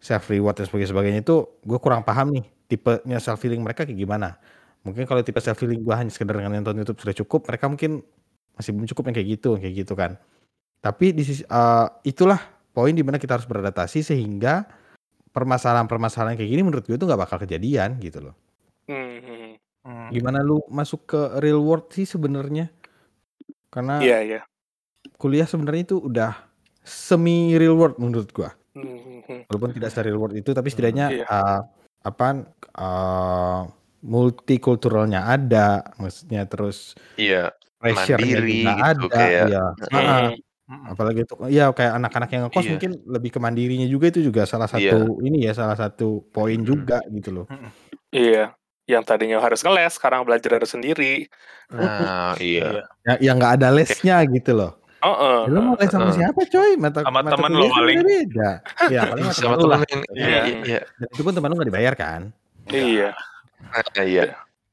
self 0.01 0.29
reward 0.29 0.57
dan 0.57 0.65
sebagainya, 0.65 0.89
sebagainya 0.93 1.21
itu 1.21 1.35
gue 1.61 1.79
kurang 1.81 2.01
paham 2.01 2.33
nih 2.33 2.45
tipenya 2.69 3.21
self 3.21 3.41
healing 3.41 3.61
mereka 3.61 3.85
kayak 3.85 3.97
gimana. 3.97 4.37
Mungkin 4.81 5.05
kalau 5.05 5.21
tipe 5.21 5.37
self 5.41 5.57
healing 5.61 5.81
gue 5.81 5.93
hanya 5.93 6.09
sekedar 6.09 6.37
dengan 6.37 6.57
nonton 6.57 6.81
YouTube 6.81 7.01
sudah 7.01 7.15
cukup, 7.25 7.49
mereka 7.49 7.65
mungkin 7.69 7.91
masih 8.57 8.73
belum 8.73 8.87
cukup 8.89 9.03
yang 9.09 9.15
kayak 9.21 9.29
gitu, 9.37 9.49
kayak 9.57 9.73
gitu 9.85 9.93
kan. 9.93 10.11
Tapi 10.81 11.13
di 11.13 11.21
sisi 11.21 11.45
eh, 11.45 11.87
itulah 12.05 12.41
poin 12.73 12.93
di 12.93 13.05
mana 13.05 13.21
kita 13.21 13.37
harus 13.37 13.45
beradaptasi 13.45 14.01
sehingga 14.01 14.65
permasalahan-permasalahan 15.31 16.35
kayak 16.35 16.49
gini 16.49 16.61
menurut 16.65 16.83
gue 16.85 16.97
itu 16.97 17.05
nggak 17.05 17.21
bakal 17.29 17.37
kejadian 17.41 18.01
gitu 18.01 18.21
loh. 18.21 18.35
Hmm, 18.89 19.57
Hmm. 19.81 20.13
Gimana 20.13 20.45
lu 20.45 20.61
masuk 20.69 21.09
ke 21.09 21.21
real 21.41 21.57
world 21.57 21.89
sih 21.89 22.05
sebenarnya? 22.05 22.69
Karena 23.73 23.97
iya 23.97 24.21
iya 24.21 24.39
kuliah 25.21 25.45
sebenarnya 25.45 25.85
itu 25.85 25.97
udah 26.01 26.33
semi 26.81 27.53
real 27.53 27.77
world 27.77 28.01
menurut 28.01 28.33
gua. 28.33 28.57
Hmm, 28.73 29.21
hmm, 29.21 29.39
Walaupun 29.53 29.69
tidak 29.77 29.93
se 29.93 30.01
real 30.01 30.17
world 30.17 30.33
itu 30.33 30.49
tapi 30.49 30.73
setidaknya 30.73 31.05
iya. 31.13 31.25
eh, 31.29 31.59
apa 32.01 32.27
eh, 32.73 33.61
multikulturalnya 34.01 35.29
ada, 35.29 35.85
maksudnya 36.01 36.49
terus 36.49 36.97
Iya, 37.21 37.53
pressure-nya 37.77 38.41
juga 38.41 38.73
gitu, 38.73 39.05
ada, 39.05 39.13
kayak- 39.13 39.49
ya. 39.53 39.65
Heeh. 39.93 40.27
Mm-mm. 40.71 40.87
apalagi 40.95 41.27
itu 41.27 41.35
ya 41.51 41.67
kayak 41.75 41.99
anak-anak 41.99 42.29
yang 42.31 42.41
ngekos 42.47 42.63
Iya. 42.63 42.71
mungkin 42.71 42.91
lebih 43.03 43.29
ke 43.35 43.39
mandirinya 43.43 43.83
juga 43.91 44.07
itu 44.07 44.23
juga 44.23 44.47
salah 44.47 44.71
Iya. 44.71 44.95
satu 44.95 45.19
ini 45.19 45.43
ya 45.43 45.51
salah 45.51 45.75
satu 45.75 46.23
poin 46.31 46.63
juga 46.63 47.03
gitu 47.11 47.43
loh. 47.43 47.45
iya 48.15 48.55
yang 48.87 49.03
tadinya 49.03 49.43
harus 49.43 49.67
ngeles 49.67 49.99
sekarang 49.99 50.23
belajar 50.23 50.55
harus 50.63 50.71
sendiri 50.71 51.27
Nah, 51.71 52.35
iya. 52.39 52.83
Ya 53.07 53.13
yang 53.31 53.39
nggak 53.39 53.59
ada 53.63 53.67
lesnya 53.71 54.19
gitu 54.27 54.51
loh. 54.51 54.75
Oh 55.03 55.45
Ya, 55.45 55.49
lu 55.49 55.59
mau 55.61 55.75
les 55.75 55.87
sama 55.87 56.07
Heeh. 56.07 56.17
siapa 56.17 56.41
coy? 56.45 56.71
Mata 56.77 56.99
Sama 57.01 57.19
mata 57.19 57.33
temen 57.33 57.51
kan 57.51 57.69
paling. 57.73 57.97
beda. 58.01 58.49
Ya 58.87 59.01
paling 59.07 59.25
sama 59.27 59.33
Sama 59.33 59.41
temen 59.51 59.59
lu 59.59 59.67
lah. 59.67 59.79
temen 59.79 59.89
yang 59.89 60.01
Iya. 60.13 60.27
iya, 60.27 60.41
iya. 60.63 60.79
Dan 60.95 61.07
itu 61.09 61.21
pun 61.21 61.33
teman 61.33 61.47
lu 61.47 61.55
nggak 61.57 61.69
dibayar 61.69 61.93
kan? 61.95 62.21
iya 62.67 63.09
Nah, 63.61 64.03
iya. 64.03 64.23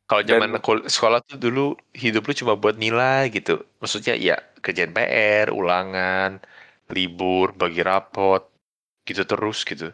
Kalau 0.05 0.23
zaman 0.25 0.49
sekolah 0.88 1.21
tuh 1.21 1.37
dulu 1.37 1.64
hidup 1.93 2.25
lu 2.25 2.33
cuma 2.35 2.57
buat 2.57 2.75
nilai 2.75 3.29
gitu. 3.29 3.61
Maksudnya 3.79 4.17
ya 4.17 4.37
kerjaan 4.59 4.91
PR, 4.91 5.53
ulangan, 5.53 6.41
libur, 6.88 7.53
bagi 7.53 7.85
rapot, 7.85 8.49
gitu 9.05 9.23
terus 9.23 9.62
gitu. 9.62 9.93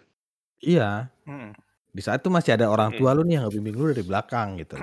Iya. 0.58 1.10
Mm-mm. 1.26 1.50
Di 1.90 2.02
saat 2.02 2.22
itu 2.22 2.30
masih 2.30 2.54
ada 2.54 2.70
orang 2.70 2.94
tua 2.94 3.10
lu 3.10 3.22
nih 3.22 3.38
yang 3.38 3.44
ngebimbing 3.46 3.74
lu 3.74 3.84
dari 3.90 4.02
belakang 4.02 4.58
gitu. 4.58 4.78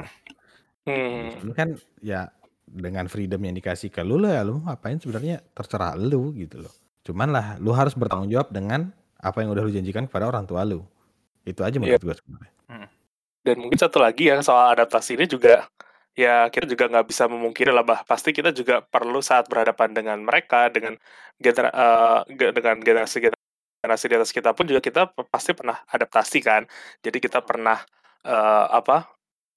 Hmm, 0.83 1.51
kan 1.53 1.75
ya 1.99 2.27
dengan 2.71 3.05
freedom 3.11 3.43
yang 3.43 3.55
dikasih 3.55 3.91
ke 3.91 4.01
lu 4.01 4.17
lah, 4.17 4.41
lu 4.47 4.63
ngapain 4.63 4.97
sebenarnya 4.97 5.43
terserah 5.51 5.99
lu 5.99 6.31
gitu 6.39 6.63
loh. 6.63 6.73
Cuman 7.03 7.29
lah 7.35 7.59
lu 7.59 7.75
harus 7.75 7.91
bertanggung 7.93 8.31
jawab 8.31 8.49
dengan 8.49 8.89
apa 9.19 9.43
yang 9.43 9.51
udah 9.51 9.63
lu 9.67 9.71
janjikan 9.71 10.07
kepada 10.07 10.31
orang 10.31 10.47
tua 10.47 10.63
lu. 10.63 10.81
Itu 11.43 11.61
aja 11.61 11.77
menurut 11.77 12.01
gua 12.01 12.15
sebenarnya. 12.15 12.51
Dan 13.41 13.55
mungkin 13.57 13.79
satu 13.81 13.97
lagi 13.97 14.29
ya 14.29 14.37
soal 14.45 14.77
adaptasi 14.77 15.17
ini 15.17 15.25
juga 15.25 15.65
ya 16.13 16.45
kita 16.53 16.69
juga 16.69 16.85
nggak 16.91 17.07
bisa 17.09 17.25
memungkiri 17.25 17.73
lah 17.73 17.81
bah 17.81 18.05
pasti 18.05 18.29
kita 18.35 18.53
juga 18.53 18.85
perlu 18.85 19.17
saat 19.23 19.49
berhadapan 19.49 19.95
dengan 19.95 20.21
mereka 20.21 20.69
dengan 20.69 20.93
genera 21.41 21.71
ge 22.29 22.53
dengan 22.53 22.77
generasi 22.83 23.17
generasi 23.81 24.05
di 24.05 24.15
atas 24.19 24.29
kita 24.29 24.53
pun 24.53 24.69
juga 24.69 24.77
kita 24.77 25.09
pasti 25.33 25.57
pernah 25.57 25.81
adaptasi 25.89 26.39
kan. 26.45 26.69
Jadi 27.01 27.17
kita 27.17 27.41
pernah, 27.41 27.81
eee, 28.21 28.65
apa, 28.77 29.09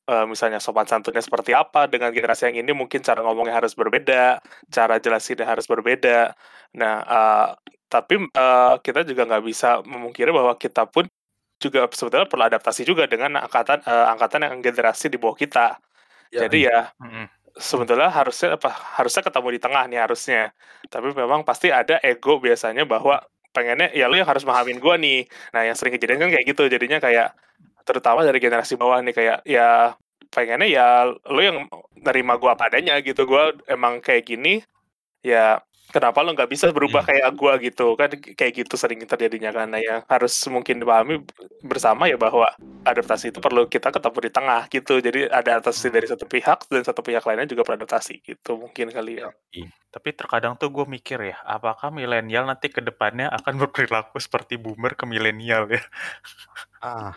eee, 0.08 0.24
misalnya 0.30 0.58
sopan 0.62 0.86
santunnya 0.88 1.20
seperti 1.24 1.52
apa 1.56 1.86
dengan 1.90 2.10
generasi 2.14 2.50
yang 2.52 2.64
ini 2.66 2.72
mungkin 2.76 3.00
cara 3.04 3.20
ngomongnya 3.24 3.56
harus 3.60 3.74
berbeda, 3.78 4.40
cara 4.72 4.98
jelasinnya 5.02 5.46
harus 5.48 5.66
berbeda. 5.70 6.34
Nah, 6.78 6.94
eee, 7.04 7.46
tapi, 7.92 8.14
eee, 8.28 8.72
kita 8.84 9.00
juga 9.08 9.22
nggak 9.28 9.44
bisa 9.46 9.68
memungkiri 9.86 10.30
bahwa 10.34 10.54
kita 10.58 10.86
pun 10.90 11.06
juga 11.62 11.88
sebetulnya 11.94 12.28
perlu 12.28 12.44
adaptasi 12.50 12.82
juga 12.86 13.06
dengan 13.08 13.38
angkatan, 13.40 13.80
eee, 13.86 14.06
angkatan 14.14 14.40
yang 14.50 14.56
generasi 14.64 15.08
di 15.12 15.16
bawah 15.20 15.36
kita. 15.38 15.78
Ya, 16.30 16.42
Jadi 16.42 16.66
ya 16.68 16.92
Mhm. 17.00 17.28
sebetulnya 17.58 18.10
harusnya 18.10 18.58
apa, 18.58 18.70
harusnya 18.98 19.22
ketemu 19.26 19.48
di 19.56 19.60
tengah 19.62 19.84
nih 19.90 20.00
harusnya. 20.02 20.50
Tapi 20.90 21.14
memang 21.14 21.46
pasti 21.46 21.70
ada 21.70 21.98
ego 22.02 22.38
biasanya 22.42 22.82
bahwa 22.88 23.22
pengennya, 23.54 23.94
"Ya 23.94 24.10
lu 24.10 24.18
yang 24.18 24.26
harus 24.30 24.42
pahamin 24.46 24.78
gua 24.82 24.98
nih." 24.98 25.26
Nah 25.54 25.62
yang 25.66 25.76
sering 25.78 25.94
kejadian 25.96 26.18
kan 26.26 26.30
kayak 26.34 26.46
gitu, 26.50 26.62
jadinya 26.70 26.98
kayak 27.02 27.34
terutama 27.86 28.24
dari 28.26 28.38
generasi 28.42 28.74
bawah 28.80 28.98
nih 29.04 29.14
kayak 29.14 29.38
ya 29.46 29.94
pengennya 30.34 30.68
ya 30.68 30.86
lu 31.30 31.40
yang 31.40 31.58
nerima 32.04 32.34
gua 32.40 32.56
apa 32.58 32.68
adanya 32.72 32.98
gitu, 33.04 33.24
gua 33.28 33.54
emang 33.70 34.00
kayak 34.02 34.24
gini, 34.28 34.60
ya 35.24 35.60
kenapa 35.94 36.20
lu 36.24 36.34
nggak 36.34 36.50
bisa 36.50 36.66
berubah 36.74 37.02
Hmm. 37.06 37.10
kayak 37.14 37.30
gua 37.38 37.52
gitu, 37.62 37.94
kan 38.00 38.10
kayak 38.12 38.52
gitu 38.66 38.74
sering 38.80 39.00
terjadinya. 39.06 39.50
Nah 39.66 39.80
yang 39.80 40.00
harus 40.10 40.34
mungkin 40.50 40.82
dipahami 40.82 41.22
bersama 41.64 42.10
ya 42.10 42.16
bahwa 42.18 42.48
adaptasi 42.84 43.32
itu 43.32 43.40
perlu 43.40 43.64
kita 43.70 43.88
ketemu 43.94 44.18
di 44.26 44.30
tengah 44.32 44.62
gitu. 44.68 44.94
Jadi 45.00 45.20
ada 45.30 45.60
adaptasi 45.60 45.88
dari 45.94 46.06
satu 46.10 46.24
pihak 46.28 46.68
dan 46.68 46.82
satu 46.84 47.00
pihak 47.00 47.24
lainnya 47.24 47.48
juga 47.48 47.64
beradaptasi 47.64 48.20
gitu 48.24 48.60
mungkin 48.60 48.92
kali 48.92 49.22
ya. 49.24 49.30
Tapi 49.94 50.10
terkadang 50.10 50.58
tuh 50.58 50.74
gue 50.74 50.86
mikir 50.90 51.18
ya, 51.22 51.36
apakah 51.46 51.94
milenial 51.94 52.44
nanti 52.50 52.66
ke 52.66 52.82
depannya 52.82 53.30
akan 53.30 53.54
berperilaku 53.62 54.18
seperti 54.18 54.58
boomer 54.58 54.98
ke 54.98 55.06
milenial 55.06 55.70
ya? 55.70 55.82
Ah, 56.82 57.14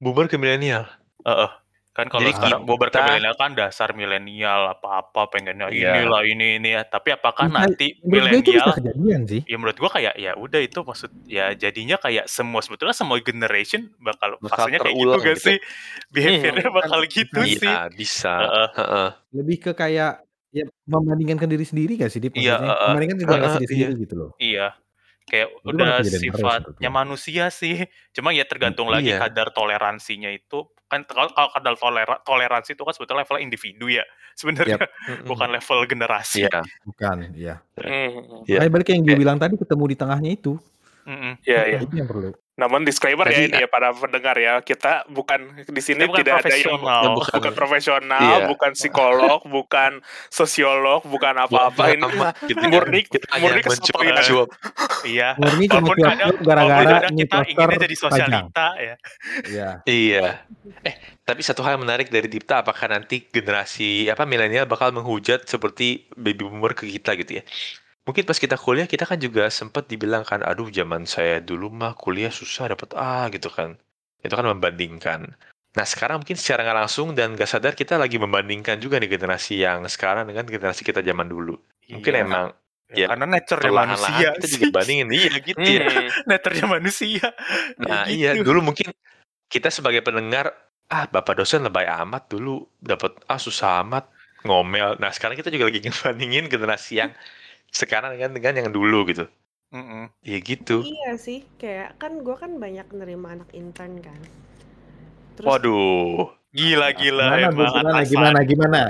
Boomer 0.00 0.26
ke 0.26 0.40
milenial. 0.40 0.88
Heeh. 1.22 1.50
Kan 1.90 2.06
kalau 2.06 2.22
Jadi 2.22 2.32
sekarang 2.32 2.62
boomer 2.64 2.88
ke 2.88 2.96
milenial 2.96 3.34
kan 3.36 3.50
dasar 3.52 3.92
milenial 3.92 4.72
apa-apa 4.72 5.28
pengennya 5.28 5.68
Iya. 5.68 6.00
inilah 6.00 6.22
ini 6.24 6.56
ini 6.56 6.72
ya. 6.72 6.82
Tapi 6.82 7.12
apakah 7.12 7.44
Bisa- 7.46 7.60
nanti 7.60 7.86
milenial 8.00 8.72
kejadian 8.72 9.22
sih. 9.28 9.42
ya 9.44 9.56
menurut 9.58 9.76
gua 9.76 9.90
kayak 9.90 10.16
ya 10.16 10.32
udah 10.34 10.56
itu 10.56 10.80
maksud 10.80 11.10
ya 11.26 11.52
jadinya 11.52 12.00
kayak 12.00 12.24
semua 12.26 12.64
sebetulnya 12.64 12.96
semua 12.96 13.20
generation 13.20 13.92
bakal 13.98 14.40
fasenya 14.40 14.80
kayak 14.80 14.96
gitu 14.96 15.12
gak 15.12 15.36
gitu. 15.36 15.44
sih? 15.52 15.56
Behaviornya 16.08 16.64
Hmm. 16.64 16.78
bakal 16.80 17.00
gitu 17.04 17.40
sih. 17.44 17.58
Iya, 17.60 17.80
bisa. 17.92 18.32
Heeh. 18.40 18.68
Heeh. 18.80 19.08
Lebih 19.36 19.56
ke 19.60 19.72
kayak 19.74 20.24
ya 20.50 20.64
membandingkan 20.82 21.44
diri 21.44 21.62
sendiri 21.62 21.94
gak 21.94 22.08
sih 22.08 22.18
Dip? 22.18 22.32
Iya, 22.32 22.56
Maksudnya 22.56 22.70
heeh. 22.70 22.86
membandingkan 22.88 23.16
diri 23.18 23.28
iya. 23.28 23.50
sendiri 23.52 23.92
gitu 24.00 24.14
loh. 24.16 24.30
Iya. 24.40 24.66
Kayak 25.30 25.48
Itu 25.62 25.70
udah 25.70 26.02
sifatnya 26.02 26.90
manusia 26.90 27.46
sih. 27.48 27.86
Cuma 28.16 28.34
ya 28.34 28.42
tergantung 28.42 28.90
lagi 28.90 29.14
Iya. 29.14 29.22
kadar 29.24 29.54
toleransinya 29.54 30.26
itu. 30.28 30.66
Kan 30.90 31.06
kalau 31.06 31.30
kalau 31.30 31.50
kadar 31.54 31.74
tolera, 31.78 32.14
toleransi 32.20 32.74
itu 32.74 32.82
kan 32.82 32.90
sebetulnya 32.90 33.22
level 33.22 33.38
individu 33.38 33.86
ya. 33.86 34.02
Sebenarnya 34.40 34.76
Mhm. 34.82 35.26
bukan 35.30 35.48
level 35.54 35.78
generasi. 35.86 36.42
Iya. 36.44 36.66
Bukan, 36.82 37.16
iya. 37.38 37.62
Hmm. 37.78 38.42
Iya. 38.44 38.58
Makanya 38.58 38.72
balik 38.74 38.88
yang 38.90 39.00
gue 39.00 39.06
Kayak- 39.06 39.20
bilang 39.22 39.38
tadi 39.38 39.54
ketemu 39.54 39.84
di 39.86 39.96
tengahnya 39.96 40.30
itu. 40.34 40.52
Mm-mm. 41.04 41.32
Iya, 41.42 41.60
iya. 41.66 41.78
Itu 41.80 41.94
yang 41.94 42.06
perlu. 42.06 42.32
Namun 42.54 42.84
disclaimer 42.84 43.24
ya 43.24 43.40
Tadi- 43.40 43.48
ini 43.48 43.56
ya 43.56 43.68
para 43.68 43.88
pendengar 43.88 44.36
ya, 44.36 44.60
kita 44.60 45.08
bukan 45.08 45.64
di 45.64 45.80
sini 45.80 46.04
Kita 46.04 46.12
bukan 46.12 46.18
tidak 46.20 46.34
ada 46.36 46.52
yang 46.52 46.76
bukan, 46.76 47.32
bukan- 47.40 47.54
profesional, 47.56 48.20
Iya. 48.20 48.38
bukan 48.46 48.70
psikolog, 48.76 49.40
bukan 49.48 49.90
sosiolog, 50.28 51.00
bukan 51.02 51.34
apa-apa 51.40 51.82
ini 51.88 52.04
gitu 52.44 52.60
kan. 52.60 52.68
murni 52.68 53.00
Kita 53.02 53.32
murni 53.40 53.60
cuap. 54.20 54.48
Iya. 55.02 55.28
Murni 55.40 55.64
cuma 55.66 55.80
Walaupun 55.80 55.96
cuap 55.96 56.10
kadang, 56.12 56.30
gara-gara 56.38 57.08
kita 57.08 57.36
inginnya 57.48 57.78
jadi 57.80 57.96
panjang. 57.96 57.96
sosialita 57.96 58.66
ya. 58.76 58.94
Iya. 59.48 59.68
Iya. 59.88 60.26
Eh, 60.84 60.94
tapi 61.24 61.40
satu 61.40 61.64
hal 61.64 61.80
yang 61.80 61.82
menarik 61.82 62.12
dari 62.12 62.28
Dipta, 62.28 62.60
apakah 62.60 62.92
nanti 62.92 63.24
generasi 63.24 64.04
apa 64.06 64.28
milenial 64.28 64.68
bakal 64.68 64.92
menghujat 64.92 65.48
seperti 65.48 66.12
baby 66.12 66.44
boomer 66.44 66.76
ke 66.76 66.84
kita 66.86 67.16
gitu 67.16 67.40
ya? 67.40 67.44
Mungkin 68.08 68.24
pas 68.24 68.38
kita 68.40 68.56
kuliah 68.56 68.88
kita 68.88 69.04
kan 69.04 69.20
juga 69.20 69.46
sempat 69.52 69.84
dibilang 69.86 70.24
kan, 70.24 70.40
aduh 70.40 70.72
zaman 70.72 71.04
saya 71.04 71.38
dulu 71.44 71.68
mah 71.68 71.92
kuliah 71.92 72.32
susah 72.32 72.72
dapat 72.72 72.96
A 72.96 73.28
gitu 73.28 73.52
kan. 73.52 73.76
Itu 74.24 74.32
kan 74.36 74.48
membandingkan. 74.48 75.36
Nah 75.76 75.86
sekarang 75.86 76.24
mungkin 76.24 76.34
secara 76.34 76.64
nggak 76.66 76.78
langsung 76.86 77.12
dan 77.14 77.36
nggak 77.36 77.46
sadar 77.46 77.76
kita 77.78 77.94
lagi 78.00 78.16
membandingkan 78.18 78.80
juga 78.82 78.96
nih 78.98 79.14
generasi 79.14 79.62
yang 79.62 79.84
sekarang 79.86 80.26
dengan 80.26 80.48
generasi 80.48 80.82
kita 80.82 81.04
zaman 81.04 81.28
dulu. 81.28 81.60
Mungkin 81.92 82.12
Iya. 82.16 82.24
emang 82.24 82.46
Ya, 82.90 83.06
ya, 83.06 83.14
karena 83.14 83.26
nature-nya 83.30 83.70
perlahan-lahan 83.70 84.18
manusia 84.18 84.28
kita 84.34 84.46
sih. 84.50 84.54
juga 84.58 84.66
bandingin, 84.74 85.08
iya 85.14 85.32
gitu 85.38 85.62
ya. 85.62 85.86
Hmm. 85.86 86.08
nature-nya 86.30 86.66
manusia. 86.66 87.26
Kayak 87.78 87.78
Nah 87.86 88.02
iya 88.10 88.30
gitu. 88.34 88.42
dulu 88.50 88.60
mungkin 88.66 88.88
kita 89.46 89.70
sebagai 89.70 90.02
pendengar 90.02 90.50
ah 90.90 91.06
bapak 91.06 91.38
dosen 91.38 91.62
lebay 91.62 91.86
amat 91.86 92.26
dulu 92.26 92.66
dapat 92.82 93.14
ah 93.30 93.38
susah 93.38 93.86
amat 93.86 94.10
ngomel. 94.42 94.98
Nah 94.98 95.14
sekarang 95.14 95.38
kita 95.38 95.54
juga 95.54 95.70
lagi 95.70 95.78
ngebandingin 95.86 96.50
generasi 96.50 96.98
yang 96.98 97.14
sekarang 97.70 98.18
dengan 98.18 98.30
dengan 98.36 98.54
yang 98.66 98.70
dulu 98.70 99.06
gitu. 99.08 99.26
Mm-mm. 99.70 100.10
Ya 100.26 100.38
gitu. 100.42 100.82
Iya 100.82 101.14
sih, 101.14 101.46
kayak 101.54 102.02
kan 102.02 102.26
gue 102.26 102.34
kan 102.34 102.58
banyak 102.58 102.90
nerima 102.90 103.38
anak 103.38 103.50
intern 103.54 104.02
kan. 104.02 104.18
Terus 105.38 105.46
Waduh. 105.46 106.34
Gila-gila 106.50 107.30
Gimana, 107.30 107.46
emang 107.46 107.54
Bu? 107.54 107.62
Gimana, 107.62 108.00
gimana, 108.02 108.40
gimana? 108.42 108.80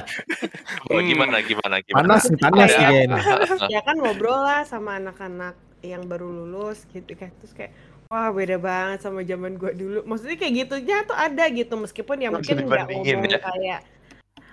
Oh, 0.91 0.97
gimana 1.05 1.45
gimana 1.45 1.77
gimana. 1.85 2.17
Panas 2.17 2.25
panas 2.41 2.73
kayaknya. 2.73 3.21
apa? 3.21 3.69
ya 3.69 3.85
kan 3.85 4.01
ngobrol 4.01 4.41
lah 4.41 4.65
sama 4.65 4.97
anak-anak 4.97 5.61
yang 5.85 6.09
baru 6.09 6.25
lulus 6.33 6.89
gitu 6.89 7.13
kan. 7.13 7.29
Terus 7.45 7.53
kayak 7.53 7.73
wah 8.09 8.33
beda 8.33 8.57
banget 8.57 9.05
sama 9.05 9.21
zaman 9.29 9.61
gue 9.61 9.77
dulu. 9.77 10.01
Maksudnya 10.09 10.41
kayak 10.41 10.53
gitu 10.65 10.75
ya 10.89 11.05
tuh 11.05 11.13
ada 11.13 11.45
gitu 11.53 11.77
meskipun 11.77 12.17
ya 12.25 12.33
mungkin 12.33 12.65
nggak 12.65 12.89
ngomong 12.89 13.29
ya. 13.29 13.39
kayak 13.45 13.81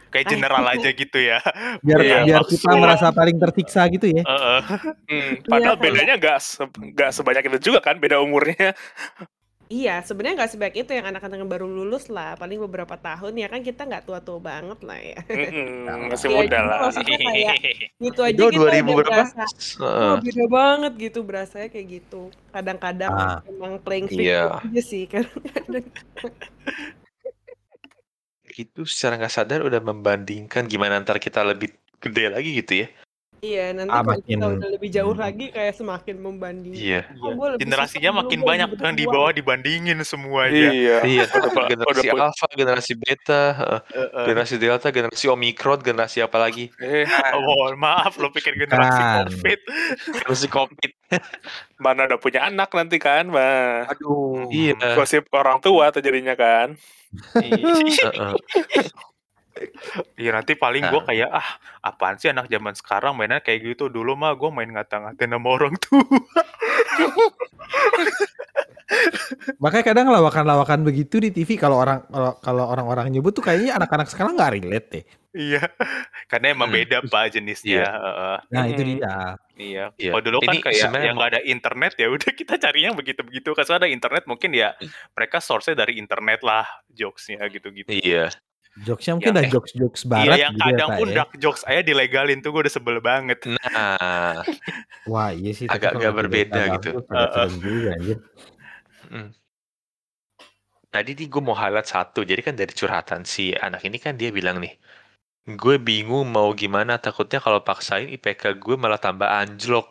Kayak 0.07 0.25
general 0.29 0.63
aja 0.65 0.89
gitu 0.89 1.17
ya. 1.17 1.39
Biar 1.85 1.99
Iya, 1.99 2.17
biar 2.23 2.39
maksud- 2.41 2.53
kita 2.57 2.71
merasa 2.73 3.07
paling 3.09 3.37
tersiksa 3.37 3.81
gitu 3.87 4.07
ya. 4.07 4.21
Heeh. 4.21 4.61
Hmm, 5.05 5.31
padahal 5.43 5.75
kan. 5.75 5.83
bedanya 5.83 6.15
nggak 6.15 6.37
se- 6.37 6.63
nggak 6.65 7.11
sebanyak 7.11 7.43
itu 7.45 7.59
juga 7.65 7.79
kan 7.81 7.95
beda 7.95 8.17
umurnya. 8.17 8.71
Iya, 9.67 9.99
sebenarnya 9.99 10.39
nggak 10.39 10.51
sebaik 10.53 10.75
itu 10.77 10.91
yang 10.91 11.03
anak-anak 11.05 11.37
yang 11.37 11.51
baru 11.51 11.67
lulus 11.67 12.07
lah, 12.07 12.33
paling 12.33 12.55
beberapa 12.57 12.95
tahun 12.95 13.35
ya 13.35 13.51
kan 13.51 13.59
kita 13.59 13.83
nggak 13.83 14.07
tua-tua 14.07 14.39
banget 14.39 14.79
lah 14.79 14.95
ya. 14.95 15.19
Mm-mm, 15.27 16.07
masih 16.07 16.31
Iya, 16.31 16.37
muda 16.39 16.59
lah. 16.63 16.77
maksudnya 16.87 17.17
kayak 17.19 17.55
gitu 18.07 18.19
aja 18.23 18.31
Itu 18.31 18.45
kita 18.47 18.63
2000 18.63 18.63
udah 18.63 18.95
berapa? 18.95 19.11
berasa, 19.11 19.43
Heeh. 19.43 20.07
wah 20.07 20.15
beda 20.23 20.45
banget 20.47 20.93
gitu 20.97 21.19
berasanya 21.21 21.67
kayak 21.67 21.87
gitu. 21.93 22.21
Kadang-kadang 22.49 23.11
Ah. 23.11 23.37
emang 23.43 23.75
playing 23.83 24.07
victim 24.07 24.23
Iya. 24.23 24.63
aja 24.63 24.81
sih 24.81 25.03
kadang-kadang. 25.03 25.83
Itu 28.57 28.83
secara 28.83 29.15
nggak 29.15 29.31
sadar 29.31 29.61
udah 29.61 29.77
membandingkan 29.79 30.65
gimana 30.65 30.97
ntar 30.99 31.21
kita 31.21 31.45
lebih 31.45 31.69
gede 31.97 32.25
lagi 32.27 32.51
gitu 32.57 32.73
ya. 32.83 32.89
Iya, 33.37 33.69
nanti 33.69 33.93
Ah, 33.93 34.01
kalau 34.01 34.17
kita 34.17 34.33
makin- 34.41 34.57
udah 34.57 34.69
lebih 34.73 34.89
jauh 34.89 35.13
hmm. 35.13 35.21
lagi 35.21 35.45
kayak 35.53 35.73
semakin 35.77 36.15
membanding. 36.17 36.73
Iya. 36.73 37.05
Oh, 37.21 37.37
lebih 37.37 37.61
Generasinya 37.61 38.11
makin 38.17 38.39
banyak 38.41 38.67
tuh 38.73 38.81
yang 38.81 38.97
di 38.97 39.05
bawah 39.05 39.29
dibandingin 39.29 40.01
semuanya. 40.01 40.73
Iya. 40.73 40.97
Iya, 41.05 41.23
generasi 41.69 42.07
alpha, 42.09 42.47
generasi 42.57 42.93
beta, 42.97 43.43
heeh. 43.53 43.79
Heeh. 43.93 44.25
generasi 44.25 44.55
delta, 44.57 44.89
generasi 44.89 45.29
omikron, 45.29 45.77
generasi 45.85 46.25
apa 46.25 46.37
lagi? 46.41 46.73
Eh, 46.81 47.05
Oh, 47.37 47.45
mohon 47.45 47.77
maaf 47.77 48.17
lo 48.17 48.33
pikir 48.33 48.57
generasi 48.57 48.89
Kan. 48.97 49.29
covid. 49.29 49.59
Generasi 50.17 50.47
covid. 50.49 50.91
mana 51.83 52.07
udah 52.07 52.19
punya 52.19 52.43
anak 52.47 52.71
nanti 52.75 52.99
kan, 52.99 53.31
mah. 53.31 53.87
Aduh. 53.91 54.47
Iya. 54.51 54.97
Gosip 54.97 55.27
orang 55.31 55.61
tua 55.63 55.91
tuh 55.91 56.01
jadinya 56.03 56.35
kan. 56.35 56.75
Iya 60.15 60.31
nanti 60.31 60.53
paling 60.53 60.83
gue 60.83 60.97
Nah. 60.97 61.05
kayak 61.05 61.29
ah 61.29 61.49
apaan 61.83 62.17
sih 62.17 62.29
anak 62.29 62.47
zaman 62.47 62.73
sekarang 62.73 63.13
mainnya 63.13 63.39
kayak 63.39 63.63
gitu 63.67 63.87
dulu 63.87 64.13
mah 64.13 64.33
gue 64.33 64.49
main 64.49 64.69
ngata-ngatain 64.69 65.29
sama 65.29 65.49
orang 65.49 65.73
tua. 65.77 66.03
Makanya 69.59 69.83
kadang 69.85 70.07
lawakan-lawakan 70.07 70.79
begitu 70.81 71.19
di 71.19 71.29
TV 71.29 71.59
kalau 71.59 71.75
orang 71.75 72.07
kalau 72.07 72.31
kalau 72.39 72.65
orang-orang 72.65 73.11
nyebut 73.11 73.35
tuh 73.35 73.43
kayaknya 73.43 73.75
anak-anak 73.75 74.07
sekarang 74.07 74.33
nggak 74.33 74.53
relate 74.55 74.87
deh. 74.89 75.05
iya. 75.37 75.61
Karena 76.25 76.55
emang 76.55 76.71
Hmm. 76.71 76.77
beda 76.81 76.97
pak 77.05 77.29
jenisnya. 77.29 77.83
Iya. 77.83 77.89
Heeh. 77.93 78.37
Nah 78.49 78.63
itu 78.65 78.81
Hmm. 78.81 78.89
dia. 78.89 79.13
Iya. 79.53 79.85
Iya. 79.93 80.11
Kalau 80.15 80.23
dulu 80.23 80.37
kan 80.39 80.49
Ini 80.49 80.59
kayak 80.63 80.77
sebenarnya 80.79 81.05
yang 81.05 81.17
nggak 81.19 81.31
ada 81.35 81.41
internet 81.43 81.91
ya 81.93 82.07
udah 82.09 82.31
kita 82.31 82.53
cari 82.57 82.79
yang 82.81 82.95
begitu-begitu. 82.95 83.49
Kan 83.53 83.65
ada 83.67 83.87
internet 83.87 84.23
mungkin 84.25 84.49
ya 84.55 84.73
mereka 85.13 85.37
source-nya 85.37 85.75
dari 85.77 85.99
internet 85.99 86.41
lah 86.41 86.65
jokesnya 86.89 87.43
gitu-gitu. 87.51 87.91
Iya. 87.91 88.31
Jokesnya 88.85 89.13
mungkin 89.17 89.33
Yang- 89.33 89.37
udah 89.41 89.53
jokes-jokes 89.57 90.01
Iya 90.05 90.09
barat 90.11 90.37
yang 90.37 90.53
gitu 90.53 90.61
ya, 90.61 90.65
kadang 90.69 90.89
Pak, 90.89 90.97
pun 91.01 91.07
ya. 91.07 91.15
dark 91.17 91.31
jokes 91.41 91.61
aja 91.65 91.81
dilegalin 91.81 92.39
tuh 92.45 92.49
gue 92.53 92.61
udah 92.67 92.73
sebel 92.77 92.97
banget. 93.01 93.39
Nah, 93.49 94.37
Wah 95.11 95.29
iya 95.33 95.51
sih. 95.57 95.65
tapi 95.65 95.81
Agak-agak 95.81 96.13
berbeda 96.13 96.61
gitu. 96.77 96.89
serem 97.09 97.53
juga 97.57 97.89
anjir. 97.97 98.17
mm. 99.09 99.29
tadi 100.87 101.09
nih 101.13 101.27
gue 101.29 101.41
mau 101.41 101.57
highlight 101.57 101.89
satu. 101.89 102.21
Jadi 102.21 102.41
kan 102.45 102.53
dari 102.53 102.73
curhatan 102.73 103.21
si 103.25 103.53
anak 103.53 103.81
ini 103.85 103.97
kan 103.97 104.13
dia 104.13 104.29
bilang 104.29 104.61
nih, 104.61 104.73
gue 105.47 105.75
bingung 105.81 106.29
mau 106.29 106.53
gimana 106.53 106.97
takutnya 107.01 107.41
kalau 107.41 107.61
paksain 107.61 108.09
IPK 108.13 108.57
gue 108.61 108.75
malah 108.77 108.97
tambah 109.01 109.25
anjlok. 109.25 109.89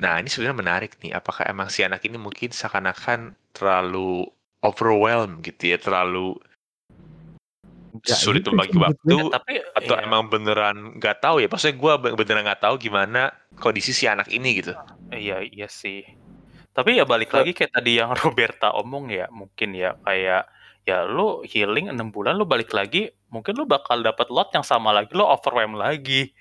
Nah 0.00 0.18
ini 0.20 0.28
sebenarnya 0.32 0.56
menarik 0.56 0.92
nih. 1.04 1.12
Apakah 1.12 1.44
emang 1.48 1.68
si 1.68 1.84
anak 1.84 2.00
ini 2.08 2.16
mungkin 2.16 2.48
seakan-akan 2.48 3.36
terlalu 3.52 4.24
overwhelmed 4.64 5.44
gitu 5.44 5.72
ya, 5.72 5.78
terlalu 5.80 6.36
Ya, 8.02 8.18
sulit 8.18 8.42
membagi 8.42 8.74
waktu 8.74 9.14
gue. 9.14 9.30
tapi 9.30 9.62
atau 9.78 9.94
iya. 9.94 10.02
emang 10.02 10.26
beneran 10.26 10.98
nggak 10.98 11.22
tahu 11.22 11.38
ya? 11.38 11.46
Maksudnya 11.46 11.76
gue 11.78 11.92
beneran 12.18 12.42
nggak 12.42 12.62
tahu 12.66 12.74
gimana 12.82 13.30
kondisi 13.62 13.94
si 13.94 14.10
anak 14.10 14.26
ini 14.26 14.58
gitu. 14.58 14.74
Iya, 15.14 15.46
iya 15.46 15.70
sih. 15.70 16.02
Tapi 16.74 16.98
ya 16.98 17.06
balik 17.06 17.30
lagi 17.30 17.54
kayak 17.54 17.78
tadi 17.78 18.02
yang 18.02 18.10
Roberta 18.26 18.74
omong 18.74 19.14
ya, 19.14 19.30
mungkin 19.30 19.78
ya 19.78 19.94
kayak 20.02 20.50
ya 20.82 21.06
lu 21.06 21.46
healing 21.46 21.94
6 21.94 22.10
bulan 22.10 22.34
lu 22.34 22.42
balik 22.42 22.74
lagi, 22.74 23.06
mungkin 23.30 23.54
lu 23.54 23.70
bakal 23.70 24.02
dapat 24.02 24.26
lot 24.34 24.50
yang 24.50 24.66
sama 24.66 24.90
lagi, 24.90 25.14
lu 25.14 25.22
overwhelm 25.22 25.78
lagi. 25.78 26.34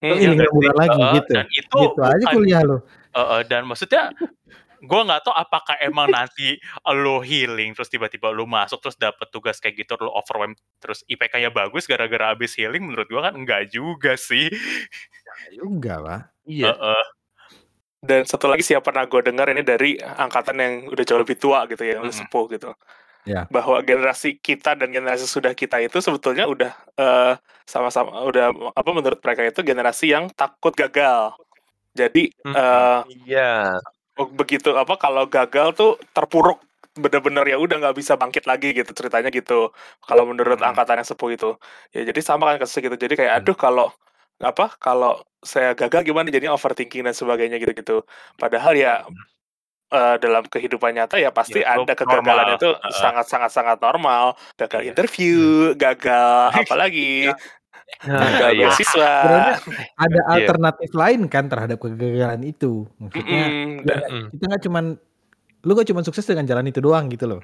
Iya 0.00 0.32
nggak 0.32 0.48
enam 0.48 0.56
bulan 0.56 0.76
lagi 0.80 0.96
Heeh, 0.96 1.14
gitu. 1.20 1.32
dan 1.36 1.46
itu 1.52 1.78
Gitu 1.84 2.00
aja 2.00 2.24
kuliah 2.32 2.62
lu. 2.64 2.76
Heeh, 3.12 3.40
dan 3.46 3.62
maksudnya 3.68 4.02
gua 4.84 5.04
nggak 5.04 5.22
tahu 5.28 5.34
apakah 5.36 5.76
emang 5.84 6.08
nanti 6.08 6.56
lu 6.96 7.20
healing 7.20 7.76
terus 7.76 7.92
tiba-tiba 7.92 8.32
lu 8.32 8.48
masuk 8.48 8.80
terus 8.80 8.96
dapet 8.96 9.28
tugas 9.28 9.60
kayak 9.60 9.84
gitu 9.84 9.96
lu 10.00 10.10
overwhelm 10.12 10.56
terus 10.80 11.04
IPK-nya 11.06 11.52
bagus 11.52 11.84
gara-gara 11.84 12.32
abis 12.32 12.56
healing 12.56 12.84
menurut 12.84 13.08
gua 13.08 13.30
kan 13.30 13.34
enggak 13.36 13.68
juga 13.68 14.16
sih. 14.16 14.48
Juga, 15.52 16.00
Pak. 16.00 16.20
Iya. 16.48 16.74
Heeh. 16.74 17.04
Dan 18.00 18.24
satu 18.24 18.48
lagi 18.48 18.64
sih 18.64 18.72
yang 18.72 18.80
pernah 18.80 19.04
gue 19.04 19.20
dengar 19.20 19.52
ini 19.52 19.60
dari 19.60 20.00
angkatan 20.00 20.56
yang 20.56 20.74
udah 20.88 21.04
jauh 21.04 21.20
lebih 21.20 21.36
tua 21.36 21.68
gitu 21.68 21.84
ya, 21.84 22.00
udah 22.00 22.08
Mm-mm. 22.08 22.28
sepuh 22.32 22.44
gitu. 22.56 22.72
Ya. 23.28 23.44
Bahwa 23.52 23.76
generasi 23.84 24.40
kita 24.40 24.72
dan 24.72 24.88
generasi 24.88 25.28
sudah 25.28 25.52
kita 25.52 25.76
itu 25.84 26.00
sebetulnya 26.00 26.48
udah 26.48 26.72
eh, 26.96 27.34
sama-sama 27.68 28.24
udah 28.24 28.72
apa 28.72 28.90
menurut 28.96 29.20
mereka 29.20 29.44
itu 29.44 29.60
generasi 29.60 30.16
yang 30.16 30.32
takut 30.32 30.72
gagal. 30.72 31.36
Jadi 31.92 32.32
Mm-mm. 32.40 32.56
eh, 32.56 33.00
Iya. 33.28 33.76
Begitu 34.28 34.74
apa 34.76 34.94
kalau 35.00 35.24
gagal 35.26 35.72
tuh 35.72 35.90
terpuruk 36.12 36.60
bener-bener 36.98 37.46
ya 37.46 37.56
udah 37.56 37.76
nggak 37.78 37.96
bisa 37.96 38.18
bangkit 38.18 38.44
lagi 38.50 38.74
gitu 38.74 38.90
ceritanya 38.90 39.30
gitu 39.30 39.70
kalau 40.02 40.26
menurut 40.26 40.58
Hmm. 40.58 40.74
angkatan 40.74 41.00
yang 41.00 41.08
sepuh 41.08 41.30
itu 41.32 41.50
ya 41.94 42.02
jadi 42.02 42.20
sama 42.20 42.50
kan 42.50 42.58
kasusnya 42.60 42.90
gitu 42.90 42.96
jadi 43.06 43.14
kayak 43.16 43.32
Hmm. 43.38 43.40
aduh 43.46 43.56
kalau 43.56 43.88
apa 44.42 44.74
kalau 44.80 45.20
saya 45.44 45.72
gagal 45.78 46.02
gimana 46.02 46.28
jadi 46.32 46.50
overthinking 46.50 47.06
dan 47.06 47.14
sebagainya 47.14 47.56
gitu-gitu 47.62 48.02
padahal 48.36 48.74
ya 48.74 49.04
eh, 49.90 50.16
dalam 50.22 50.46
kehidupan 50.46 50.94
nyata 50.94 51.18
ya 51.18 51.30
pasti 51.34 51.62
Ya, 51.62 51.74
ada 51.78 51.94
kegagalan 51.98 52.46
normal. 52.46 52.58
itu 52.58 52.68
Heeh. 52.74 52.94
sangat 52.94 53.26
sangat 53.26 53.50
sangat 53.50 53.78
normal 53.82 54.38
gagal 54.54 54.80
Iya. 54.86 54.90
interview 54.94 55.38
gagal 55.74 56.50
apalagi 56.62 57.30
gagal 58.00 58.50
iya. 58.54 58.68
Sebenarnya 58.72 59.56
ada 59.94 60.10
Iya. 60.10 60.22
alternatif 60.30 60.90
lain 60.92 61.20
kan 61.26 61.46
terhadap 61.46 61.76
kegagalan 61.76 62.42
itu. 62.42 62.88
Maksudnya 62.96 63.44
Mm-mm, 63.46 63.84
ya, 63.84 63.96
Mm. 64.08 64.26
kita 64.32 64.44
nggak 64.46 64.62
cuman 64.64 64.84
lu 65.60 65.70
gak 65.76 65.88
cuman 65.92 66.00
sukses 66.02 66.24
dengan 66.24 66.48
jalan 66.48 66.64
itu 66.66 66.80
doang 66.80 67.12
gitu 67.12 67.28
loh. 67.28 67.40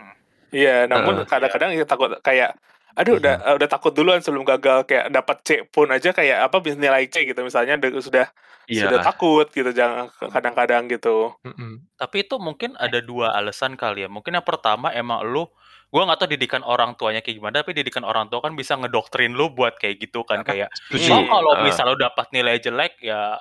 Iya, 0.49 0.89
namun 0.89 1.29
kadang-kadang 1.29 1.77
ya 1.77 1.85
takut 1.85 2.17
kayak 2.25 2.57
aduh 2.97 3.21
udah 3.21 3.61
udah 3.61 3.69
takut 3.69 3.93
duluan 3.93 4.25
sebelum 4.25 4.41
gagal 4.49 4.89
kayak 4.89 5.13
dapat 5.13 5.37
C 5.45 5.49
pun 5.69 5.85
aja 5.93 6.17
kayak 6.17 6.49
apa 6.49 6.65
bisa 6.65 6.81
nilai 6.81 7.05
C 7.13 7.29
gitu 7.29 7.45
misalnya 7.45 7.77
sudah 8.01 8.33
Iya. 8.65 8.89
sudah 8.89 8.99
takut 9.05 9.47
gitu 9.53 9.69
jangan 9.71 10.09
kadang-kadang 10.33 10.89
gitu. 10.89 11.37
Mm-mm. 11.45 11.85
Tapi 11.95 12.25
itu 12.25 12.41
mungkin 12.41 12.73
ada 12.75 12.99
dua 12.99 13.37
alasan 13.37 13.77
kali 13.77 14.03
ya. 14.03 14.11
Mungkin 14.11 14.33
yang 14.33 14.43
pertama 14.43 14.91
emang 14.91 15.23
lu 15.23 15.45
gua 15.87 16.03
nggak 16.07 16.19
tahu 16.19 16.29
didikan 16.35 16.63
orang 16.67 16.99
tuanya 16.99 17.23
kayak 17.23 17.39
gimana, 17.39 17.63
tapi 17.63 17.73
didikan 17.73 18.03
orang 18.03 18.27
tua 18.27 18.43
kan 18.43 18.53
bisa 18.59 18.75
ngedoktrin 18.75 19.33
lu 19.33 19.55
buat 19.55 19.79
kayak 19.79 20.03
gitu 20.03 20.27
kan 20.27 20.43
kayak 20.43 20.69
oh 20.93 21.23
kalau 21.31 21.53
misal 21.63 21.95
lu 21.95 21.97
dapat 21.97 22.27
nilai 22.35 22.59
jelek 22.59 22.99
ya 23.01 23.39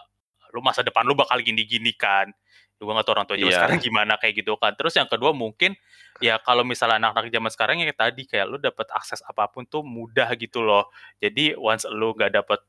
lu 0.53 0.63
masa 0.63 0.85
depan 0.85 1.03
lu 1.03 1.17
bakal 1.17 1.35
gini-gini 1.41 1.91
kan. 1.97 2.31
Gua 2.75 2.91
nggak 2.91 3.07
tahu 3.07 3.13
orang 3.15 3.27
tua 3.27 3.37
zaman 3.39 3.49
Iya. 3.51 3.57
sekarang 3.59 3.79
gimana 3.81 4.13
kayak 4.19 4.33
gitu 4.45 4.53
kan. 4.59 4.71
Terus 4.75 4.93
yang 4.99 5.07
kedua 5.07 5.31
mungkin 5.31 5.73
ya 6.23 6.39
kalau 6.39 6.63
misalnya 6.67 7.01
anak-anak 7.01 7.31
zaman 7.31 7.51
sekarang 7.51 7.75
yang 7.83 7.91
tadi 7.95 8.23
kayak 8.27 8.45
lu 8.47 8.57
dapat 8.59 8.87
akses 8.91 9.19
apa 9.25 9.47
pun 9.51 9.63
tuh 9.67 9.83
mudah 9.83 10.31
gitu 10.39 10.59
loh. 10.63 10.91
Jadi 11.19 11.55
once 11.55 11.87
lu 11.87 12.11
nggak 12.15 12.35
dapat 12.35 12.59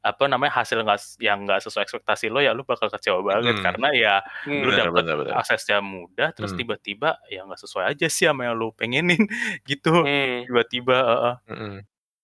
apa 0.00 0.24
namanya 0.26 0.54
hasil 0.58 0.80
nggak 0.80 0.98
yang 1.20 1.44
nggak 1.44 1.60
sesuai 1.60 1.84
ekspektasi 1.84 2.28
lo 2.28 2.40
ya 2.40 2.52
lu 2.52 2.64
bakal 2.64 2.88
kecewa 2.88 3.20
banget 3.20 3.58
Hmm. 3.58 3.64
karena 3.64 3.88
ya 3.92 4.14
Hmm. 4.44 4.62
lu 4.64 4.70
Benar, 4.72 4.86
dapat 4.88 5.02
benar, 5.04 5.16
benar. 5.20 5.34
aksesnya 5.40 5.78
mudah 5.78 6.28
terus 6.32 6.52
Hmm. 6.52 6.60
tiba-tiba 6.60 7.20
ya 7.26 7.44
nggak 7.44 7.60
sesuai 7.60 7.84
aja 7.92 8.06
sih 8.06 8.24
sama 8.24 8.48
yang 8.48 8.56
lu 8.56 8.72
pengenin 8.72 9.24
gitu 9.70 9.92
Hmm. 9.92 10.48
tiba-tiba 10.48 10.96
heeh. 10.96 11.34
Mm-mm. 11.52 11.74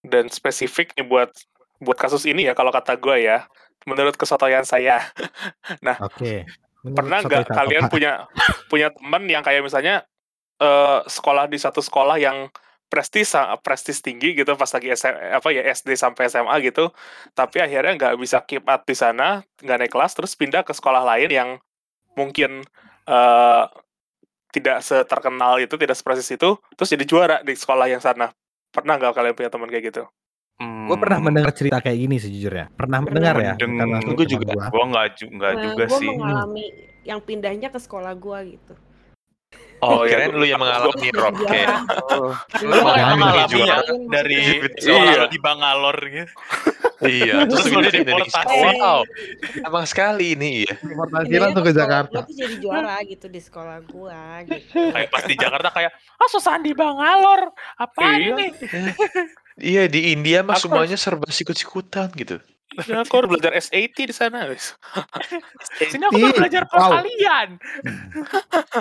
Dan 0.06 0.30
spesifik 0.30 0.94
nih 0.94 1.04
buat 1.04 1.30
buat 1.76 1.96
kasus 1.96 2.24
ini 2.24 2.46
ya 2.46 2.54
kalau 2.54 2.72
kata 2.72 2.96
gue 2.96 3.26
ya 3.26 3.44
menurut 3.84 4.16
kesotoyan 4.16 4.64
saya 4.64 5.02
Oke. 6.00 6.46
Menurut 6.82 6.96
pernah 6.96 7.18
nggak 7.20 7.44
kalian 7.50 7.84
punya 7.90 8.12
punya 8.66 8.88
teman 8.94 9.26
yang 9.26 9.42
kayak 9.42 9.60
misalnya 9.60 10.06
eh, 10.56 10.98
sekolah 11.04 11.46
di 11.46 11.58
satu 11.58 11.82
sekolah 11.82 12.16
yang 12.16 12.48
prestis 12.86 13.34
prestis 13.60 13.98
tinggi 13.98 14.32
gitu 14.38 14.54
pas 14.54 14.70
lagi 14.70 14.88
SM, 14.94 15.14
apa 15.36 15.48
ya 15.50 15.62
SD 15.74 15.98
sampai 15.98 16.30
SMA 16.30 16.54
gitu 16.62 16.94
tapi 17.34 17.58
akhirnya 17.58 17.98
nggak 17.98 18.14
bisa 18.16 18.38
keep 18.46 18.62
up 18.66 18.86
di 18.86 18.94
sana 18.94 19.42
nggak 19.58 19.76
naik 19.82 19.92
kelas 19.92 20.14
terus 20.14 20.38
pindah 20.38 20.62
ke 20.62 20.70
sekolah 20.70 21.02
lain 21.02 21.30
yang 21.30 21.48
mungkin 22.14 22.62
eh, 23.06 23.64
tidak 24.54 24.80
seterkenal 24.80 25.58
itu 25.58 25.74
tidak 25.74 25.98
seprestis 25.98 26.30
itu 26.30 26.56
terus 26.78 26.88
jadi 26.88 27.04
juara 27.04 27.36
di 27.42 27.52
sekolah 27.52 27.90
yang 27.90 28.00
sana 28.00 28.30
pernah 28.70 28.96
nggak 28.96 29.12
kalian 29.12 29.34
punya 29.34 29.50
teman 29.50 29.68
kayak 29.68 29.90
gitu 29.90 30.04
Hmm, 30.56 30.88
Gue 30.88 30.96
pernah 30.96 31.20
mendengar 31.20 31.52
cerita 31.52 31.84
kayak 31.84 31.98
gini 32.00 32.16
sejujurnya. 32.16 32.72
Pernah 32.72 33.04
mendengar 33.04 33.36
ya. 33.36 33.52
Gua 33.60 33.76
teman 33.76 34.00
juga. 34.24 34.52
gua. 34.56 34.66
gua 34.72 34.84
nggak 34.88 35.06
ju- 35.20 35.32
nggak 35.36 35.52
Nah, 35.52 35.62
juga 35.68 35.84
gue 35.84 35.98
sih 36.00 36.08
mengalami 36.08 36.64
yang 37.04 37.20
pindahnya 37.20 37.68
ke 37.68 37.76
sekolah 37.76 38.16
gua 38.16 38.40
gitu. 38.40 38.72
Oh, 39.78 40.00
Oh, 40.00 40.02
ya, 40.02 40.16
keren 40.24 40.32
lu 40.34 40.44
yang 40.44 40.56
mengalami 40.56 41.08
rock 41.12 41.36
kayak 41.44 41.84
oh. 42.08 42.32
Lu 42.64 42.74
mengalaminya 42.80 43.44
juara. 43.44 43.76
dari 44.08 44.36
Iya. 44.80 45.28
di 45.28 45.38
Bangalor 45.38 45.96
gitu. 46.02 46.32
Iya, 46.96 47.44
terus 47.44 47.68
Terus 47.68 47.76
lu 47.76 48.04
deportasi. 48.08 48.56
Wow, 48.80 49.04
abang 49.62 49.84
sekali 49.84 50.32
ini 50.32 50.64
ya. 50.64 50.74
Deportasi 50.74 51.28
Pindahnya 51.28 51.40
langsung 51.44 51.64
ke 51.64 51.72
Jakarta. 51.72 52.18
Tuh 52.24 52.32
jadi 52.34 52.56
juara 52.56 52.96
gitu 53.04 53.26
di 53.28 53.36
sekolah 53.36 53.78
gua 53.84 54.20
gitu. 54.42 54.64
Kayak 54.72 55.10
pas 55.12 55.22
di 55.22 55.34
Jakarta 55.36 55.68
kayak 55.70 55.92
ah 55.92 56.28
susahan 56.30 56.64
di 56.64 56.72
Bangalor. 56.72 57.52
Apa 57.76 58.16
Iya. 58.16 58.32
ini? 58.32 58.46
Iya 59.56 59.82
di 59.86 60.10
India 60.10 60.40
mah 60.40 60.56
semuanya 60.56 60.96
serba 60.96 61.28
sikut-sikutan 61.28 62.12
gitu. 62.12 62.40
Ya, 62.74 63.06
aku 63.06 63.12
harus 63.22 63.30
belajar 63.30 63.52
SAT 63.54 63.94
di 64.10 64.14
sana 64.14 64.50
wis. 64.50 64.74
Sini 65.90 66.02
aku 66.02 66.18
mau 66.18 66.34
belajar 66.34 66.66
Wow. 66.66 66.90
perkalian. 66.90 67.48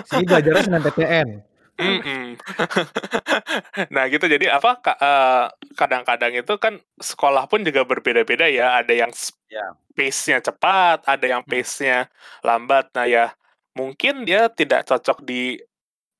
Sini 0.02 0.24
belajarnya 0.30 0.62
dengan 0.66 0.82
PTN. 0.82 1.28
Mm-mm. 1.76 2.40
nah 3.94 4.08
gitu 4.08 4.24
jadi 4.24 4.48
apa 4.56 4.80
eh, 4.96 5.44
kadang-kadang 5.76 6.32
itu 6.40 6.54
kan 6.56 6.80
sekolah 6.96 7.44
pun 7.52 7.60
juga 7.68 7.84
berbeda-beda 7.84 8.48
ya 8.48 8.80
ada 8.80 8.96
yang 8.96 9.12
Ya. 9.46 9.76
pace-nya 9.92 10.40
cepat 10.40 11.04
ada 11.04 11.26
yang 11.28 11.44
Hmm. 11.44 11.52
pace-nya 11.52 12.08
lambat 12.40 12.88
nah 12.96 13.04
ya 13.04 13.30
mungkin 13.76 14.24
dia 14.24 14.48
tidak 14.48 14.88
cocok 14.88 15.20
di 15.22 15.60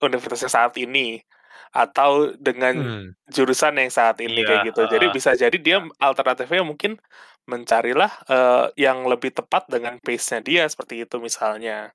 universitas 0.05 0.45
yang 0.47 0.55
saat 0.61 0.75
ini 0.77 1.25
atau 1.73 2.37
dengan 2.37 2.85
Hmm. 2.85 3.17
jurusan 3.33 3.81
yang 3.81 3.89
saat 3.89 4.21
ini 4.21 4.45
Iya, 4.45 4.47
kayak 4.47 4.61
gitu 4.71 4.81
jadi 4.93 5.07
bisa 5.11 5.31
jadi 5.35 5.57
dia 5.57 5.81
alternatifnya 5.99 6.63
mungkin 6.69 7.01
mencarilah 7.47 8.13
eh, 8.27 8.65
yang 8.77 9.07
lebih 9.07 9.31
tepat 9.33 9.67
dengan 9.67 9.97
pace-nya 9.99 10.41
dia 10.41 10.63
seperti 10.67 11.03
itu 11.03 11.17
misalnya 11.19 11.91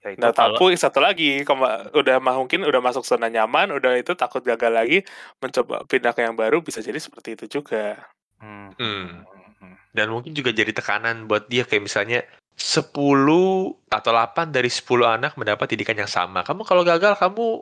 Ya, 0.00 0.16
itu 0.16 0.24
Nah, 0.24 0.32
kalau- 0.32 0.56
tapi 0.56 0.80
satu 0.80 0.96
lagi, 0.96 1.44
kema- 1.44 1.92
udah 1.92 2.16
mah 2.24 2.32
mungkin 2.32 2.64
udah 2.64 2.80
masuk 2.80 3.04
zona 3.04 3.28
nyaman, 3.28 3.68
udah 3.68 4.00
itu 4.00 4.16
takut 4.16 4.40
gagal 4.40 4.72
lagi, 4.72 5.04
mencoba 5.36 5.84
pindah 5.84 6.16
ke 6.16 6.24
yang 6.24 6.32
baru 6.32 6.64
bisa 6.64 6.80
jadi 6.80 6.96
seperti 6.96 7.36
itu 7.36 7.60
juga. 7.60 8.00
Hmm. 8.40 8.72
Hmm. 8.80 9.28
Hmm. 9.60 9.76
Dan 9.92 10.08
mungkin 10.08 10.32
juga 10.32 10.56
jadi 10.56 10.72
tekanan 10.72 11.28
buat 11.28 11.52
dia 11.52 11.68
kayak 11.68 11.84
misalnya 11.84 12.24
10 12.56 13.76
atau 13.92 14.10
8 14.16 14.48
dari 14.48 14.72
10 14.72 15.04
anak 15.04 15.36
mendapat 15.36 15.68
didikan 15.68 16.00
yang 16.00 16.08
sama. 16.08 16.48
Kamu 16.48 16.64
kalau 16.64 16.80
gagal 16.80 17.20
kamu 17.20 17.60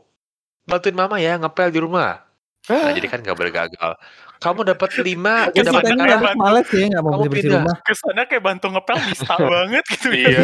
bantuin 0.62 0.94
mama 0.94 1.18
ya 1.18 1.42
ngepel 1.42 1.74
di 1.74 1.82
rumah. 1.82 2.22
Nah, 2.70 2.94
jadi 2.94 3.06
kan 3.10 3.18
nggak 3.18 3.34
boleh 3.34 3.50
gagal. 3.50 3.92
Kamu 4.38 4.60
dapat 4.62 4.90
5, 4.94 5.50
Terus 5.50 5.66
dapat 5.66 5.82
merah. 5.92 6.34
males 6.34 6.68
ya 6.70 6.86
nggak 6.86 7.02
mau 7.02 7.12
Kamu 7.18 7.24
pindah. 7.28 7.60
rumah. 7.60 7.76
Kesannya 7.82 8.24
kayak 8.24 8.44
bantu 8.44 8.66
ngepel 8.70 8.98
bisa 9.10 9.32
banget 9.52 9.84
gitu. 9.90 10.08
Iya. 10.14 10.40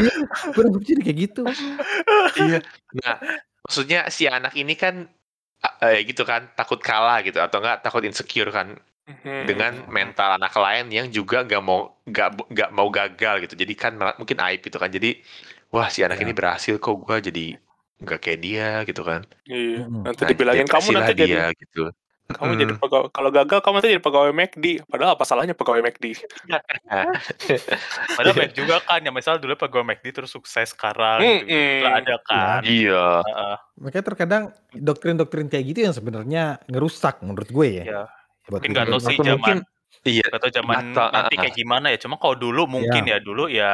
Gue 0.50 0.60
udah 0.66 0.82
jadi 0.82 1.00
kayak 1.00 1.18
gitu. 1.22 1.42
Iya. 2.36 2.58
Nah, 2.98 3.14
maksudnya 3.62 4.00
si 4.08 4.26
anak 4.26 4.52
ini 4.54 4.74
kan 4.74 5.06
eh, 5.80 6.04
gitu 6.04 6.22
kan 6.22 6.52
takut 6.52 6.76
kalah 6.76 7.22
gitu 7.22 7.38
atau 7.38 7.56
enggak 7.56 7.80
takut 7.80 8.02
insecure 8.02 8.50
kan 8.50 8.76
Mhm. 9.04 9.44
dengan 9.44 9.72
mental 9.88 10.40
anak 10.40 10.56
lain 10.56 10.88
yang 10.88 11.06
juga 11.08 11.44
nggak 11.44 11.60
mau 11.60 11.92
nggak 12.02 12.28
nggak 12.48 12.70
mau 12.72 12.88
gagal 12.88 13.44
gitu. 13.44 13.54
Jadi 13.54 13.72
kan 13.74 13.92
mungkin 14.16 14.40
aib 14.40 14.60
gitu 14.60 14.76
kan. 14.76 14.88
Jadi 14.88 15.20
wah 15.68 15.86
si 15.86 16.00
anak 16.00 16.18
Ya. 16.18 16.24
ini 16.24 16.32
berhasil 16.32 16.76
kok 16.76 16.96
gua 16.98 17.20
jadi 17.20 17.52
nggak 18.00 18.18
kayak 18.18 18.40
dia 18.40 18.68
gitu 18.82 19.04
kan. 19.04 19.22
Iya, 19.44 19.84
nanti 19.86 20.24
Nah, 20.24 20.28
dibilangin 20.28 20.64
kamu 20.64 20.80
depresi 20.80 20.90
lah 20.90 21.04
nanti 21.04 21.14
jadi 21.14 21.28
dia 21.30 21.44
gitu. 21.54 21.84
Kamu 22.24 22.52
Mm. 22.52 22.60
jadi 22.60 22.72
pegawai 22.80 23.06
kalau 23.12 23.28
gagal 23.28 23.58
kamu 23.60 23.74
nanti 23.76 23.88
jadi 23.92 24.00
pegawai 24.02 24.32
McD. 24.32 24.66
Padahal 24.88 25.12
apa 25.12 25.24
salahnya 25.24 25.52
pegawai 25.52 25.84
McD? 25.84 26.04
Padahal 28.16 28.34
banyak 28.34 28.54
juga 28.54 28.80
kan 28.80 29.00
yang 29.00 29.12
misal 29.12 29.36
dulu 29.36 29.54
pegawai 29.54 29.84
McD 29.86 30.06
terus 30.14 30.30
sukses 30.30 30.72
sekarang 30.72 31.20
gitu. 31.20 31.44
Mm-mm. 31.44 31.80
Nggak 31.84 31.94
ada 32.00 32.16
kan. 32.24 32.60
Iya. 32.64 33.06
Heeh, 33.22 33.56
Makanya 33.76 34.04
terkadang 34.04 34.42
doktrin-doktrin 34.72 35.48
kayak 35.48 35.64
gitu 35.66 35.80
yang 35.84 35.94
sebenarnya 35.94 36.44
ngerusak 36.66 37.20
menurut 37.20 37.48
gue 37.48 37.66
ya. 37.68 37.84
Iya. 37.84 38.02
Buat 38.44 38.60
Mungkin 38.60 38.70
nggak 38.72 38.86
tahu 38.86 38.96
hidup. 38.96 39.04
sih 39.04 39.14
Atau 39.14 39.24
zaman 39.24 39.36
mungkin 39.36 39.58
iya. 40.04 40.24
nggak 40.24 40.40
tahu 40.42 40.52
zaman 40.52 40.74
Mata- 40.92 41.10
nanti 41.12 41.34
ah, 41.34 41.40
kayak 41.44 41.54
gimana 41.54 41.86
ya. 41.92 41.98
Cuma 42.00 42.14
kalau 42.16 42.36
dulu 42.36 42.62
mungkin 42.66 43.02
ya 43.04 43.18
dulu 43.20 43.44
ya 43.48 43.72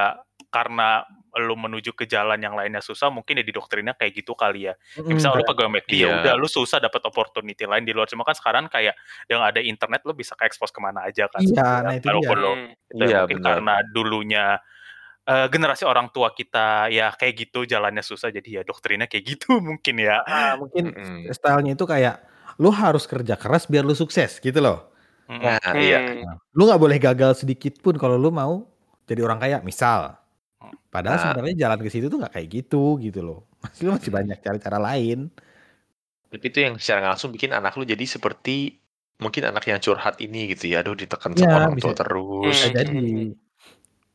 karena 0.50 1.06
lu 1.38 1.54
menuju 1.54 1.94
ke 1.94 2.04
jalan 2.04 2.36
yang 2.36 2.52
lainnya 2.52 2.80
susah 2.80 3.06
mungkin 3.08 3.38
ya 3.38 3.44
di 3.44 3.52
doktrinnya 3.52 3.94
kayak 3.94 4.12
gitu 4.18 4.34
kali 4.34 4.66
ya. 4.66 4.74
Ya, 4.98 5.02
misal 5.06 5.36
lu 5.36 5.44
pegawai 5.44 5.78
ya 5.86 5.94
Iya. 5.94 6.08
udah 6.22 6.34
lu 6.34 6.46
susah 6.46 6.78
dapat 6.78 7.04
opportunity 7.04 7.62
lain 7.62 7.84
di 7.84 7.94
luar 7.94 8.06
cuma 8.06 8.26
kan 8.26 8.34
sekarang 8.34 8.66
kayak 8.66 8.98
yang 9.26 9.38
ada 9.40 9.62
internet 9.62 10.02
lu 10.02 10.12
bisa 10.12 10.34
ke 10.34 10.44
expose 10.44 10.70
ke 10.70 10.80
mana 10.82 11.06
aja 11.06 11.30
kan 11.30 11.38
Iya, 11.38 11.54
sebenarnya. 11.54 11.82
nah 11.82 11.92
itu 11.94 12.06
Walaupun 12.10 12.36
dia. 12.36 12.42
lu 12.42 12.50
Hmm. 12.50 12.66
Gitu 12.90 12.98
ya, 12.98 13.06
Iya, 13.06 13.18
mungkin 13.22 13.36
benar. 13.38 13.46
karena 13.54 13.74
dulunya 13.86 14.44
eh, 15.22 15.46
generasi 15.46 15.84
orang 15.86 16.10
tua 16.10 16.32
kita 16.32 16.90
ya 16.90 17.12
kayak 17.14 17.34
gitu 17.38 17.62
jalannya 17.62 18.02
susah 18.02 18.32
jadi 18.32 18.48
ya 18.50 18.62
doktrinnya 18.64 19.06
kayak 19.06 19.24
gitu 19.28 19.48
mungkin 19.62 19.94
ya. 20.00 20.24
Ah, 20.24 20.58
mungkin 20.58 20.90
Mm-mm. 20.90 21.30
stylenya 21.30 21.76
itu 21.76 21.86
kayak 21.86 22.24
lu 22.58 22.68
harus 22.68 23.06
kerja 23.06 23.38
keras 23.38 23.70
biar 23.70 23.86
lu 23.86 23.94
sukses 23.94 24.40
gitu 24.40 24.58
loh. 24.58 24.90
Mm-mm. 25.30 25.44
Nah, 25.44 25.72
iya. 25.78 25.98
Hmm. 26.02 26.34
Lu 26.50 26.66
nggak 26.66 26.80
boleh 26.80 26.98
gagal 26.98 27.44
sedikit 27.46 27.78
pun 27.78 27.94
kalau 27.94 28.18
lu 28.18 28.34
mau 28.34 28.66
jadi 29.06 29.22
orang 29.22 29.38
kaya 29.38 29.58
misal. 29.62 30.18
Padahal 30.90 31.16
Nah. 31.16 31.22
sebenarnya 31.24 31.56
jalan 31.56 31.78
ke 31.80 31.88
situ 31.88 32.06
tuh 32.06 32.18
nggak 32.18 32.34
kayak 32.34 32.48
gitu 32.50 32.98
gitu 32.98 33.20
loh. 33.20 33.40
Masih 33.60 33.82
lu 33.86 33.90
masih 33.96 34.10
banyak 34.10 34.38
cara-cara 34.38 34.78
lain. 34.78 35.32
Tapi 36.28 36.44
itu 36.46 36.58
yang 36.60 36.74
secara 36.76 37.10
langsung 37.10 37.30
bikin 37.30 37.50
anak 37.50 37.74
lu 37.74 37.82
jadi 37.82 38.02
seperti 38.02 38.76
mungkin 39.18 39.42
anak 39.46 39.64
yang 39.64 39.78
curhat 39.78 40.18
ini 40.18 40.52
gitu 40.52 40.68
ya. 40.68 40.82
Aduh 40.82 40.94
ditekan 40.94 41.32
Iya, 41.32 41.42
sama 41.42 41.56
orang 41.58 41.72
bisa- 41.74 41.86
tua 41.86 41.94
terus. 41.96 42.44
Bisa 42.50 42.66
Hmm. 42.66 42.76
jadi. 42.76 42.98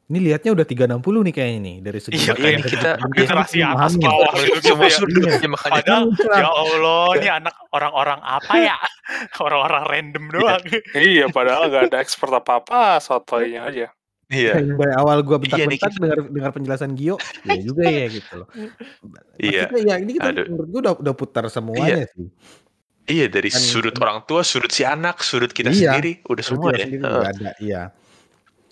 Ini 0.06 0.22
lihatnya 0.22 0.54
udah 0.54 0.66
360 0.70 1.26
nih 1.26 1.34
kayaknya 1.34 1.60
nih 1.66 1.76
dari 1.82 1.98
segi 1.98 2.14
Iya, 2.22 2.34
dari 2.38 2.62
kita- 2.62 2.98
segi 3.02 3.18
generasi 3.18 3.58
atas 3.66 3.94
bawah 3.98 4.34
gitu 4.38 4.60
Semua 4.62 4.86
ya. 4.86 4.94
sudut 4.94 5.18
Iya. 5.26 5.34
ya 5.42 5.50
makanya. 5.50 5.74
Padahal 5.82 6.04
Muncrat. 6.06 6.38
ya 6.38 6.50
Allah 6.54 7.06
ini 7.18 7.30
anak 7.34 7.56
orang-orang 7.74 8.20
apa 8.22 8.54
ya? 8.62 8.78
Orang-orang 9.46 9.84
random 9.90 10.24
doang. 10.30 10.62
Iya, 10.94 11.26
padahal 11.34 11.74
nggak 11.74 11.84
ada 11.90 11.98
expert 11.98 12.30
apa-apa, 12.32 13.02
sotoynya 13.02 13.66
aja. 13.66 13.88
Iya. 14.26 14.58
Dari 14.58 14.94
awal 14.98 15.22
gua 15.22 15.38
Iya, 15.38 15.70
bentak-bentak 15.70 15.92
kita- 15.92 16.02
dengar 16.02 16.20
dengar 16.28 16.52
penjelasan 16.52 16.92
Gio, 16.98 17.16
ya 17.46 17.56
juga 17.68 17.84
ya 17.86 18.06
gitu 18.10 18.34
loh. 18.42 18.48
Iya. 19.38 19.70
Maksudnya 19.70 19.84
ya 19.86 19.96
ini 20.02 20.12
kita 20.18 20.30
Aduh. 20.34 20.46
menurut 20.50 20.68
gua 20.74 20.82
udah 20.82 20.94
udah 20.98 21.14
putar 21.14 21.44
semuanya 21.48 22.10
sih. 22.10 22.28
Iya 23.06 23.30
dari 23.30 23.54
Kan- 23.54 23.62
sudut 23.62 23.94
orang 24.02 24.26
tua, 24.26 24.42
sudut 24.42 24.74
si 24.74 24.82
anak, 24.82 25.22
sudut 25.22 25.54
kita 25.54 25.70
Iya, 25.70 25.94
sendiri, 25.94 26.26
udah 26.26 26.42
semua 26.44 26.74
ya. 26.74 26.90
sendiri 26.90 26.98
juga 27.00 27.30
ada, 27.30 27.50
iya. 27.62 27.82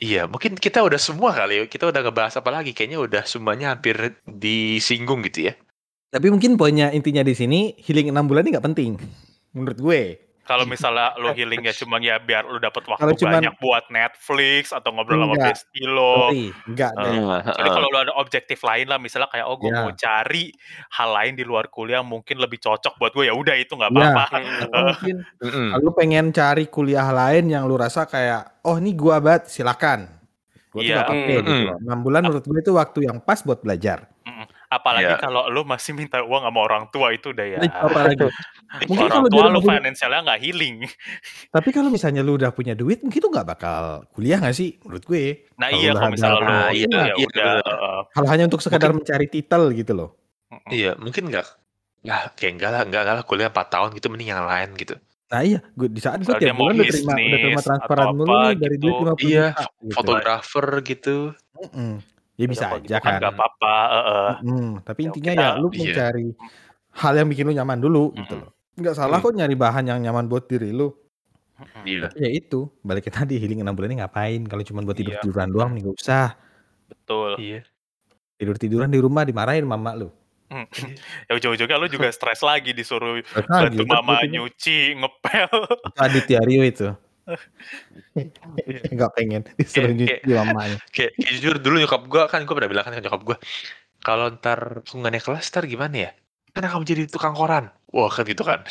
Iya, 0.01 0.26
mungkin 0.26 0.58
kita 0.58 0.82
udah 0.82 0.97
semua 0.97 1.32
kali. 1.32 1.64
ya. 1.64 1.66
Kita 1.70 1.88
udah 1.88 2.01
ngebahas 2.01 2.34
apa 2.36 2.49
lagi? 2.49 2.74
Kayaknya 2.74 2.99
udah 2.99 3.24
semuanya 3.24 3.78
hampir 3.78 4.18
disinggung 4.26 5.22
gitu 5.24 5.47
ya. 5.47 5.54
Tapi 6.10 6.28
mungkin 6.28 6.58
poinnya 6.58 6.89
intinya 6.89 7.22
di 7.22 7.32
sini 7.32 7.78
healing 7.78 8.10
enam 8.10 8.26
bulan 8.26 8.43
ini 8.43 8.58
nggak 8.58 8.68
penting 8.68 8.97
menurut 9.54 9.78
gue. 9.78 10.01
Kalau 10.44 10.68
misalnya 10.68 11.16
lu 11.16 11.32
healing 11.32 11.64
ya 11.64 11.72
cuma 11.72 11.98
ya 11.98 12.20
biar 12.20 12.44
lu 12.44 12.60
dapat 12.60 12.84
waktu 12.84 13.00
Kalau 13.00 13.16
cuman- 13.16 13.34
banyak 13.39 13.56
buat 13.58 13.88
Netflix 13.88 14.76
atau 14.76 14.91
ngobrol 14.91 15.24
sama 15.24 15.36
bestie 15.39 15.88
lo. 15.88 16.36
Enggak 16.68 16.91
deh. 16.94 17.16
Jadi 17.48 17.70
kalau 17.72 17.88
lu 17.88 17.98
ada 17.98 18.14
objektif 18.20 18.60
lain 18.60 18.86
lah, 18.86 19.00
misalnya 19.00 19.32
kayak 19.32 19.48
oh 19.48 19.56
gue 19.56 19.72
Ya. 19.72 19.80
mau 19.80 19.91
cari 19.91 20.52
hal 20.91 21.10
lain 21.10 21.34
di 21.34 21.44
luar 21.44 21.72
kuliah 21.72 22.04
mungkin 22.04 22.44
lebih 22.44 22.60
cocok 22.60 23.00
buat 23.00 23.16
gue 23.16 23.26
ya 23.26 23.34
udah 23.34 23.56
itu 23.56 23.72
nggak 23.72 23.88
Ya. 23.89 23.98
apa-apa. 24.04 24.26
Hmm. 24.36 24.60
Atau 24.68 24.80
mungkin 24.84 25.16
lu 25.80 25.91
pengen 25.96 26.26
cari 26.30 26.68
kuliah 26.68 27.08
lain 27.08 27.48
yang 27.48 27.64
lu 27.64 27.80
rasa 27.80 28.04
kayak 28.04 28.64
oh 28.64 28.76
ini 28.76 28.91
gua 28.94 29.24
banget 29.24 29.48
silakan. 29.48 30.12
Gua 30.70 30.80
tuh 30.80 30.88
Iya. 30.88 30.96
nggak 31.00 31.08
pakai 31.08 31.34
gitu 31.39 31.52
Mm-mm. 31.56 31.66
loh. 31.72 31.78
6 31.88 32.00
bulan 32.04 32.22
menurut 32.22 32.44
gue 32.44 32.60
itu 32.60 32.72
waktu 32.74 33.00
yang 33.08 33.18
pas 33.20 33.39
buat 33.39 33.60
belajar. 33.60 34.12
Apalagi 34.74 35.05
Ya. 35.05 35.17
kalau 35.17 35.45
lu 35.47 35.61
masih 35.63 35.93
minta 35.93 36.19
uang 36.19 36.41
sama 36.41 36.59
orang 36.59 36.84
tua 36.89 37.11
itu 37.11 37.30
udah 37.30 37.45
ya. 37.45 37.59
Ini 37.59 37.69
apa 37.69 37.99
lagi? 38.03 38.26
Mungkin 38.89 39.05
orang 39.05 39.13
kalau 39.21 39.30
tua 39.30 39.45
punya- 39.53 39.78
finansialnya 39.80 40.19
nggak 40.26 40.39
healing. 40.41 40.76
Tapi 41.49 41.69
kalau 41.69 41.89
misalnya 41.89 42.21
lu 42.21 42.34
udah 42.36 42.49
punya 42.49 42.74
duit, 42.74 42.99
mungkin 42.99 43.19
lu 43.19 43.30
nggak 43.30 43.47
bakal 43.47 43.84
kuliah 44.09 44.41
nggak 44.41 44.51
sih 44.51 44.82
menurut 44.82 45.03
gue? 45.03 45.45
Nah 45.55 45.69
Kalau 45.69 45.80
iya 45.80 45.91
kalau 45.93 46.09
misalnya 46.09 46.39
lu 46.41 46.53
itu 46.71 46.88
iya, 46.89 47.03
ya 47.05 47.13
iya, 47.13 47.26
udah. 47.28 47.51
Kalau 48.09 48.28
hanya 48.28 48.43
untuk 48.45 48.61
sekadar 48.61 48.91
mencari 48.91 49.28
titel 49.28 49.69
gitu 49.71 49.93
loh. 49.93 50.09
Iya, 50.67 50.97
mungkin 50.97 51.30
nggak. 51.30 51.47
Nah, 52.03 52.36
kayak 52.36 52.51
enggak 52.57 52.69
lah, 52.69 52.82
enggak 52.84 53.03
lah 53.05 53.24
kuliah 53.24 53.47
4 53.47 53.63
tahun 53.69 53.89
gitu 53.93 54.07
mending 54.07 54.30
yang 54.30 54.43
lain 54.43 54.76
gitu. 54.76 54.97
Nah 55.30 55.41
iya, 55.41 55.63
gue 55.74 55.88
di 55.88 55.97
saat 55.97 56.19
gue 56.19 56.30
tiap 56.30 56.53
mau 56.53 56.67
bulan 56.67 56.78
udah 56.78 56.86
terima 56.86 57.13
udah 57.15 57.39
terima 57.39 57.61
transferan 57.63 58.05
apa 58.05 58.21
nih 58.21 58.53
dari 58.53 58.76
gitu. 58.76 58.84
duit 58.84 58.95
50 59.17 59.24
Iya, 59.24 59.45
juta 59.49 59.63
gitu. 59.82 59.93
Fotografer 59.95 60.67
gitu. 60.84 61.17
Mm-mm. 61.57 61.93
Ya 62.34 62.45
bisa 62.45 62.65
kalau 62.65 62.81
aja 62.81 62.97
gitu 62.97 63.05
kan. 63.05 63.19
nggak 63.19 63.34
apa-apa. 63.34 63.75
uh, 63.86 63.99
uh. 64.01 64.29
Mm, 64.41 64.71
tapi 64.81 64.99
Ya, 64.99 65.05
intinya 65.05 65.31
kita- 65.31 65.43
ya 65.45 65.49
lu 65.55 65.67
iya. 65.69 65.77
mencari 65.79 66.27
hal 66.93 67.13
yang 67.13 67.27
bikin 67.27 67.43
lu 67.45 67.53
nyaman 67.53 67.77
dulu 67.77 68.03
gitu 68.15 68.36
Mm-mm. 68.36 68.43
loh. 68.43 68.51
Nggak 68.73 68.95
salah 68.95 69.17
Mm. 69.17 69.23
kok 69.23 69.34
nyari 69.36 69.55
bahan 69.55 69.84
yang 69.86 69.99
nyaman 70.01 70.25
buat 70.25 70.45
diri 70.45 70.69
lu. 70.69 70.89
Iya. 71.81 72.09
Ya 72.15 72.27
itu, 72.27 72.67
balik 72.81 73.05
ke 73.05 73.11
tadi 73.11 73.38
healing 73.38 73.61
6 73.61 73.71
bulan 73.71 73.88
ini 73.88 74.01
ngapain? 74.01 74.41
Kalau 74.43 74.63
cuma 74.63 74.81
buat 74.81 74.93
Iya. 74.93 75.21
tidur-tiduran 75.21 75.49
doang 75.49 75.71
nih 75.71 75.86
gak 75.86 75.95
usah. 75.95 76.27
Betul. 76.89 77.38
Iya. 77.38 77.61
Tidur-tiduran 78.36 78.89
di 78.89 78.97
rumah 78.97 79.21
dimarahin 79.21 79.63
mama 79.63 79.93
lu. 79.93 80.09
Ya 81.29 81.34
ujung-ujungnya 81.34 81.77
lu 81.77 81.86
juga 81.86 82.09
stres 82.13 82.41
lagi 82.41 82.73
disuruh 82.73 83.21
bantu 83.23 83.77
terus 83.77 83.88
mama 83.88 84.17
nyuci, 84.23 84.93
ngepel. 84.95 85.49
Aditya 85.95 86.41
Rio 86.41 86.61
itu. 86.61 86.89
Nggak 88.95 89.11
pengen 89.15 89.41
disuruh 89.55 89.93
nyuci 89.95 90.28
mamanya. 90.28 90.78
Kayak 90.95 91.11
kayak 91.15 91.34
jujur 91.39 91.55
dulu 91.59 91.76
nyokap 91.80 92.03
gua 92.11 92.24
kan 92.28 92.43
gua 92.43 92.55
pernah 92.59 92.71
bilang 92.71 92.86
kan 92.86 92.93
nyokap 92.99 93.21
gua, 93.24 93.38
kalau 94.03 94.28
ntar 94.36 94.84
naik 94.84 95.24
kelas 95.24 95.47
ntar 95.51 95.63
gimana 95.65 96.09
ya? 96.09 96.11
Kan 96.53 96.69
kamu 96.69 96.84
jadi 96.86 97.03
tukang 97.09 97.34
koran. 97.34 97.71
Wah 97.93 98.09
kan 98.09 98.26
gitu 98.26 98.43
kan. 98.45 98.61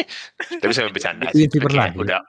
Tapi 0.62 0.72
saya 0.74 0.90
bercanda 0.90 1.30
Itu 1.30 1.58
sih. 1.58 1.62
Kayak 1.62 1.74
lagi. 1.74 1.96
Udah, 1.98 2.20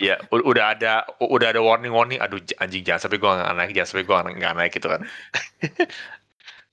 ya 0.00 0.14
udah 0.32 0.64
ada 0.76 0.92
udah 1.20 1.48
ada 1.52 1.60
warning 1.60 1.92
warning. 1.92 2.20
Aduh 2.20 2.40
anjing 2.60 2.84
jangan 2.84 3.08
sampai 3.08 3.18
gua 3.20 3.36
nggak 3.40 3.54
naik, 3.56 3.70
jangan 3.76 3.88
sampai 3.92 4.04
gua 4.06 4.16
nggak 4.24 4.54
naik 4.56 4.72
gitu 4.72 4.88
kan. 4.88 5.00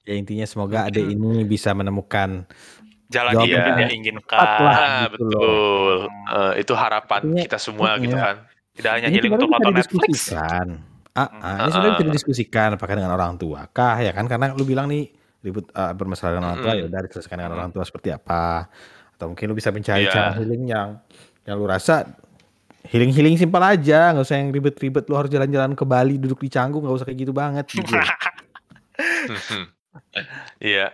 Ya 0.05 0.13
intinya 0.13 0.45
semoga 0.45 0.85
adek 0.85 1.01
ini 1.01 1.41
bisa 1.49 1.73
menemukan 1.73 2.45
Jalan 3.05 3.31
yang 3.37 3.77
dia 3.77 3.87
inginkan. 3.87 4.39
Lah, 4.39 4.73
Ah 4.73 5.03
gitu 5.07 5.21
loh. 5.21 5.29
betul. 5.29 5.97
Eh, 6.09 6.53
itu 6.59 6.73
harapan 6.73 7.19
Artinya- 7.21 7.43
kita 7.43 7.57
semua 7.57 7.89
Mm, 7.93 8.01
gitu 8.01 8.15
iya. 8.15 8.25
kan. 8.25 8.35
Tidak 8.75 8.91
hanya 8.91 9.07
healing 9.07 9.31
untuk 9.31 9.47
bisa 9.47 9.55
nonton 9.55 9.73
Netflix. 9.73 10.15
Ah, 10.27 10.41
ah, 11.15 11.27
ini 11.31 11.39
Ah, 11.39 11.69
sebenarnya 11.69 11.93
bisa 11.93 12.01
ah. 12.01 12.07
didiskusikan 12.11 12.69
apakah 12.75 12.93
dengan 12.93 13.11
orang 13.11 13.33
tua 13.35 13.69
kah 13.69 13.95
ya 13.97 14.11
kan 14.11 14.25
karena 14.25 14.51
lu 14.51 14.63
bilang 14.63 14.85
nih 14.85 15.07
ribut 15.39 15.71
ah, 15.71 15.91
bermasalah 15.91 16.35
dengan 16.35 16.45
orang 16.49 16.59
tua 16.59 16.71
Mm-mm. 16.73 16.81
ya 16.81 16.89
udah 16.89 17.01
diselesaikan 17.03 17.37
dengan 17.37 17.51
Mm. 17.51 17.57
orang 17.57 17.71
tua 17.71 17.83
seperti 17.83 18.09
apa 18.09 18.67
atau 19.15 19.25
mungkin 19.29 19.45
lu 19.47 19.55
bisa 19.55 19.69
mencari 19.69 20.03
Iya. 20.03 20.11
cara 20.11 20.29
healing 20.35 20.63
yang 20.65 20.99
yang 21.41 21.55
lu 21.55 21.63
rasa 21.63 22.03
healing 22.85 23.09
healing 23.09 23.35
simpel 23.35 23.61
aja 23.61 24.11
nggak 24.11 24.21
usah 24.23 24.37
yang 24.37 24.51
ribet-ribet 24.51 25.05
lu 25.05 25.15
harus 25.15 25.29
jalan-jalan 25.29 25.71
ke 25.71 25.83
Bali 25.83 26.17
duduk 26.17 26.37
di 26.37 26.49
canggung 26.49 26.83
nggak 26.83 26.95
usah 26.95 27.05
kayak 27.05 27.19
gitu 27.21 27.31
banget 27.31 27.63
gitu. 27.69 27.95
Mhm. 27.95 29.63
Iya. 30.59 30.91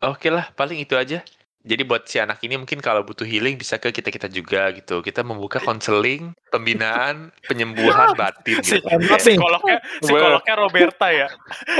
Oke 0.00 0.32
lah, 0.32 0.48
paling 0.50 0.80
itu 0.80 0.96
aja. 0.96 1.20
Jadi 1.60 1.82
buat 1.84 2.08
si 2.08 2.16
anak 2.16 2.40
ini 2.40 2.56
mungkin 2.56 2.80
kalau 2.80 3.04
butuh 3.04 3.28
healing 3.28 3.60
bisa 3.60 3.76
ke 3.76 3.92
kita-kita 3.92 4.32
juga 4.32 4.72
gitu. 4.72 5.04
Kita 5.04 5.20
membuka 5.20 5.60
konseling, 5.60 6.32
pembinaan, 6.48 7.28
penyembuhan 7.52 8.16
batin 8.16 8.64
gitu. 8.64 8.80
Psikolognya, 9.20 9.76
psikolognya 10.00 10.54
Roberta 10.56 11.06
ya. 11.12 11.28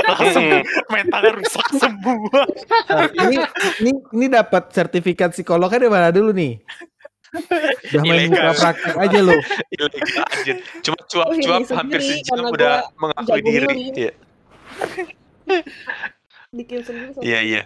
Langsung 0.05 0.45
Mm. 0.51 0.61
mentalnya 0.93 1.31
rusak 1.33 1.67
semua. 1.73 2.41
Nah, 2.93 3.09
ini 3.25 3.37
ini 3.81 3.91
ini 4.13 4.25
dapat 4.29 4.69
sertifikat 4.69 5.33
psikolognya 5.33 5.81
dari 5.81 5.89
mana 5.89 6.09
dulu 6.13 6.29
nih? 6.29 6.61
Udah 7.31 8.01
main 8.03 8.27
Ilegal. 8.27 8.37
buka 8.37 8.51
praktek 8.59 8.95
aja 9.01 9.19
lo. 9.23 9.33
Ilegal 9.73 10.23
anjir. 10.29 10.55
Cuma 10.83 10.97
Oh, 11.01 11.05
cuap-cuap 11.09 11.61
hampir 11.73 11.99
sejam 12.03 12.37
udah 12.53 12.85
mengakui 13.01 13.41
diri. 13.41 13.75
Iya. 13.97 14.11
bikin 16.51 16.79
sendiri 16.83 17.15
Iya, 17.23 17.39
iya. 17.41 17.61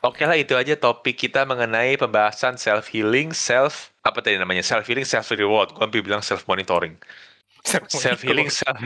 Oke 0.00 0.24
lah 0.24 0.36
itu 0.36 0.56
aja 0.56 0.72
topik 0.80 1.28
kita 1.28 1.44
mengenai 1.44 2.00
pembahasan 2.00 2.56
self 2.56 2.88
healing, 2.88 3.36
self 3.36 3.92
apa 4.00 4.24
tadi 4.24 4.40
namanya 4.40 4.64
self 4.64 4.88
healing, 4.88 5.04
self 5.04 5.28
reward. 5.36 5.76
Gue 5.76 5.84
hampir 5.84 6.00
bilang 6.00 6.24
self 6.24 6.44
monitoring. 6.50 6.96
Self 7.92 8.24
healing, 8.24 8.48
self 8.48 8.80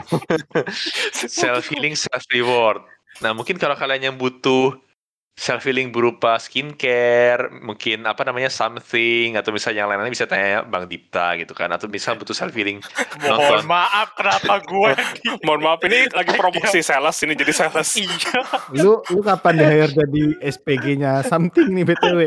self 1.14 1.64
healing, 1.70 1.94
self 1.94 2.26
reward. 2.34 2.82
Nah 3.22 3.30
mungkin 3.30 3.54
kalau 3.62 3.78
kalian 3.78 4.10
yang 4.10 4.16
butuh 4.18 4.74
self 5.35 5.66
healing 5.66 5.91
berupa 5.91 6.39
skincare, 6.39 7.51
mungkin 7.59 8.07
apa 8.07 8.22
namanya 8.22 8.47
something 8.47 9.35
atau 9.35 9.51
misalnya 9.51 9.82
yang 9.82 9.91
lain-lain 9.91 10.14
bisa 10.14 10.30
tanya 10.30 10.62
Bang 10.62 10.87
Dipta 10.87 11.35
gitu 11.35 11.51
kan 11.53 11.66
atau 11.68 11.91
misal 11.91 12.14
butuh 12.14 12.30
self 12.30 12.55
healing 12.55 12.78
Mohon 13.18 13.35
nonton 13.35 13.62
maaf 13.66 14.14
kenapa 14.14 14.62
gue 14.62 14.91
Mohon 15.47 15.61
maaf 15.66 15.80
ini 15.85 16.07
lagi 16.14 16.32
promosi 16.39 16.80
sales 16.80 17.18
ini 17.26 17.35
jadi 17.35 17.51
sales. 17.51 17.91
Iya, 17.99 18.41
Lu 18.78 19.03
lu 19.11 19.20
kapan 19.20 19.59
di 19.59 19.64
hire 19.66 19.91
jadi 19.91 20.24
SPG-nya 20.45 21.26
something 21.26 21.66
nih 21.72 21.82
BTW? 21.82 22.18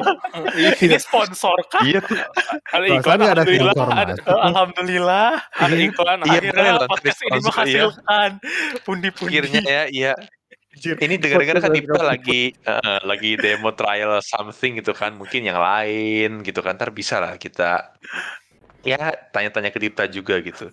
ini 0.83 0.97
sponsor 0.99 1.55
kah? 1.71 1.87
iya 1.87 2.03
tuh 2.03 2.19
Ada 2.75 2.85
iklan 2.91 3.17
ada 3.17 3.31
alhamdulillah. 3.39 3.73
sponsor 3.73 3.89
Ada. 3.95 4.13
Alhamdulillah. 4.43 5.29
ada 5.55 5.75
iklan. 5.75 6.17
Iya, 6.19 6.27
akhirnya. 6.27 6.51
boleh 6.51 6.67
Akhirnya 6.67 6.87
podcast 6.91 7.19
ini 7.19 7.29
iya. 7.29 7.39
menghasilkan 7.39 8.29
pundi-pundi. 8.83 9.29
akhirnya 9.31 9.61
ya 9.63 9.83
iya 9.87 10.13
ini 10.79 11.15
dengar-dengar 11.17 11.57
kan 11.59 11.71
Dipta 11.71 12.01
lagi 12.01 12.41
eh, 12.53 12.99
lagi 13.03 13.31
demo 13.35 13.73
trial 13.73 14.21
something 14.21 14.77
gitu 14.79 14.93
kan 14.93 15.13
mungkin 15.13 15.43
yang 15.43 15.57
lain 15.57 16.41
gitu 16.41 16.59
kan 16.61 16.77
ntar 16.77 16.93
bisa 16.93 17.17
lah 17.17 17.35
kita 17.35 17.93
ya 18.81 19.11
tanya-tanya 19.33 19.73
ke 19.73 19.79
Dipta 19.79 20.05
juga 20.05 20.37
gitu 20.39 20.69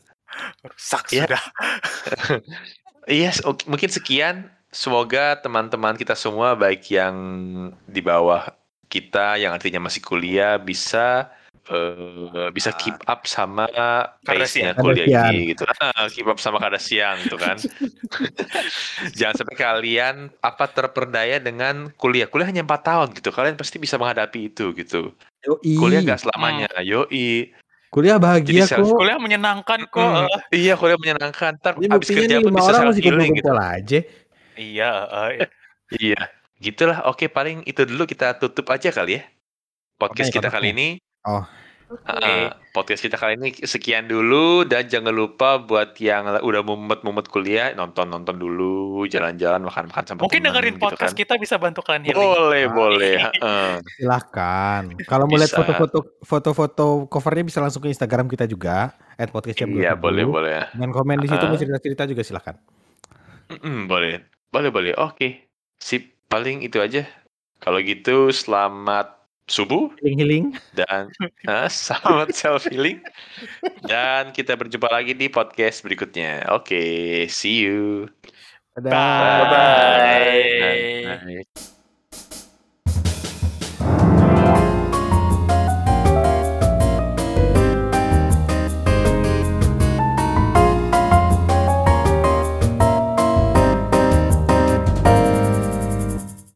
Rusak 0.66 1.14
Iya. 1.14 1.30
sudah. 1.30 1.42
Iya, 3.06 3.30
s- 3.30 3.44
oke, 3.44 3.68
mungkin 3.68 3.86
sekian. 3.86 4.48
Semoga 4.72 5.38
teman-teman 5.38 5.94
kita 5.94 6.16
semua, 6.18 6.56
baik 6.58 6.88
yang 6.90 7.14
di 7.86 8.00
bawah 8.02 8.48
kita, 8.88 9.38
yang 9.38 9.54
artinya 9.54 9.78
masih 9.78 10.02
kuliah, 10.02 10.56
bisa 10.58 11.30
eh, 11.70 12.50
bisa 12.52 12.72
keep 12.76 12.98
up 13.08 13.24
sama 13.24 13.64
pace-nya 14.24 14.76
kuliah 14.76 15.32
ini 15.32 15.56
gitu. 15.56 15.64
Ah, 15.80 16.08
keep 16.12 16.28
up 16.28 16.36
sama 16.36 16.60
kadasian 16.60 17.20
gitu 17.24 17.40
kan. 17.40 17.56
Jangan 19.18 19.34
sampai 19.44 19.56
kalian 19.56 20.28
apa 20.44 20.64
terperdaya 20.68 21.40
dengan 21.40 21.88
kuliah. 21.96 22.28
Kuliah 22.28 22.48
hanya 22.48 22.62
4 22.66 22.80
tahun 22.84 23.08
gitu. 23.16 23.30
Kalian 23.32 23.56
pasti 23.56 23.76
bisa 23.80 23.96
menghadapi 23.96 24.52
itu 24.52 24.72
gitu. 24.76 25.12
Yoi. 25.44 25.72
Kuliah 25.76 26.00
gak 26.04 26.24
selamanya. 26.24 26.68
Yoi. 26.80 27.52
Kuliah 27.94 28.18
bahagia 28.18 28.66
Jadi 28.66 28.82
kok. 28.82 28.98
Kuliah 28.98 29.18
menyenangkan 29.22 29.86
kok. 29.86 30.02
Mm, 30.02 30.26
eh. 30.26 30.40
iya, 30.66 30.74
kuliah 30.74 30.98
menyenangkan. 30.98 31.62
Ntar 31.62 31.78
Ini 31.78 31.94
abis 31.94 32.08
kerja 32.10 32.42
pun 32.42 32.52
bisa 32.58 32.72
self 32.74 32.98
healing 32.98 33.38
gitu. 33.38 33.54
aja. 33.54 33.98
Iya, 34.58 34.92
eh. 35.38 35.48
Iya, 35.94 36.22
gitulah. 36.58 37.06
Oke, 37.06 37.30
paling 37.30 37.62
itu 37.62 37.86
dulu 37.86 38.02
kita 38.02 38.34
tutup 38.42 38.66
aja 38.74 38.90
kali 38.90 39.22
ya. 39.22 39.22
Podcast 39.94 40.34
Oke, 40.34 40.42
kita 40.42 40.50
kali 40.50 40.74
ini. 40.74 40.88
Oh. 41.24 41.44
Ah, 42.02 42.58
podcast 42.72 43.00
kita 43.00 43.14
kali 43.14 43.38
ini 43.38 43.54
sekian 43.60 44.04
dulu 44.04 44.66
dan 44.66 44.82
jangan 44.84 45.14
lupa 45.14 45.56
buat 45.56 45.94
yang 45.96 46.26
udah 46.34 46.60
mumet-mumet 46.60 47.28
kuliah 47.28 47.70
nonton-nonton 47.72 48.34
dulu, 48.34 49.04
jalan-jalan, 49.06 49.62
makan-makan 49.62 50.02
sama 50.04 50.18
Mungkin 50.20 50.42
temen 50.42 50.48
dengerin 50.50 50.74
gitu 50.74 50.82
podcast 50.82 51.14
kan. 51.14 51.20
kita 51.22 51.34
bisa 51.38 51.54
bantu 51.54 51.80
kalian 51.80 52.02
healing. 52.04 52.18
Boleh, 52.18 52.64
Ah. 52.64 52.72
boleh. 52.72 53.14
heeh. 53.30 53.70
Silahkan. 53.94 54.82
Kalau 55.06 55.24
mau 55.24 55.38
lihat 55.38 55.54
foto-foto 55.54 55.98
foto-foto 56.20 56.84
covernya 57.06 57.44
bisa 57.46 57.60
langsung 57.62 57.80
ke 57.80 57.88
Instagram 57.88 58.26
kita 58.26 58.44
juga. 58.44 58.90
At 59.14 59.30
podcast 59.30 59.54
Jam 59.56 59.70
Iya, 59.70 59.94
27. 59.94 60.02
boleh, 60.02 60.24
boleh. 60.26 60.52
Dan 60.74 60.90
komen 60.90 61.22
di 61.22 61.28
situ 61.30 61.40
Ah. 61.40 61.48
mau 61.48 61.56
cerita-cerita 61.56 62.02
juga 62.04 62.20
silahkan. 62.20 62.56
Mm-mm, 63.48 63.86
boleh. 63.86 64.18
Boleh, 64.50 64.68
boleh. 64.68 64.92
Oke. 64.98 65.46
Sip, 65.78 66.02
paling 66.26 66.60
itu 66.60 66.82
aja. 66.82 67.06
Kalau 67.60 67.78
gitu 67.78 68.28
selamat 68.28 69.14
subuh 69.44 69.92
Healing-healing. 70.00 70.56
dan 70.72 71.12
ah, 71.44 71.68
selamat 71.72 72.32
self 72.32 72.64
healing 72.68 73.00
dan 73.84 74.32
kita 74.32 74.56
berjumpa 74.56 74.88
lagi 74.88 75.12
di 75.12 75.28
podcast 75.28 75.84
berikutnya. 75.84 76.48
Oke, 76.56 76.80
see 77.28 77.68
you. 77.68 78.08
Dadah. 78.74 78.90
Bye. 78.90 79.46
Bye. 81.22 81.70